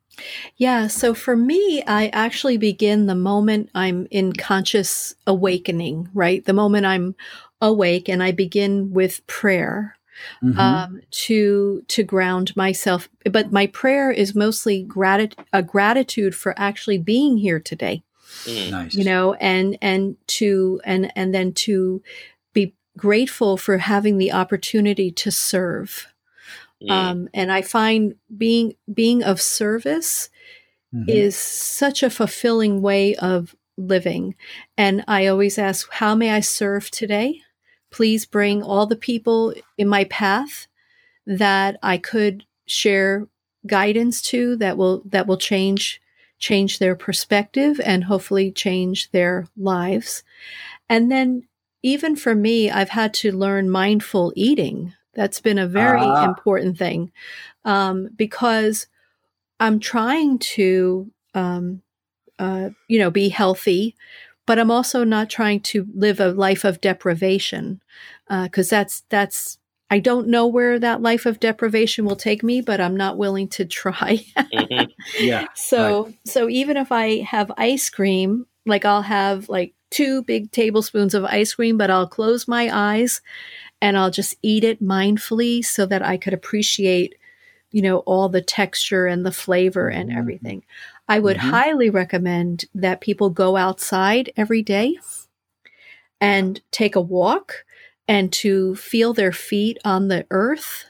Yeah, 0.57 0.87
so 0.87 1.13
for 1.13 1.37
me, 1.37 1.83
I 1.87 2.09
actually 2.09 2.57
begin 2.57 3.07
the 3.07 3.15
moment 3.15 3.71
I'm 3.75 4.07
in 4.11 4.33
conscious 4.33 5.15
awakening, 5.27 6.09
right? 6.15 6.43
The 6.45 6.55
moment 6.55 6.87
I'm 6.87 7.15
awake, 7.61 8.09
and 8.09 8.23
I 8.23 8.33
begin 8.33 8.93
with 8.93 9.27
prayer. 9.27 9.93
Mm-hmm. 10.43 10.59
Um, 10.59 11.03
to 11.11 11.85
to 11.89 12.03
ground 12.03 12.57
myself, 12.57 13.07
but 13.31 13.53
my 13.53 13.67
prayer 13.67 14.11
is 14.11 14.35
mostly 14.35 14.83
gratitude, 14.83 15.45
a 15.53 15.63
gratitude 15.63 16.35
for 16.35 16.55
actually 16.57 16.97
being 16.97 17.37
here 17.37 17.61
today. 17.61 18.03
Mm. 18.45 18.71
Nice. 18.71 18.95
You 18.95 19.05
know, 19.05 19.35
and 19.35 19.77
and 19.83 20.17
to 20.29 20.81
and 20.85 21.13
and 21.17 21.35
then 21.35 21.53
to 21.53 22.03
grateful 22.97 23.57
for 23.57 23.79
having 23.79 24.19
the 24.19 24.33
opportunity 24.33 25.11
to 25.11 25.31
serve. 25.31 26.07
Mm. 26.83 26.91
Um, 26.91 27.29
and 27.33 27.51
I 27.51 27.63
find 27.63 28.17
being 28.37 28.75
being 28.93 29.23
of 29.23 29.41
service 29.41 30.29
mm-hmm. 30.95 31.09
is 31.09 31.37
such 31.37 32.03
a 32.03 32.11
fulfilling 32.11 32.83
way 32.83 33.15
of 33.17 33.57
living. 33.77 34.35
And 34.77 35.05
I 35.07 35.27
always 35.27 35.59
ask, 35.59 35.91
how 35.93 36.15
may 36.15 36.31
I 36.31 36.41
serve 36.41 36.91
today? 36.91 37.43
Please 37.91 38.27
bring 38.27 38.63
all 38.63 38.87
the 38.87 38.97
people 38.97 39.55
in 39.79 39.89
my 39.89 40.05
path 40.05 40.67
that 41.27 41.79
I 41.83 41.99
could 41.99 42.45
share 42.67 43.27
guidance 43.67 44.23
to 44.23 44.57
that 44.57 44.77
will 44.77 45.03
that 45.07 45.27
will 45.27 45.39
change 45.39 46.01
change 46.39 46.79
their 46.79 46.95
perspective 46.95 47.81
and 47.83 48.05
hopefully 48.05 48.53
change 48.53 49.11
their 49.11 49.47
lives. 49.57 50.23
And 50.89 51.11
then 51.11 51.45
even 51.83 52.17
for 52.17 52.35
me, 52.35 52.71
I've 52.71 52.91
had 52.91 53.15
to 53.15 53.37
learn 53.37 53.71
mindful 53.71 54.33
eating. 54.37 54.93
That's 55.15 55.41
been 55.41 55.59
a 55.59 55.67
very 55.67 56.03
ah. 56.03 56.25
important 56.25 56.77
thing 56.79 57.13
um, 57.65 58.09
because 58.15 58.87
I'm 59.59 59.81
trying 59.81 60.39
to, 60.39 61.11
um, 61.35 61.83
uh, 62.39 62.71
you 62.89 62.99
know, 62.99 63.11
be 63.11 63.31
healthy, 63.31 63.97
but 64.47 64.59
I'm 64.59 64.71
also 64.71 65.05
not 65.05 65.31
trying 65.31 65.61
to 65.61 65.87
live 65.95 66.21
a 66.21 66.33
life 66.33 66.65
of 66.65 66.81
deprivation 66.81 67.81
because 68.29 68.73
uh, 68.73 68.77
that's 68.77 69.03
that's 69.09 69.59
I 69.89 70.01
don't 70.01 70.29
know 70.29 70.47
where 70.47 70.79
that 70.79 71.01
life 71.01 71.27
of 71.27 71.39
deprivation 71.39 72.05
will 72.05 72.17
take 72.17 72.43
me, 72.43 72.61
but 72.61 72.81
I'm 72.81 72.97
not 72.97 73.19
willing 73.19 73.49
to 73.51 73.65
try. 73.65 74.25
mm-hmm. 74.37 74.91
Yeah. 75.25 75.47
So 75.55 76.07
right. 76.07 76.19
so 76.25 76.49
even 76.49 76.77
if 76.77 76.91
I 76.91 77.21
have 77.21 77.53
ice 77.57 77.91
cream, 77.91 78.47
like 78.67 78.85
I'll 78.85 79.03
have 79.03 79.49
like 79.49 79.75
two 79.91 80.23
big 80.23 80.51
tablespoons 80.51 81.15
of 81.15 81.25
ice 81.25 81.55
cream, 81.55 81.77
but 81.77 81.91
I'll 81.91 82.09
close 82.09 82.49
my 82.49 82.71
eyes 82.73 83.21
and 83.81 83.97
I'll 83.97 84.11
just 84.11 84.37
eat 84.43 84.65
it 84.65 84.83
mindfully 84.83 85.65
so 85.65 85.87
that 85.87 86.03
I 86.03 86.17
could 86.17 86.33
appreciate, 86.33 87.15
you 87.71 87.83
know, 87.83 87.99
all 87.99 88.29
the 88.29 88.43
texture 88.43 89.07
and 89.07 89.25
the 89.25 89.33
flavor 89.33 89.89
and 89.89 90.11
mm-hmm. 90.11 90.19
everything. 90.19 90.65
I 91.09 91.19
would 91.19 91.37
mm-hmm. 91.37 91.51
highly 91.51 91.91
recommend 91.91 92.65
that 92.75 93.01
people 93.01 93.31
go 93.31 93.57
outside 93.57 94.33
every 94.37 94.63
day 94.63 94.99
and 96.21 96.61
take 96.71 96.97
a 96.97 97.01
walk 97.01 97.65
and 98.09 98.33
to 98.33 98.75
feel 98.77 99.13
their 99.13 99.33
feet 99.33 99.79
on 99.85 100.09
the 100.09 100.27
earth 100.31 100.85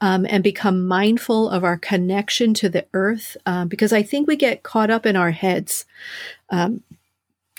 um, 0.00 0.26
and 0.28 0.42
become 0.42 0.86
mindful 0.86 1.48
of 1.48 1.64
our 1.64 1.78
connection 1.78 2.52
to 2.54 2.68
the 2.68 2.86
earth 2.92 3.36
um, 3.46 3.68
because 3.68 3.92
I 3.92 4.02
think 4.02 4.26
we 4.26 4.36
get 4.36 4.62
caught 4.62 4.90
up 4.90 5.06
in 5.06 5.16
our 5.16 5.30
heads. 5.30 5.86
Um, 6.50 6.82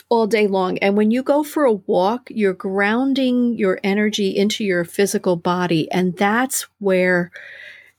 all 0.09 0.27
day 0.27 0.47
long. 0.47 0.77
And 0.79 0.95
when 0.95 1.11
you 1.11 1.23
go 1.23 1.43
for 1.43 1.65
a 1.65 1.73
walk, 1.73 2.29
you're 2.29 2.53
grounding 2.53 3.57
your 3.57 3.79
energy 3.83 4.29
into 4.29 4.63
your 4.63 4.85
physical 4.85 5.35
body. 5.35 5.91
And 5.91 6.15
that's 6.15 6.67
where 6.79 7.31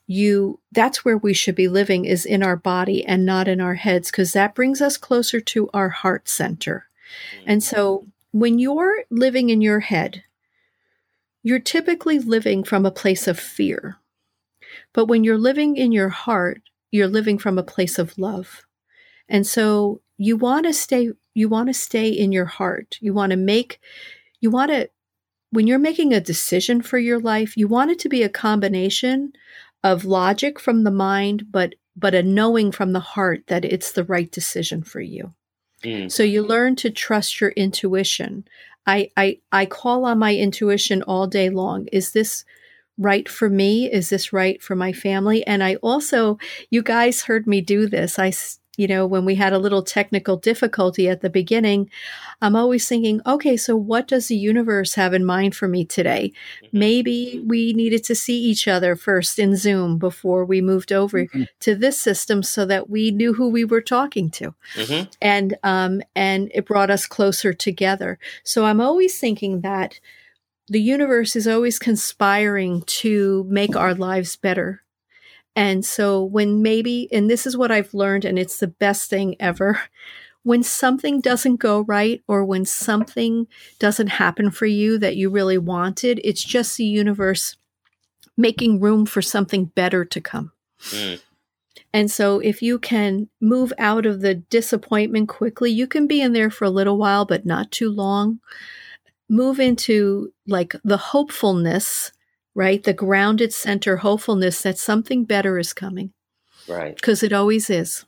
you 0.06 0.60
that's 0.70 1.04
where 1.04 1.18
we 1.18 1.34
should 1.34 1.56
be 1.56 1.66
living 1.66 2.04
is 2.04 2.24
in 2.24 2.42
our 2.42 2.56
body 2.56 3.04
and 3.04 3.26
not 3.26 3.48
in 3.48 3.60
our 3.60 3.74
heads 3.74 4.10
because 4.10 4.32
that 4.32 4.54
brings 4.54 4.80
us 4.80 4.96
closer 4.96 5.40
to 5.40 5.68
our 5.74 5.88
heart 5.88 6.28
center. 6.28 6.86
Mm. 7.40 7.44
And 7.46 7.62
so 7.62 8.06
when 8.30 8.58
you're 8.58 9.04
living 9.10 9.50
in 9.50 9.60
your 9.60 9.80
head, 9.80 10.22
you're 11.42 11.58
typically 11.58 12.18
living 12.18 12.62
from 12.62 12.86
a 12.86 12.90
place 12.90 13.26
of 13.26 13.38
fear. 13.38 13.96
But 14.92 15.06
when 15.06 15.24
you're 15.24 15.38
living 15.38 15.76
in 15.76 15.92
your 15.92 16.08
heart, 16.08 16.62
you're 16.90 17.08
living 17.08 17.38
from 17.38 17.58
a 17.58 17.64
place 17.64 17.98
of 17.98 18.16
love. 18.18 18.64
And 19.28 19.46
so 19.46 20.00
you 20.18 20.36
want 20.36 20.66
to 20.66 20.72
stay 20.72 21.10
you 21.36 21.50
want 21.50 21.68
to 21.68 21.74
stay 21.74 22.08
in 22.08 22.32
your 22.32 22.46
heart. 22.46 22.96
You 23.00 23.12
want 23.12 23.30
to 23.30 23.36
make 23.36 23.78
you 24.40 24.50
want 24.50 24.70
to 24.70 24.88
when 25.50 25.66
you're 25.66 25.78
making 25.78 26.12
a 26.12 26.20
decision 26.20 26.82
for 26.82 26.98
your 26.98 27.20
life, 27.20 27.56
you 27.56 27.68
want 27.68 27.90
it 27.90 27.98
to 28.00 28.08
be 28.08 28.22
a 28.22 28.28
combination 28.28 29.32
of 29.84 30.04
logic 30.04 30.58
from 30.58 30.82
the 30.82 30.90
mind 30.90 31.46
but 31.50 31.74
but 31.94 32.14
a 32.14 32.22
knowing 32.22 32.72
from 32.72 32.92
the 32.92 33.00
heart 33.00 33.44
that 33.46 33.64
it's 33.64 33.92
the 33.92 34.04
right 34.04 34.30
decision 34.30 34.82
for 34.82 35.00
you. 35.00 35.34
Mm. 35.84 36.10
So 36.10 36.22
you 36.22 36.42
learn 36.42 36.74
to 36.76 36.90
trust 36.90 37.40
your 37.40 37.50
intuition. 37.50 38.46
I, 38.86 39.10
I 39.16 39.38
I 39.52 39.66
call 39.66 40.06
on 40.06 40.18
my 40.18 40.34
intuition 40.34 41.02
all 41.02 41.26
day 41.26 41.50
long. 41.50 41.86
Is 41.92 42.12
this 42.12 42.44
right 42.96 43.28
for 43.28 43.50
me? 43.50 43.92
Is 43.92 44.08
this 44.08 44.32
right 44.32 44.62
for 44.62 44.74
my 44.74 44.92
family? 44.92 45.46
And 45.46 45.62
I 45.62 45.74
also, 45.76 46.38
you 46.70 46.82
guys 46.82 47.24
heard 47.24 47.46
me 47.46 47.60
do 47.60 47.86
this. 47.86 48.18
I 48.18 48.32
you 48.76 48.86
know, 48.86 49.06
when 49.06 49.24
we 49.24 49.34
had 49.34 49.52
a 49.52 49.58
little 49.58 49.82
technical 49.82 50.36
difficulty 50.36 51.08
at 51.08 51.20
the 51.20 51.30
beginning, 51.30 51.90
I'm 52.42 52.54
always 52.54 52.86
thinking, 52.86 53.20
okay, 53.26 53.56
so 53.56 53.74
what 53.74 54.06
does 54.06 54.28
the 54.28 54.36
universe 54.36 54.94
have 54.94 55.14
in 55.14 55.24
mind 55.24 55.54
for 55.56 55.66
me 55.66 55.84
today? 55.84 56.32
Mm-hmm. 56.62 56.78
Maybe 56.78 57.42
we 57.44 57.72
needed 57.72 58.04
to 58.04 58.14
see 58.14 58.38
each 58.38 58.68
other 58.68 58.94
first 58.94 59.38
in 59.38 59.56
Zoom 59.56 59.98
before 59.98 60.44
we 60.44 60.60
moved 60.60 60.92
over 60.92 61.24
mm-hmm. 61.24 61.44
to 61.60 61.74
this 61.74 61.98
system 61.98 62.42
so 62.42 62.66
that 62.66 62.90
we 62.90 63.10
knew 63.10 63.32
who 63.32 63.48
we 63.48 63.64
were 63.64 63.80
talking 63.80 64.30
to. 64.30 64.54
Mm-hmm. 64.74 65.08
And 65.22 65.56
um, 65.62 66.02
and 66.14 66.50
it 66.54 66.66
brought 66.66 66.90
us 66.90 67.06
closer 67.06 67.52
together. 67.52 68.18
So 68.44 68.66
I'm 68.66 68.80
always 68.80 69.18
thinking 69.18 69.62
that 69.62 69.98
the 70.68 70.80
universe 70.80 71.36
is 71.36 71.46
always 71.46 71.78
conspiring 71.78 72.82
to 72.86 73.46
make 73.48 73.76
our 73.76 73.94
lives 73.94 74.36
better 74.36 74.82
and 75.56 75.84
so 75.84 76.22
when 76.22 76.62
maybe, 76.62 77.08
and 77.10 77.30
this 77.30 77.46
is 77.46 77.56
what 77.56 77.72
I've 77.72 77.94
learned, 77.94 78.26
and 78.26 78.38
it's 78.38 78.58
the 78.58 78.68
best 78.68 79.08
thing 79.08 79.34
ever, 79.40 79.80
when 80.42 80.62
something 80.62 81.20
doesn't 81.20 81.56
go 81.56 81.80
right 81.80 82.22
or 82.28 82.44
when 82.44 82.66
something 82.66 83.48
doesn't 83.78 84.06
happen 84.06 84.50
for 84.50 84.66
you 84.66 84.98
that 84.98 85.16
you 85.16 85.30
really 85.30 85.58
wanted, 85.58 86.20
it's 86.22 86.44
just 86.44 86.76
the 86.76 86.84
universe 86.84 87.56
making 88.36 88.78
room 88.80 89.06
for 89.06 89.22
something 89.22 89.64
better 89.64 90.04
to 90.04 90.20
come. 90.20 90.52
Mm. 90.90 91.20
And 91.92 92.10
so 92.10 92.38
if 92.40 92.60
you 92.60 92.78
can 92.78 93.30
move 93.40 93.72
out 93.78 94.04
of 94.04 94.20
the 94.20 94.34
disappointment 94.34 95.30
quickly, 95.30 95.70
you 95.70 95.86
can 95.86 96.06
be 96.06 96.20
in 96.20 96.34
there 96.34 96.50
for 96.50 96.66
a 96.66 96.70
little 96.70 96.98
while, 96.98 97.24
but 97.24 97.46
not 97.46 97.70
too 97.70 97.90
long. 97.90 98.40
Move 99.30 99.58
into 99.58 100.32
like 100.46 100.76
the 100.84 100.98
hopefulness 100.98 102.12
right? 102.56 102.82
The 102.82 102.94
grounded 102.94 103.52
center 103.52 103.98
hopefulness 103.98 104.62
that 104.62 104.78
something 104.78 105.24
better 105.24 105.58
is 105.58 105.72
coming. 105.74 106.12
Right. 106.66 106.96
Because 106.96 107.22
it 107.22 107.32
always 107.32 107.70
is. 107.70 108.06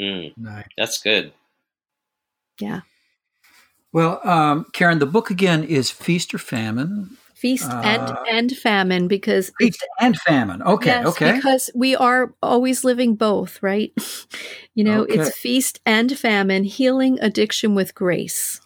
Mm, 0.00 0.32
nice. 0.38 0.66
That's 0.76 1.00
good. 1.00 1.32
Yeah. 2.58 2.80
Well, 3.92 4.26
um, 4.26 4.66
Karen, 4.72 4.98
the 4.98 5.06
book 5.06 5.30
again 5.30 5.62
is 5.62 5.90
Feast 5.90 6.32
or 6.34 6.38
Famine. 6.38 7.18
Feast 7.34 7.70
uh, 7.70 7.82
and 7.84 8.16
and 8.30 8.56
famine 8.56 9.08
because 9.08 9.50
feast 9.58 9.84
and 10.00 10.16
famine. 10.16 10.62
Okay, 10.62 10.90
yes, 10.90 11.06
okay. 11.08 11.32
Because 11.32 11.70
we 11.74 11.96
are 11.96 12.32
always 12.40 12.84
living 12.84 13.16
both, 13.16 13.60
right? 13.62 13.92
you 14.74 14.84
know, 14.84 15.02
okay. 15.02 15.18
it's 15.18 15.36
feast 15.36 15.80
and 15.84 16.16
famine, 16.16 16.62
healing 16.62 17.18
addiction 17.20 17.74
with 17.74 17.96
grace. 17.96 18.60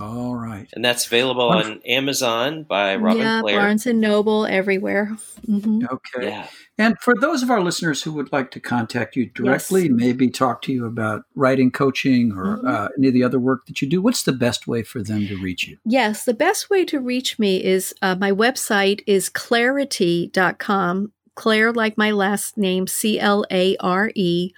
All 0.00 0.34
right. 0.34 0.68
And 0.72 0.84
that's 0.84 1.06
available 1.06 1.48
on 1.48 1.80
Amazon 1.86 2.64
by 2.64 2.96
Robin 2.96 3.22
yeah, 3.22 3.40
Clare. 3.40 3.58
Barnes 3.58 3.86
and 3.86 4.00
Noble, 4.00 4.46
everywhere. 4.46 5.16
Mm-hmm. 5.46 5.86
Okay. 5.90 6.28
Yeah. 6.28 6.46
And 6.78 6.98
for 7.00 7.14
those 7.20 7.42
of 7.42 7.50
our 7.50 7.60
listeners 7.60 8.02
who 8.02 8.12
would 8.14 8.32
like 8.32 8.50
to 8.52 8.60
contact 8.60 9.14
you 9.14 9.26
directly, 9.26 9.82
yes. 9.82 9.90
maybe 9.92 10.30
talk 10.30 10.62
to 10.62 10.72
you 10.72 10.86
about 10.86 11.22
writing 11.34 11.70
coaching 11.70 12.32
or 12.32 12.56
mm-hmm. 12.56 12.66
uh, 12.66 12.88
any 12.98 13.08
of 13.08 13.14
the 13.14 13.22
other 13.22 13.38
work 13.38 13.66
that 13.66 13.82
you 13.82 13.88
do, 13.88 14.00
what's 14.00 14.22
the 14.22 14.32
best 14.32 14.66
way 14.66 14.82
for 14.82 15.02
them 15.02 15.26
to 15.28 15.36
reach 15.36 15.68
you? 15.68 15.76
Yes, 15.84 16.24
the 16.24 16.34
best 16.34 16.70
way 16.70 16.84
to 16.86 16.98
reach 17.00 17.38
me 17.38 17.62
is 17.62 17.94
uh, 18.02 18.14
my 18.14 18.32
website 18.32 19.02
is 19.06 19.28
clareity.com. 19.28 21.12
Clare, 21.34 21.72
like 21.72 21.96
my 21.96 22.10
last 22.10 22.58
name, 22.58 22.86
C 22.86 23.18
L 23.18 23.46
A 23.50 23.76
R 23.80 24.10
E 24.14 24.52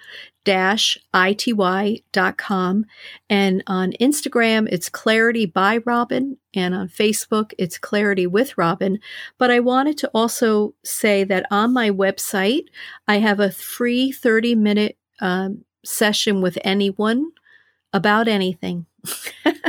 ity.com. 0.46 1.66
And 3.30 3.62
on 3.66 3.92
Instagram, 4.00 4.68
it's 4.70 4.88
Clarity 4.88 5.46
by 5.46 5.78
Robin. 5.78 6.36
And 6.54 6.74
on 6.74 6.88
Facebook, 6.88 7.52
it's 7.58 7.78
Clarity 7.78 8.26
with 8.26 8.56
Robin. 8.58 9.00
But 9.38 9.50
I 9.50 9.60
wanted 9.60 9.98
to 9.98 10.10
also 10.14 10.74
say 10.84 11.24
that 11.24 11.46
on 11.50 11.72
my 11.72 11.90
website, 11.90 12.66
I 13.08 13.18
have 13.18 13.40
a 13.40 13.50
free 13.50 14.12
30 14.12 14.54
minute 14.54 14.98
um, 15.20 15.64
session 15.84 16.40
with 16.40 16.58
anyone 16.64 17.32
about 17.92 18.28
anything. 18.28 18.86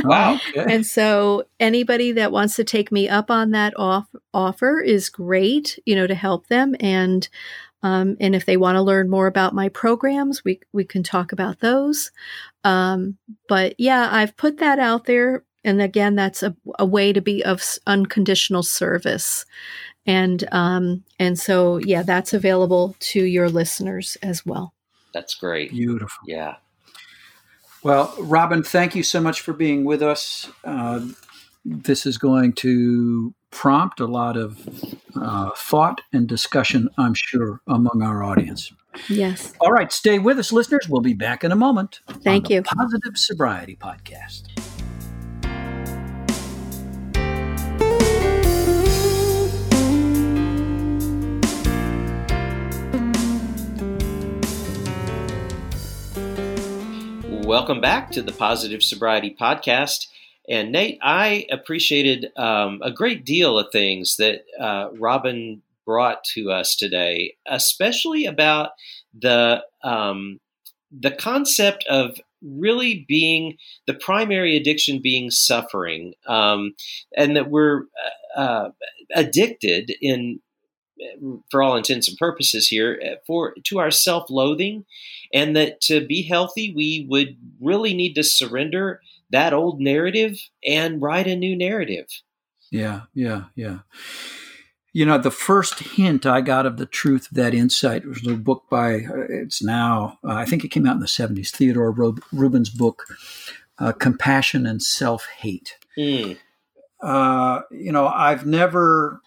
wow. 0.04 0.38
And 0.56 0.84
so 0.84 1.44
anybody 1.60 2.12
that 2.12 2.32
wants 2.32 2.56
to 2.56 2.64
take 2.64 2.90
me 2.90 3.08
up 3.08 3.30
on 3.30 3.50
that 3.52 3.74
off- 3.78 4.14
offer 4.34 4.80
is 4.80 5.08
great, 5.08 5.78
you 5.86 5.94
know, 5.94 6.06
to 6.06 6.14
help 6.14 6.48
them. 6.48 6.74
And 6.80 7.28
um, 7.82 8.16
and 8.20 8.34
if 8.34 8.46
they 8.46 8.56
want 8.56 8.76
to 8.76 8.82
learn 8.82 9.10
more 9.10 9.26
about 9.26 9.54
my 9.54 9.68
programs, 9.68 10.44
we, 10.44 10.60
we 10.72 10.84
can 10.84 11.02
talk 11.02 11.32
about 11.32 11.60
those. 11.60 12.10
Um, 12.64 13.18
but 13.48 13.74
yeah, 13.78 14.08
I've 14.10 14.36
put 14.36 14.58
that 14.58 14.78
out 14.78 15.04
there. 15.04 15.44
And 15.64 15.82
again, 15.82 16.14
that's 16.14 16.42
a, 16.42 16.56
a 16.78 16.86
way 16.86 17.12
to 17.12 17.20
be 17.20 17.44
of 17.44 17.62
unconditional 17.86 18.62
service. 18.62 19.44
And, 20.06 20.46
um, 20.52 21.04
and 21.18 21.38
so, 21.38 21.78
yeah, 21.78 22.02
that's 22.02 22.32
available 22.32 22.96
to 23.00 23.24
your 23.24 23.48
listeners 23.48 24.16
as 24.22 24.46
well. 24.46 24.72
That's 25.12 25.34
great. 25.34 25.70
Beautiful. 25.70 26.24
Yeah. 26.26 26.56
Well, 27.82 28.14
Robin, 28.18 28.62
thank 28.62 28.94
you 28.94 29.02
so 29.02 29.20
much 29.20 29.40
for 29.40 29.52
being 29.52 29.84
with 29.84 30.02
us. 30.02 30.50
Uh, 30.64 31.06
this 31.64 32.06
is 32.06 32.18
going 32.18 32.52
to 32.54 33.34
prompt 33.56 34.00
a 34.00 34.06
lot 34.06 34.36
of 34.36 34.68
uh, 35.18 35.48
thought 35.56 36.02
and 36.12 36.28
discussion, 36.28 36.90
I'm 36.98 37.14
sure, 37.14 37.62
among 37.66 38.02
our 38.02 38.22
audience. 38.22 38.70
Yes. 39.08 39.54
All 39.62 39.72
right, 39.72 39.90
stay 39.90 40.18
with 40.18 40.38
us, 40.38 40.52
listeners. 40.52 40.90
We'll 40.90 41.00
be 41.00 41.14
back 41.14 41.42
in 41.42 41.52
a 41.52 41.56
moment. 41.56 42.00
Thank 42.06 42.50
you. 42.50 42.60
Positive 42.60 43.16
Sobriety 43.16 43.74
Podcast. 43.74 44.42
Welcome 57.46 57.80
back 57.80 58.10
to 58.10 58.20
the 58.20 58.32
Positive 58.32 58.82
Sobriety 58.82 59.34
Podcast. 59.40 60.08
And 60.48 60.72
Nate, 60.72 60.98
I 61.02 61.46
appreciated 61.50 62.30
um, 62.36 62.80
a 62.82 62.92
great 62.92 63.24
deal 63.24 63.58
of 63.58 63.72
things 63.72 64.16
that 64.16 64.44
uh, 64.60 64.88
Robin 64.98 65.62
brought 65.84 66.24
to 66.24 66.50
us 66.50 66.76
today, 66.76 67.36
especially 67.46 68.26
about 68.26 68.70
the 69.18 69.62
um, 69.82 70.40
the 70.92 71.10
concept 71.10 71.84
of 71.88 72.20
really 72.42 73.04
being 73.08 73.56
the 73.86 73.94
primary 73.94 74.56
addiction 74.56 75.00
being 75.02 75.30
suffering, 75.30 76.14
um, 76.26 76.74
and 77.16 77.36
that 77.36 77.50
we're 77.50 77.84
uh, 78.36 78.40
uh 78.40 78.70
addicted 79.14 79.92
in 80.00 80.40
for 81.50 81.62
all 81.62 81.76
intents 81.76 82.08
and 82.08 82.18
purposes 82.18 82.68
here 82.68 83.00
uh, 83.04 83.16
for 83.26 83.54
to 83.64 83.78
our 83.78 83.90
self-loathing 83.90 84.84
and 85.32 85.54
that 85.54 85.80
to 85.80 86.04
be 86.06 86.22
healthy 86.22 86.72
we 86.74 87.06
would 87.08 87.36
really 87.60 87.92
need 87.92 88.14
to 88.14 88.24
surrender 88.24 89.00
that 89.30 89.52
old 89.52 89.80
narrative 89.80 90.38
and 90.64 91.00
write 91.02 91.26
a 91.26 91.36
new 91.36 91.56
narrative. 91.56 92.06
Yeah, 92.70 93.02
yeah, 93.14 93.44
yeah. 93.54 93.78
You 94.92 95.04
know, 95.04 95.18
the 95.18 95.30
first 95.30 95.80
hint 95.80 96.24
I 96.24 96.40
got 96.40 96.64
of 96.64 96.78
the 96.78 96.86
truth 96.86 97.30
of 97.30 97.36
that 97.36 97.54
insight 97.54 98.06
was 98.06 98.26
a 98.26 98.34
book 98.34 98.64
by, 98.70 98.94
uh, 98.94 99.26
it's 99.28 99.62
now, 99.62 100.18
uh, 100.24 100.32
I 100.32 100.46
think 100.46 100.64
it 100.64 100.70
came 100.70 100.86
out 100.86 100.94
in 100.94 101.00
the 101.00 101.06
70s, 101.06 101.50
Theodore 101.50 101.92
Rubin's 102.32 102.70
book, 102.70 103.04
uh, 103.78 103.92
Compassion 103.92 104.64
and 104.66 104.82
Self 104.82 105.26
Hate. 105.38 105.76
Mm. 105.98 106.38
Uh, 107.02 107.60
you 107.70 107.92
know, 107.92 108.08
I've 108.08 108.46
never 108.46 109.20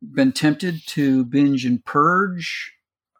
been 0.00 0.32
tempted 0.32 0.86
to 0.88 1.24
binge 1.24 1.64
and 1.64 1.84
purge 1.84 2.73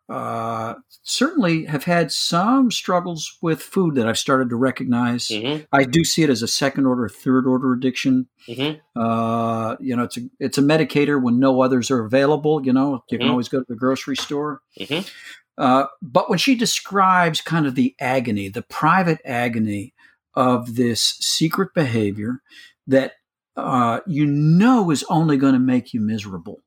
uh, 0.09 0.75
certainly 1.03 1.65
have 1.65 1.85
had 1.85 2.13
some 2.13 2.71
struggles 2.71 3.39
with 3.41 3.63
food 3.63 3.95
that 3.95 4.07
I've 4.07 4.19
started 4.19 4.51
to 4.51 4.57
recognize. 4.57 5.29
Mm-hmm. 5.29 5.65
I 5.73 5.85
do 5.85 6.05
see 6.05 6.23
it 6.23 6.31
as 6.31 6.43
a 6.43 6.49
second 6.49 6.87
order, 6.87 7.09
third 7.09 7.47
order 7.47 7.73
addiction. 7.73 8.29
Mm-hmm. 8.47 9.01
Uh, 9.01 9.77
you 9.81 9.97
know, 9.97 10.05
it's 10.05 10.19
a 10.19 10.21
it's 10.39 10.59
a 10.59 10.63
medicator 10.63 11.21
when 11.23 11.39
no 11.39 11.63
others 11.63 11.91
are 11.91 12.05
available. 12.05 12.65
You 12.65 12.73
know, 12.73 13.03
you 13.09 13.17
mm-hmm. 13.17 13.17
can 13.17 13.29
always 13.31 13.49
go 13.49 13.61
to 13.61 13.67
the 13.67 13.77
grocery 13.77 14.17
store. 14.17 14.61
Mm-hmm. 14.79 15.09
Uh, 15.57 15.87
but 16.03 16.29
when 16.29 16.39
she 16.39 16.55
describes 16.55 17.41
kind 17.41 17.67
of 17.67 17.75
the 17.75 17.95
agony, 18.01 18.49
the 18.49 18.63
private 18.63 19.21
agony 19.25 19.95
of 20.35 20.75
this 20.75 21.01
secret 21.21 21.73
behavior 21.75 22.43
that 22.87 23.13
uh, 23.57 24.01
you 24.07 24.27
know 24.27 24.91
is 24.91 25.05
only 25.09 25.37
going 25.37 25.55
to 25.55 25.61
make 25.61 25.95
you 25.95 26.01
miserable. 26.01 26.61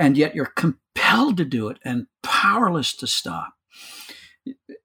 And 0.00 0.16
yet 0.16 0.34
you're 0.34 0.46
compelled 0.46 1.36
to 1.36 1.44
do 1.44 1.68
it 1.68 1.78
and 1.84 2.06
powerless 2.22 2.96
to 2.96 3.06
stop. 3.06 3.52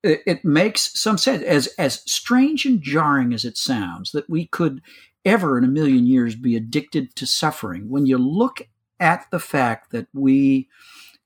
It, 0.04 0.22
it 0.28 0.46
makes 0.46 1.00
some 1.00 1.18
sense, 1.18 1.42
as, 1.42 1.68
as 1.80 2.04
strange 2.06 2.66
and 2.66 2.82
jarring 2.82 3.34
as 3.34 3.46
it 3.46 3.58
sounds, 3.58 4.12
that 4.12 4.30
we 4.30 4.46
could 4.46 4.82
ever 5.24 5.58
in 5.58 5.64
a 5.64 5.70
million 5.70 6.06
years 6.06 6.36
be 6.36 6.56
addicted 6.56 7.16
to 7.16 7.26
suffering. 7.26 7.90
When 7.90 8.06
you 8.06 8.18
look 8.18 8.68
at 9.00 9.26
the 9.32 9.40
fact 9.40 9.92
that 9.92 10.08
we 10.14 10.68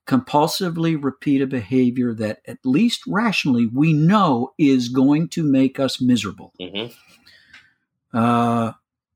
compulsively 0.06 0.96
repeat 1.02 1.42
a 1.42 1.46
behavior 1.46 2.14
that, 2.14 2.40
at 2.46 2.58
least 2.64 3.02
rationally, 3.08 3.66
we 3.66 3.92
know 3.92 4.52
is 4.56 4.88
going 4.88 5.28
to 5.30 5.42
make 5.42 5.80
us 5.80 6.00
miserable. 6.00 6.52
Mm-hmm. 6.60 8.16
Uh, 8.16 8.72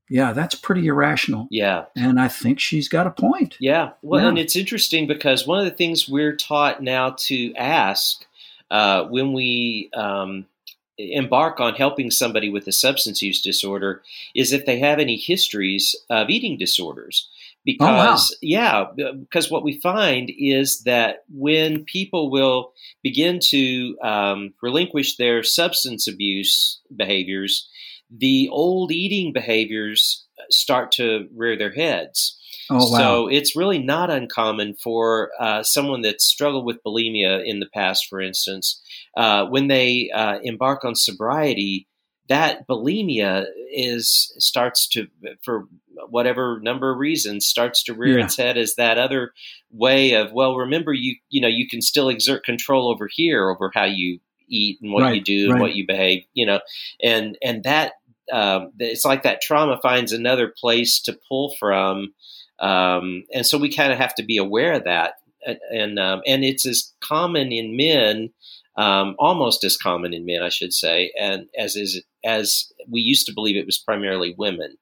yeah, 0.09 0.33
that's 0.33 0.55
pretty 0.55 0.87
irrational. 0.87 1.47
Yeah. 1.49 1.85
And 1.95 2.19
I 2.19 2.27
think 2.27 2.59
she's 2.59 2.87
got 2.87 3.07
a 3.07 3.11
point. 3.11 3.57
Yeah. 3.59 3.91
Well, 4.01 4.21
yeah. 4.21 4.29
and 4.29 4.37
it's 4.37 4.55
interesting 4.55 5.07
because 5.07 5.47
one 5.47 5.59
of 5.59 5.65
the 5.65 5.75
things 5.75 6.07
we're 6.07 6.35
taught 6.35 6.81
now 6.83 7.15
to 7.19 7.53
ask 7.55 8.25
uh, 8.69 9.05
when 9.05 9.33
we 9.33 9.89
um, 9.95 10.45
embark 10.97 11.59
on 11.59 11.73
helping 11.73 12.11
somebody 12.11 12.49
with 12.49 12.67
a 12.67 12.71
substance 12.71 13.21
use 13.21 13.41
disorder 13.41 14.01
is 14.35 14.53
if 14.53 14.65
they 14.65 14.79
have 14.79 14.99
any 14.99 15.17
histories 15.17 15.95
of 16.09 16.29
eating 16.29 16.57
disorders. 16.57 17.29
Because, 17.65 18.31
oh, 18.31 18.45
wow. 18.45 18.93
yeah, 18.95 19.11
because 19.19 19.49
what 19.49 19.63
we 19.63 19.79
find 19.79 20.31
is 20.37 20.81
that 20.83 21.23
when 21.33 21.83
people 21.83 22.29
will 22.29 22.73
begin 23.01 23.39
to 23.45 23.97
um, 24.03 24.53
relinquish 24.61 25.15
their 25.15 25.41
substance 25.41 26.07
abuse 26.07 26.79
behaviors, 26.95 27.67
the 28.09 28.49
old 28.51 28.91
eating 28.91 29.33
behaviors 29.33 30.25
start 30.49 30.91
to 30.93 31.27
rear 31.35 31.57
their 31.57 31.73
heads. 31.73 32.39
Oh, 32.69 32.89
wow. 32.89 32.97
So 32.97 33.27
it's 33.27 33.55
really 33.55 33.79
not 33.79 34.09
uncommon 34.09 34.75
for 34.83 35.31
uh, 35.39 35.63
someone 35.63 36.01
that's 36.01 36.25
struggled 36.25 36.65
with 36.65 36.83
bulimia 36.83 37.43
in 37.45 37.59
the 37.59 37.69
past, 37.73 38.07
for 38.09 38.19
instance, 38.19 38.81
uh, 39.15 39.45
when 39.45 39.67
they 39.67 40.09
uh, 40.13 40.39
embark 40.41 40.83
on 40.83 40.95
sobriety, 40.95 41.87
that 42.27 42.67
bulimia 42.67 43.45
is 43.71 44.33
starts 44.39 44.87
to, 44.89 45.07
for 45.43 45.65
whatever 46.09 46.59
number 46.63 46.91
of 46.91 46.97
reasons, 46.97 47.45
starts 47.45 47.83
to 47.83 47.93
rear 47.93 48.17
yeah. 48.17 48.25
its 48.25 48.35
head 48.35 48.57
as 48.57 48.75
that 48.75 48.97
other 48.97 49.31
way 49.71 50.13
of, 50.13 50.31
well, 50.33 50.55
remember 50.55 50.91
you, 50.91 51.17
you 51.29 51.39
know, 51.39 51.47
you 51.47 51.67
can 51.69 51.81
still 51.81 52.09
exert 52.09 52.43
control 52.43 52.89
over 52.89 53.07
here 53.11 53.49
over 53.49 53.71
how 53.75 53.85
you 53.85 54.19
eat 54.47 54.79
and 54.81 54.91
what 54.91 55.03
right, 55.03 55.15
you 55.15 55.21
do 55.21 55.47
right. 55.47 55.51
and 55.53 55.61
what 55.61 55.75
you 55.75 55.85
behave, 55.85 56.23
you 56.33 56.45
know, 56.45 56.59
and 57.01 57.37
and 57.43 57.63
that 57.63 57.93
um, 58.31 58.71
it's 58.79 59.05
like 59.05 59.23
that 59.23 59.41
trauma 59.41 59.79
finds 59.81 60.11
another 60.11 60.53
place 60.59 61.01
to 61.03 61.17
pull 61.27 61.55
from, 61.59 62.13
um, 62.59 63.23
and 63.33 63.45
so 63.45 63.57
we 63.57 63.73
kind 63.73 63.91
of 63.91 63.99
have 63.99 64.15
to 64.15 64.23
be 64.23 64.37
aware 64.37 64.73
of 64.73 64.85
that, 64.85 65.15
and 65.45 65.59
and, 65.71 65.99
um, 65.99 66.21
and 66.25 66.43
it's 66.43 66.65
as 66.65 66.93
common 67.01 67.51
in 67.51 67.77
men, 67.77 68.31
um, 68.77 69.15
almost 69.19 69.63
as 69.63 69.77
common 69.77 70.13
in 70.13 70.25
men, 70.25 70.41
I 70.41 70.49
should 70.49 70.73
say, 70.73 71.11
and 71.19 71.47
as 71.57 71.75
is 71.75 72.03
as 72.23 72.71
we 72.89 73.01
used 73.01 73.25
to 73.27 73.33
believe 73.33 73.57
it 73.57 73.65
was 73.65 73.77
primarily 73.77 74.33
women, 74.37 74.77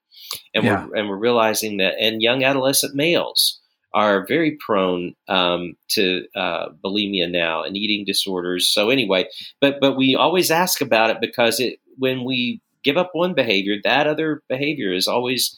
and 0.54 0.64
yeah. 0.64 0.86
we're 0.86 0.96
and 0.96 1.10
we're 1.10 1.18
realizing 1.18 1.78
that, 1.78 1.96
and 2.00 2.22
young 2.22 2.44
adolescent 2.44 2.96
males 2.96 3.60
are 3.94 4.26
very 4.26 4.58
prone 4.60 5.14
um, 5.28 5.76
to 5.90 6.26
uh, 6.36 6.70
bulimia 6.84 7.30
now 7.30 7.64
and 7.64 7.78
eating 7.78 8.06
disorders. 8.06 8.68
So 8.68 8.90
anyway, 8.90 9.28
but 9.62 9.80
but 9.80 9.96
we 9.96 10.16
always 10.16 10.50
ask 10.52 10.82
about 10.82 11.10
it 11.10 11.18
because 11.22 11.60
it 11.60 11.80
when 11.98 12.24
we 12.24 12.62
give 12.84 12.98
up 12.98 13.12
one 13.14 13.34
behavior, 13.34 13.76
that 13.84 14.08
other 14.08 14.42
behavior 14.50 14.94
is 14.94 15.08
always 15.08 15.58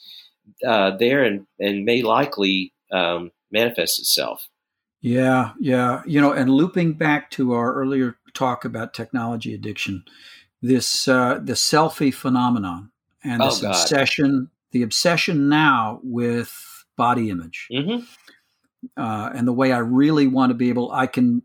uh, 0.68 0.96
there 0.98 1.24
and 1.24 1.46
and 1.60 1.86
may 1.86 2.02
likely 2.02 2.74
um, 2.92 3.32
manifest 3.52 4.00
itself. 4.00 4.48
Yeah, 5.02 5.52
yeah, 5.60 6.02
you 6.06 6.20
know, 6.20 6.32
and 6.32 6.50
looping 6.50 6.94
back 6.94 7.30
to 7.32 7.54
our 7.54 7.74
earlier 7.74 8.18
talk 8.34 8.66
about 8.66 8.94
technology 8.94 9.54
addiction, 9.54 10.04
this 10.62 11.08
uh, 11.08 11.40
the 11.42 11.54
selfie 11.54 12.14
phenomenon 12.14 12.92
and 13.24 13.42
this 13.42 13.64
oh, 13.64 13.70
obsession, 13.70 14.50
the 14.72 14.82
obsession 14.82 15.48
now 15.48 16.00
with 16.04 16.86
body 16.98 17.30
image. 17.30 17.68
Mm-hmm 17.72 18.04
uh, 18.98 19.32
and 19.34 19.48
the 19.48 19.54
way 19.54 19.72
I 19.72 19.80
really 19.80 20.28
want 20.28 20.50
to 20.52 20.54
be 20.54 20.70
able, 20.70 20.92
I 20.92 21.08
can, 21.08 21.44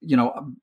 you 0.00 0.16
know, 0.16 0.54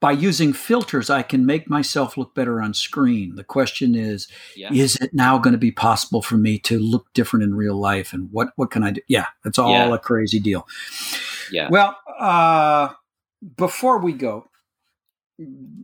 by 0.00 0.12
using 0.12 0.54
filters, 0.54 1.10
I 1.10 1.22
can 1.22 1.44
make 1.44 1.68
myself 1.68 2.16
look 2.16 2.34
better 2.34 2.62
on 2.62 2.72
screen. 2.72 3.34
The 3.36 3.44
question 3.44 3.94
is, 3.94 4.28
yeah. 4.56 4.72
is 4.72 4.96
it 4.96 5.12
now 5.12 5.38
going 5.38 5.52
to 5.52 5.58
be 5.58 5.72
possible 5.72 6.22
for 6.22 6.36
me 6.36 6.58
to 6.60 6.78
look 6.78 7.12
different 7.12 7.42
in 7.42 7.54
real 7.54 7.78
life? 7.78 8.12
And 8.14 8.30
what 8.32 8.52
what 8.56 8.70
can 8.70 8.82
I 8.82 8.92
do? 8.92 9.02
Yeah, 9.08 9.26
it's 9.44 9.58
all 9.58 9.70
yeah. 9.70 9.94
a 9.94 9.98
crazy 9.98 10.40
deal. 10.40 10.66
Yeah. 11.52 11.68
Well, 11.70 11.96
uh, 12.18 12.88
before 13.56 13.98
we 13.98 14.12
go, 14.12 14.49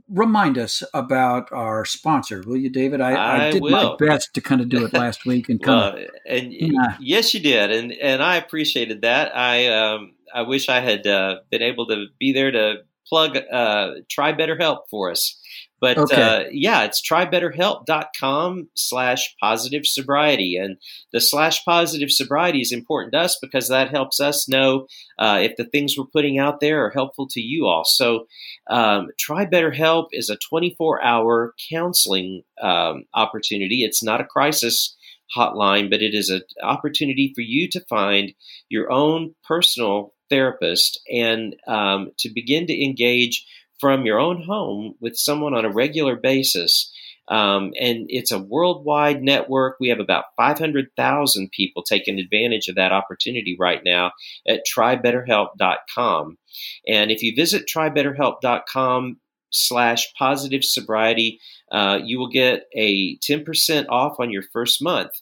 remind 0.09 0.59
us 0.59 0.83
about 0.95 1.51
our 1.53 1.85
sponsor, 1.85 2.43
will 2.47 2.57
you, 2.57 2.71
David? 2.71 3.01
I, 3.01 3.13
I, 3.13 3.47
I 3.47 3.51
did 3.53 3.63
will. 3.63 3.71
my 3.71 4.07
best 4.07 4.35
to 4.35 4.41
kind 4.41 4.61
of 4.61 4.69
do 4.69 4.85
it 4.85 4.93
last 4.93 5.27
week, 5.27 5.49
and 5.49 5.63
kind 5.63 5.95
well, 5.95 6.05
of, 6.05 6.11
and 6.27 6.53
yeah. 6.53 6.97
yes, 7.01 7.35
you 7.35 7.41
did, 7.41 7.71
and 7.71 7.93
and 7.93 8.23
I 8.23 8.37
appreciated 8.37 9.03
that. 9.03 9.37
I 9.37 9.67
um, 9.69 10.15
I 10.35 10.43
wish 10.43 10.69
I 10.69 10.81
had 10.81 11.07
uh, 11.07 11.37
been 11.51 11.63
able 11.63 11.87
to 11.89 12.07
be 12.19 12.33
there 12.33 12.51
to 12.51 12.77
plug 13.09 13.37
uh, 13.53 13.91
Try 14.09 14.33
Better 14.33 14.57
Help 14.57 14.89
for 14.91 15.11
us. 15.11 15.41
But 15.81 15.99
okay. 15.99 16.23
uh, 16.23 16.45
yeah, 16.51 16.85
it's 16.85 17.07
trybetterhelp.com 17.07 18.69
slash 18.75 19.35
positive 19.41 19.87
sobriety. 19.87 20.57
And 20.57 20.79
the 21.13 21.21
slash 21.21 21.65
positive 21.65 22.11
sobriety 22.11 22.61
is 22.61 22.73
important 22.73 23.13
to 23.13 23.21
us 23.21 23.39
because 23.41 23.69
that 23.69 23.91
helps 23.91 24.19
us 24.19 24.49
know 24.49 24.87
uh, 25.19 25.41
if 25.43 25.57
the 25.57 25.67
things 25.67 25.95
we're 25.97 26.07
putting 26.07 26.39
out 26.39 26.61
there 26.61 26.85
are 26.85 26.91
helpful 26.91 27.29
to 27.29 27.41
you 27.41 27.67
all. 27.67 27.85
So 27.85 28.27
um, 28.69 29.09
Try 29.19 29.45
Better 29.45 29.71
Help 29.71 30.09
is 30.13 30.31
a 30.31 30.39
24 30.49 31.03
hour 31.03 31.55
counseling 31.71 32.43
um, 32.61 33.05
opportunity. 33.13 33.85
It's 33.85 34.03
not 34.03 34.21
a 34.21 34.25
crisis 34.25 34.97
hotline, 35.37 35.91
but 35.91 36.03
it 36.03 36.15
is 36.15 36.31
an 36.31 36.43
opportunity 36.63 37.33
for 37.35 37.41
you 37.43 37.69
to 37.71 37.81
find 37.89 38.33
your 38.69 38.91
own 38.91 39.35
personal 39.45 40.15
therapist 40.31 41.01
and 41.13 41.57
um, 41.67 42.11
to 42.19 42.31
begin 42.33 42.67
to 42.67 42.85
engage 42.85 43.47
from 43.81 44.07
your 44.07 44.19
own 44.19 44.43
home 44.43 44.95
with 45.01 45.17
someone 45.17 45.55
on 45.55 45.65
a 45.65 45.73
regular 45.73 46.17
basis. 46.17 46.93
Um, 47.29 47.73
and 47.81 48.07
it's 48.09 48.31
a 48.31 48.39
worldwide 48.39 49.23
network. 49.23 49.79
We 49.81 49.89
have 49.89 49.99
about 49.99 50.27
500,000 50.37 51.51
people 51.51 51.83
taking 51.83 52.19
advantage 52.19 52.69
of 52.69 52.77
that 52.77 52.93
opportunity 52.93 53.57
right 53.59 53.81
now 53.85 54.13
at 54.47 54.63
trybetterhelp.com. 54.65 56.39
And 56.87 57.11
if 57.11 57.23
you 57.23 57.35
visit 57.35 57.67
trybetterhelp.com 57.67 59.19
slash 59.51 60.13
positive 60.19 60.65
sobriety, 60.65 61.41
uh, 61.73 61.99
you 62.03 62.19
will 62.19 62.31
get 62.31 62.65
a 62.75 63.17
10% 63.19 63.87
off 63.89 64.17
on 64.19 64.31
your 64.31 64.43
first 64.53 64.83
month 64.83 65.13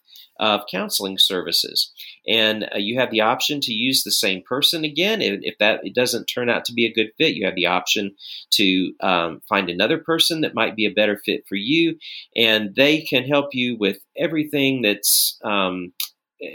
of 0.41 0.63
counseling 0.71 1.17
services. 1.17 1.93
And 2.27 2.65
uh, 2.65 2.79
you 2.79 2.99
have 2.99 3.11
the 3.11 3.21
option 3.21 3.61
to 3.61 3.73
use 3.73 4.03
the 4.03 4.11
same 4.11 4.43
person 4.43 4.85
again. 4.85 5.23
If, 5.23 5.41
if, 5.43 5.59
that 5.59 5.81
it 5.85 5.95
doesn't 5.95 6.27
turn 6.27 6.51
out 6.51 6.65
to 6.65 6.73
be 6.73 6.87
a 6.87 6.93
good 6.93 7.11
fit, 7.19 7.35
you 7.35 7.45
have 7.47 7.55
the 7.55 7.67
option 7.67 8.15
to 8.53 8.93
um, 9.01 9.43
find 9.49 9.71
another 9.71 9.99
person 9.99 10.41
that 10.41 10.55
might 10.55 10.75
be 10.75 10.87
a 10.87 10.93
better 10.93 11.21
fit 11.25 11.45
for 11.49 11.55
you. 11.55 11.97
And 12.37 12.75
they 12.75 13.03
can 13.03 13.25
help 13.25 13.51
you 13.53 13.77
with 13.79 13.99
everything 14.17 14.83
that's 14.83 15.39
um, 15.45 15.93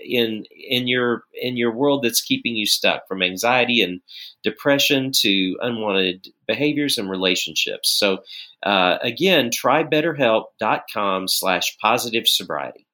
in 0.06 0.44
in 0.56 0.88
your 0.88 1.24
in 1.42 1.58
your 1.58 1.74
world 1.74 2.04
that's 2.04 2.22
keeping 2.22 2.56
you 2.56 2.66
stuck 2.66 3.08
from 3.08 3.22
anxiety 3.22 3.82
and 3.82 4.02
depression 4.44 5.12
to 5.14 5.58
unwanted 5.62 6.28
behaviors 6.48 6.98
and 6.98 7.10
relationships 7.10 7.90
so 7.90 8.20
uh, 8.64 8.98
again 9.02 9.50
try 9.52 9.84
betterhelp.com 9.84 11.28
slash 11.28 11.78
positive 11.82 12.28
sobriety 12.28 12.86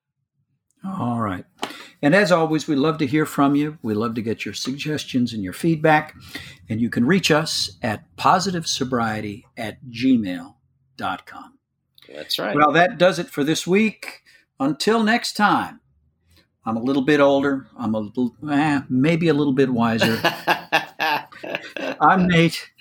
all 0.86 1.20
right. 1.20 1.46
And 2.02 2.14
as 2.14 2.32
always, 2.32 2.68
we 2.68 2.76
love 2.76 3.00
to 3.00 3.08
hear 3.08 3.26
from 3.26 3.56
you. 3.56 3.78
We 3.82 3.94
love 3.94 4.14
to 4.16 4.22
get 4.22 4.46
your 4.46 4.54
suggestions 4.54 5.34
and 5.34 5.44
your 5.44 5.54
feedback. 5.54 6.16
And 6.70 6.80
you 6.80 6.90
can 6.90 7.06
reach 7.06 7.32
us 7.32 7.78
at 7.82 8.04
positivesobriety 8.18 9.44
at 9.58 9.78
gmail.com. 9.90 11.54
That's 12.14 12.38
right. 12.38 12.56
Well, 12.56 12.72
that 12.74 12.98
does 12.98 13.18
it 13.18 13.30
for 13.30 13.44
this 13.44 13.66
week. 13.66 14.22
Until 14.60 15.04
next 15.04 15.34
time, 15.34 15.82
I'm 16.68 16.78
a 16.78 16.82
little 16.82 17.04
bit 17.04 17.20
older. 17.20 17.68
I'm 17.78 17.94
a 17.94 18.00
little, 18.00 18.36
eh, 18.50 18.82
maybe 18.90 19.28
a 19.28 19.36
little 19.36 19.54
bit 19.54 19.70
wiser. 19.70 20.20
I'm 22.02 22.28
Nate. 22.28 22.72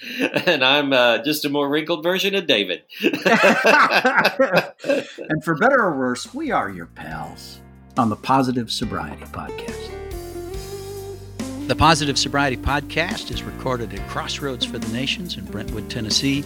And 0.47 0.65
I'm 0.65 0.95
uh, 0.95 1.19
just 1.23 1.45
a 1.45 1.51
more 1.51 1.69
wrinkled 1.69 2.03
version 2.03 2.35
of 2.35 2.47
David. 2.47 2.85
and 3.03 3.15
for 5.45 5.55
better 5.57 5.83
or 5.83 5.99
worse, 5.99 6.33
we 6.33 6.51
are 6.51 6.71
your 6.71 6.87
pals 6.87 7.61
on 7.99 8.09
the 8.09 8.17
Positive 8.17 8.73
Sobriety 8.73 9.25
Podcast. 9.27 9.91
The 11.67 11.77
Positive 11.77 12.19
Sobriety 12.19 12.57
Podcast 12.57 13.31
is 13.31 13.43
recorded 13.43 13.93
at 13.93 14.09
Crossroads 14.09 14.65
for 14.65 14.79
the 14.79 14.93
Nations 14.95 15.37
in 15.37 15.45
Brentwood, 15.45 15.91
Tennessee. 15.91 16.43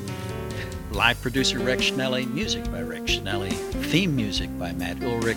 Live 0.91 1.21
producer 1.23 1.61
Rex 1.61 1.91
Schnelly, 1.91 2.29
music 2.33 2.65
by 2.73 2.83
Rex 2.83 3.13
Schnelly, 3.13 3.53
theme 3.85 4.17
music 4.17 4.49
by 4.59 4.73
Matt 4.73 5.03
Ulrich, 5.03 5.37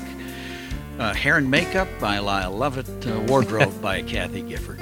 uh, 1.00 1.14
hair 1.14 1.38
and 1.38 1.50
makeup 1.50 1.88
by 2.00 2.20
Lyle 2.20 2.52
Lovett, 2.52 2.88
uh, 3.08 3.20
wardrobe 3.28 3.82
by 3.82 4.02
Kathy 4.02 4.42
Gifford. 4.42 4.80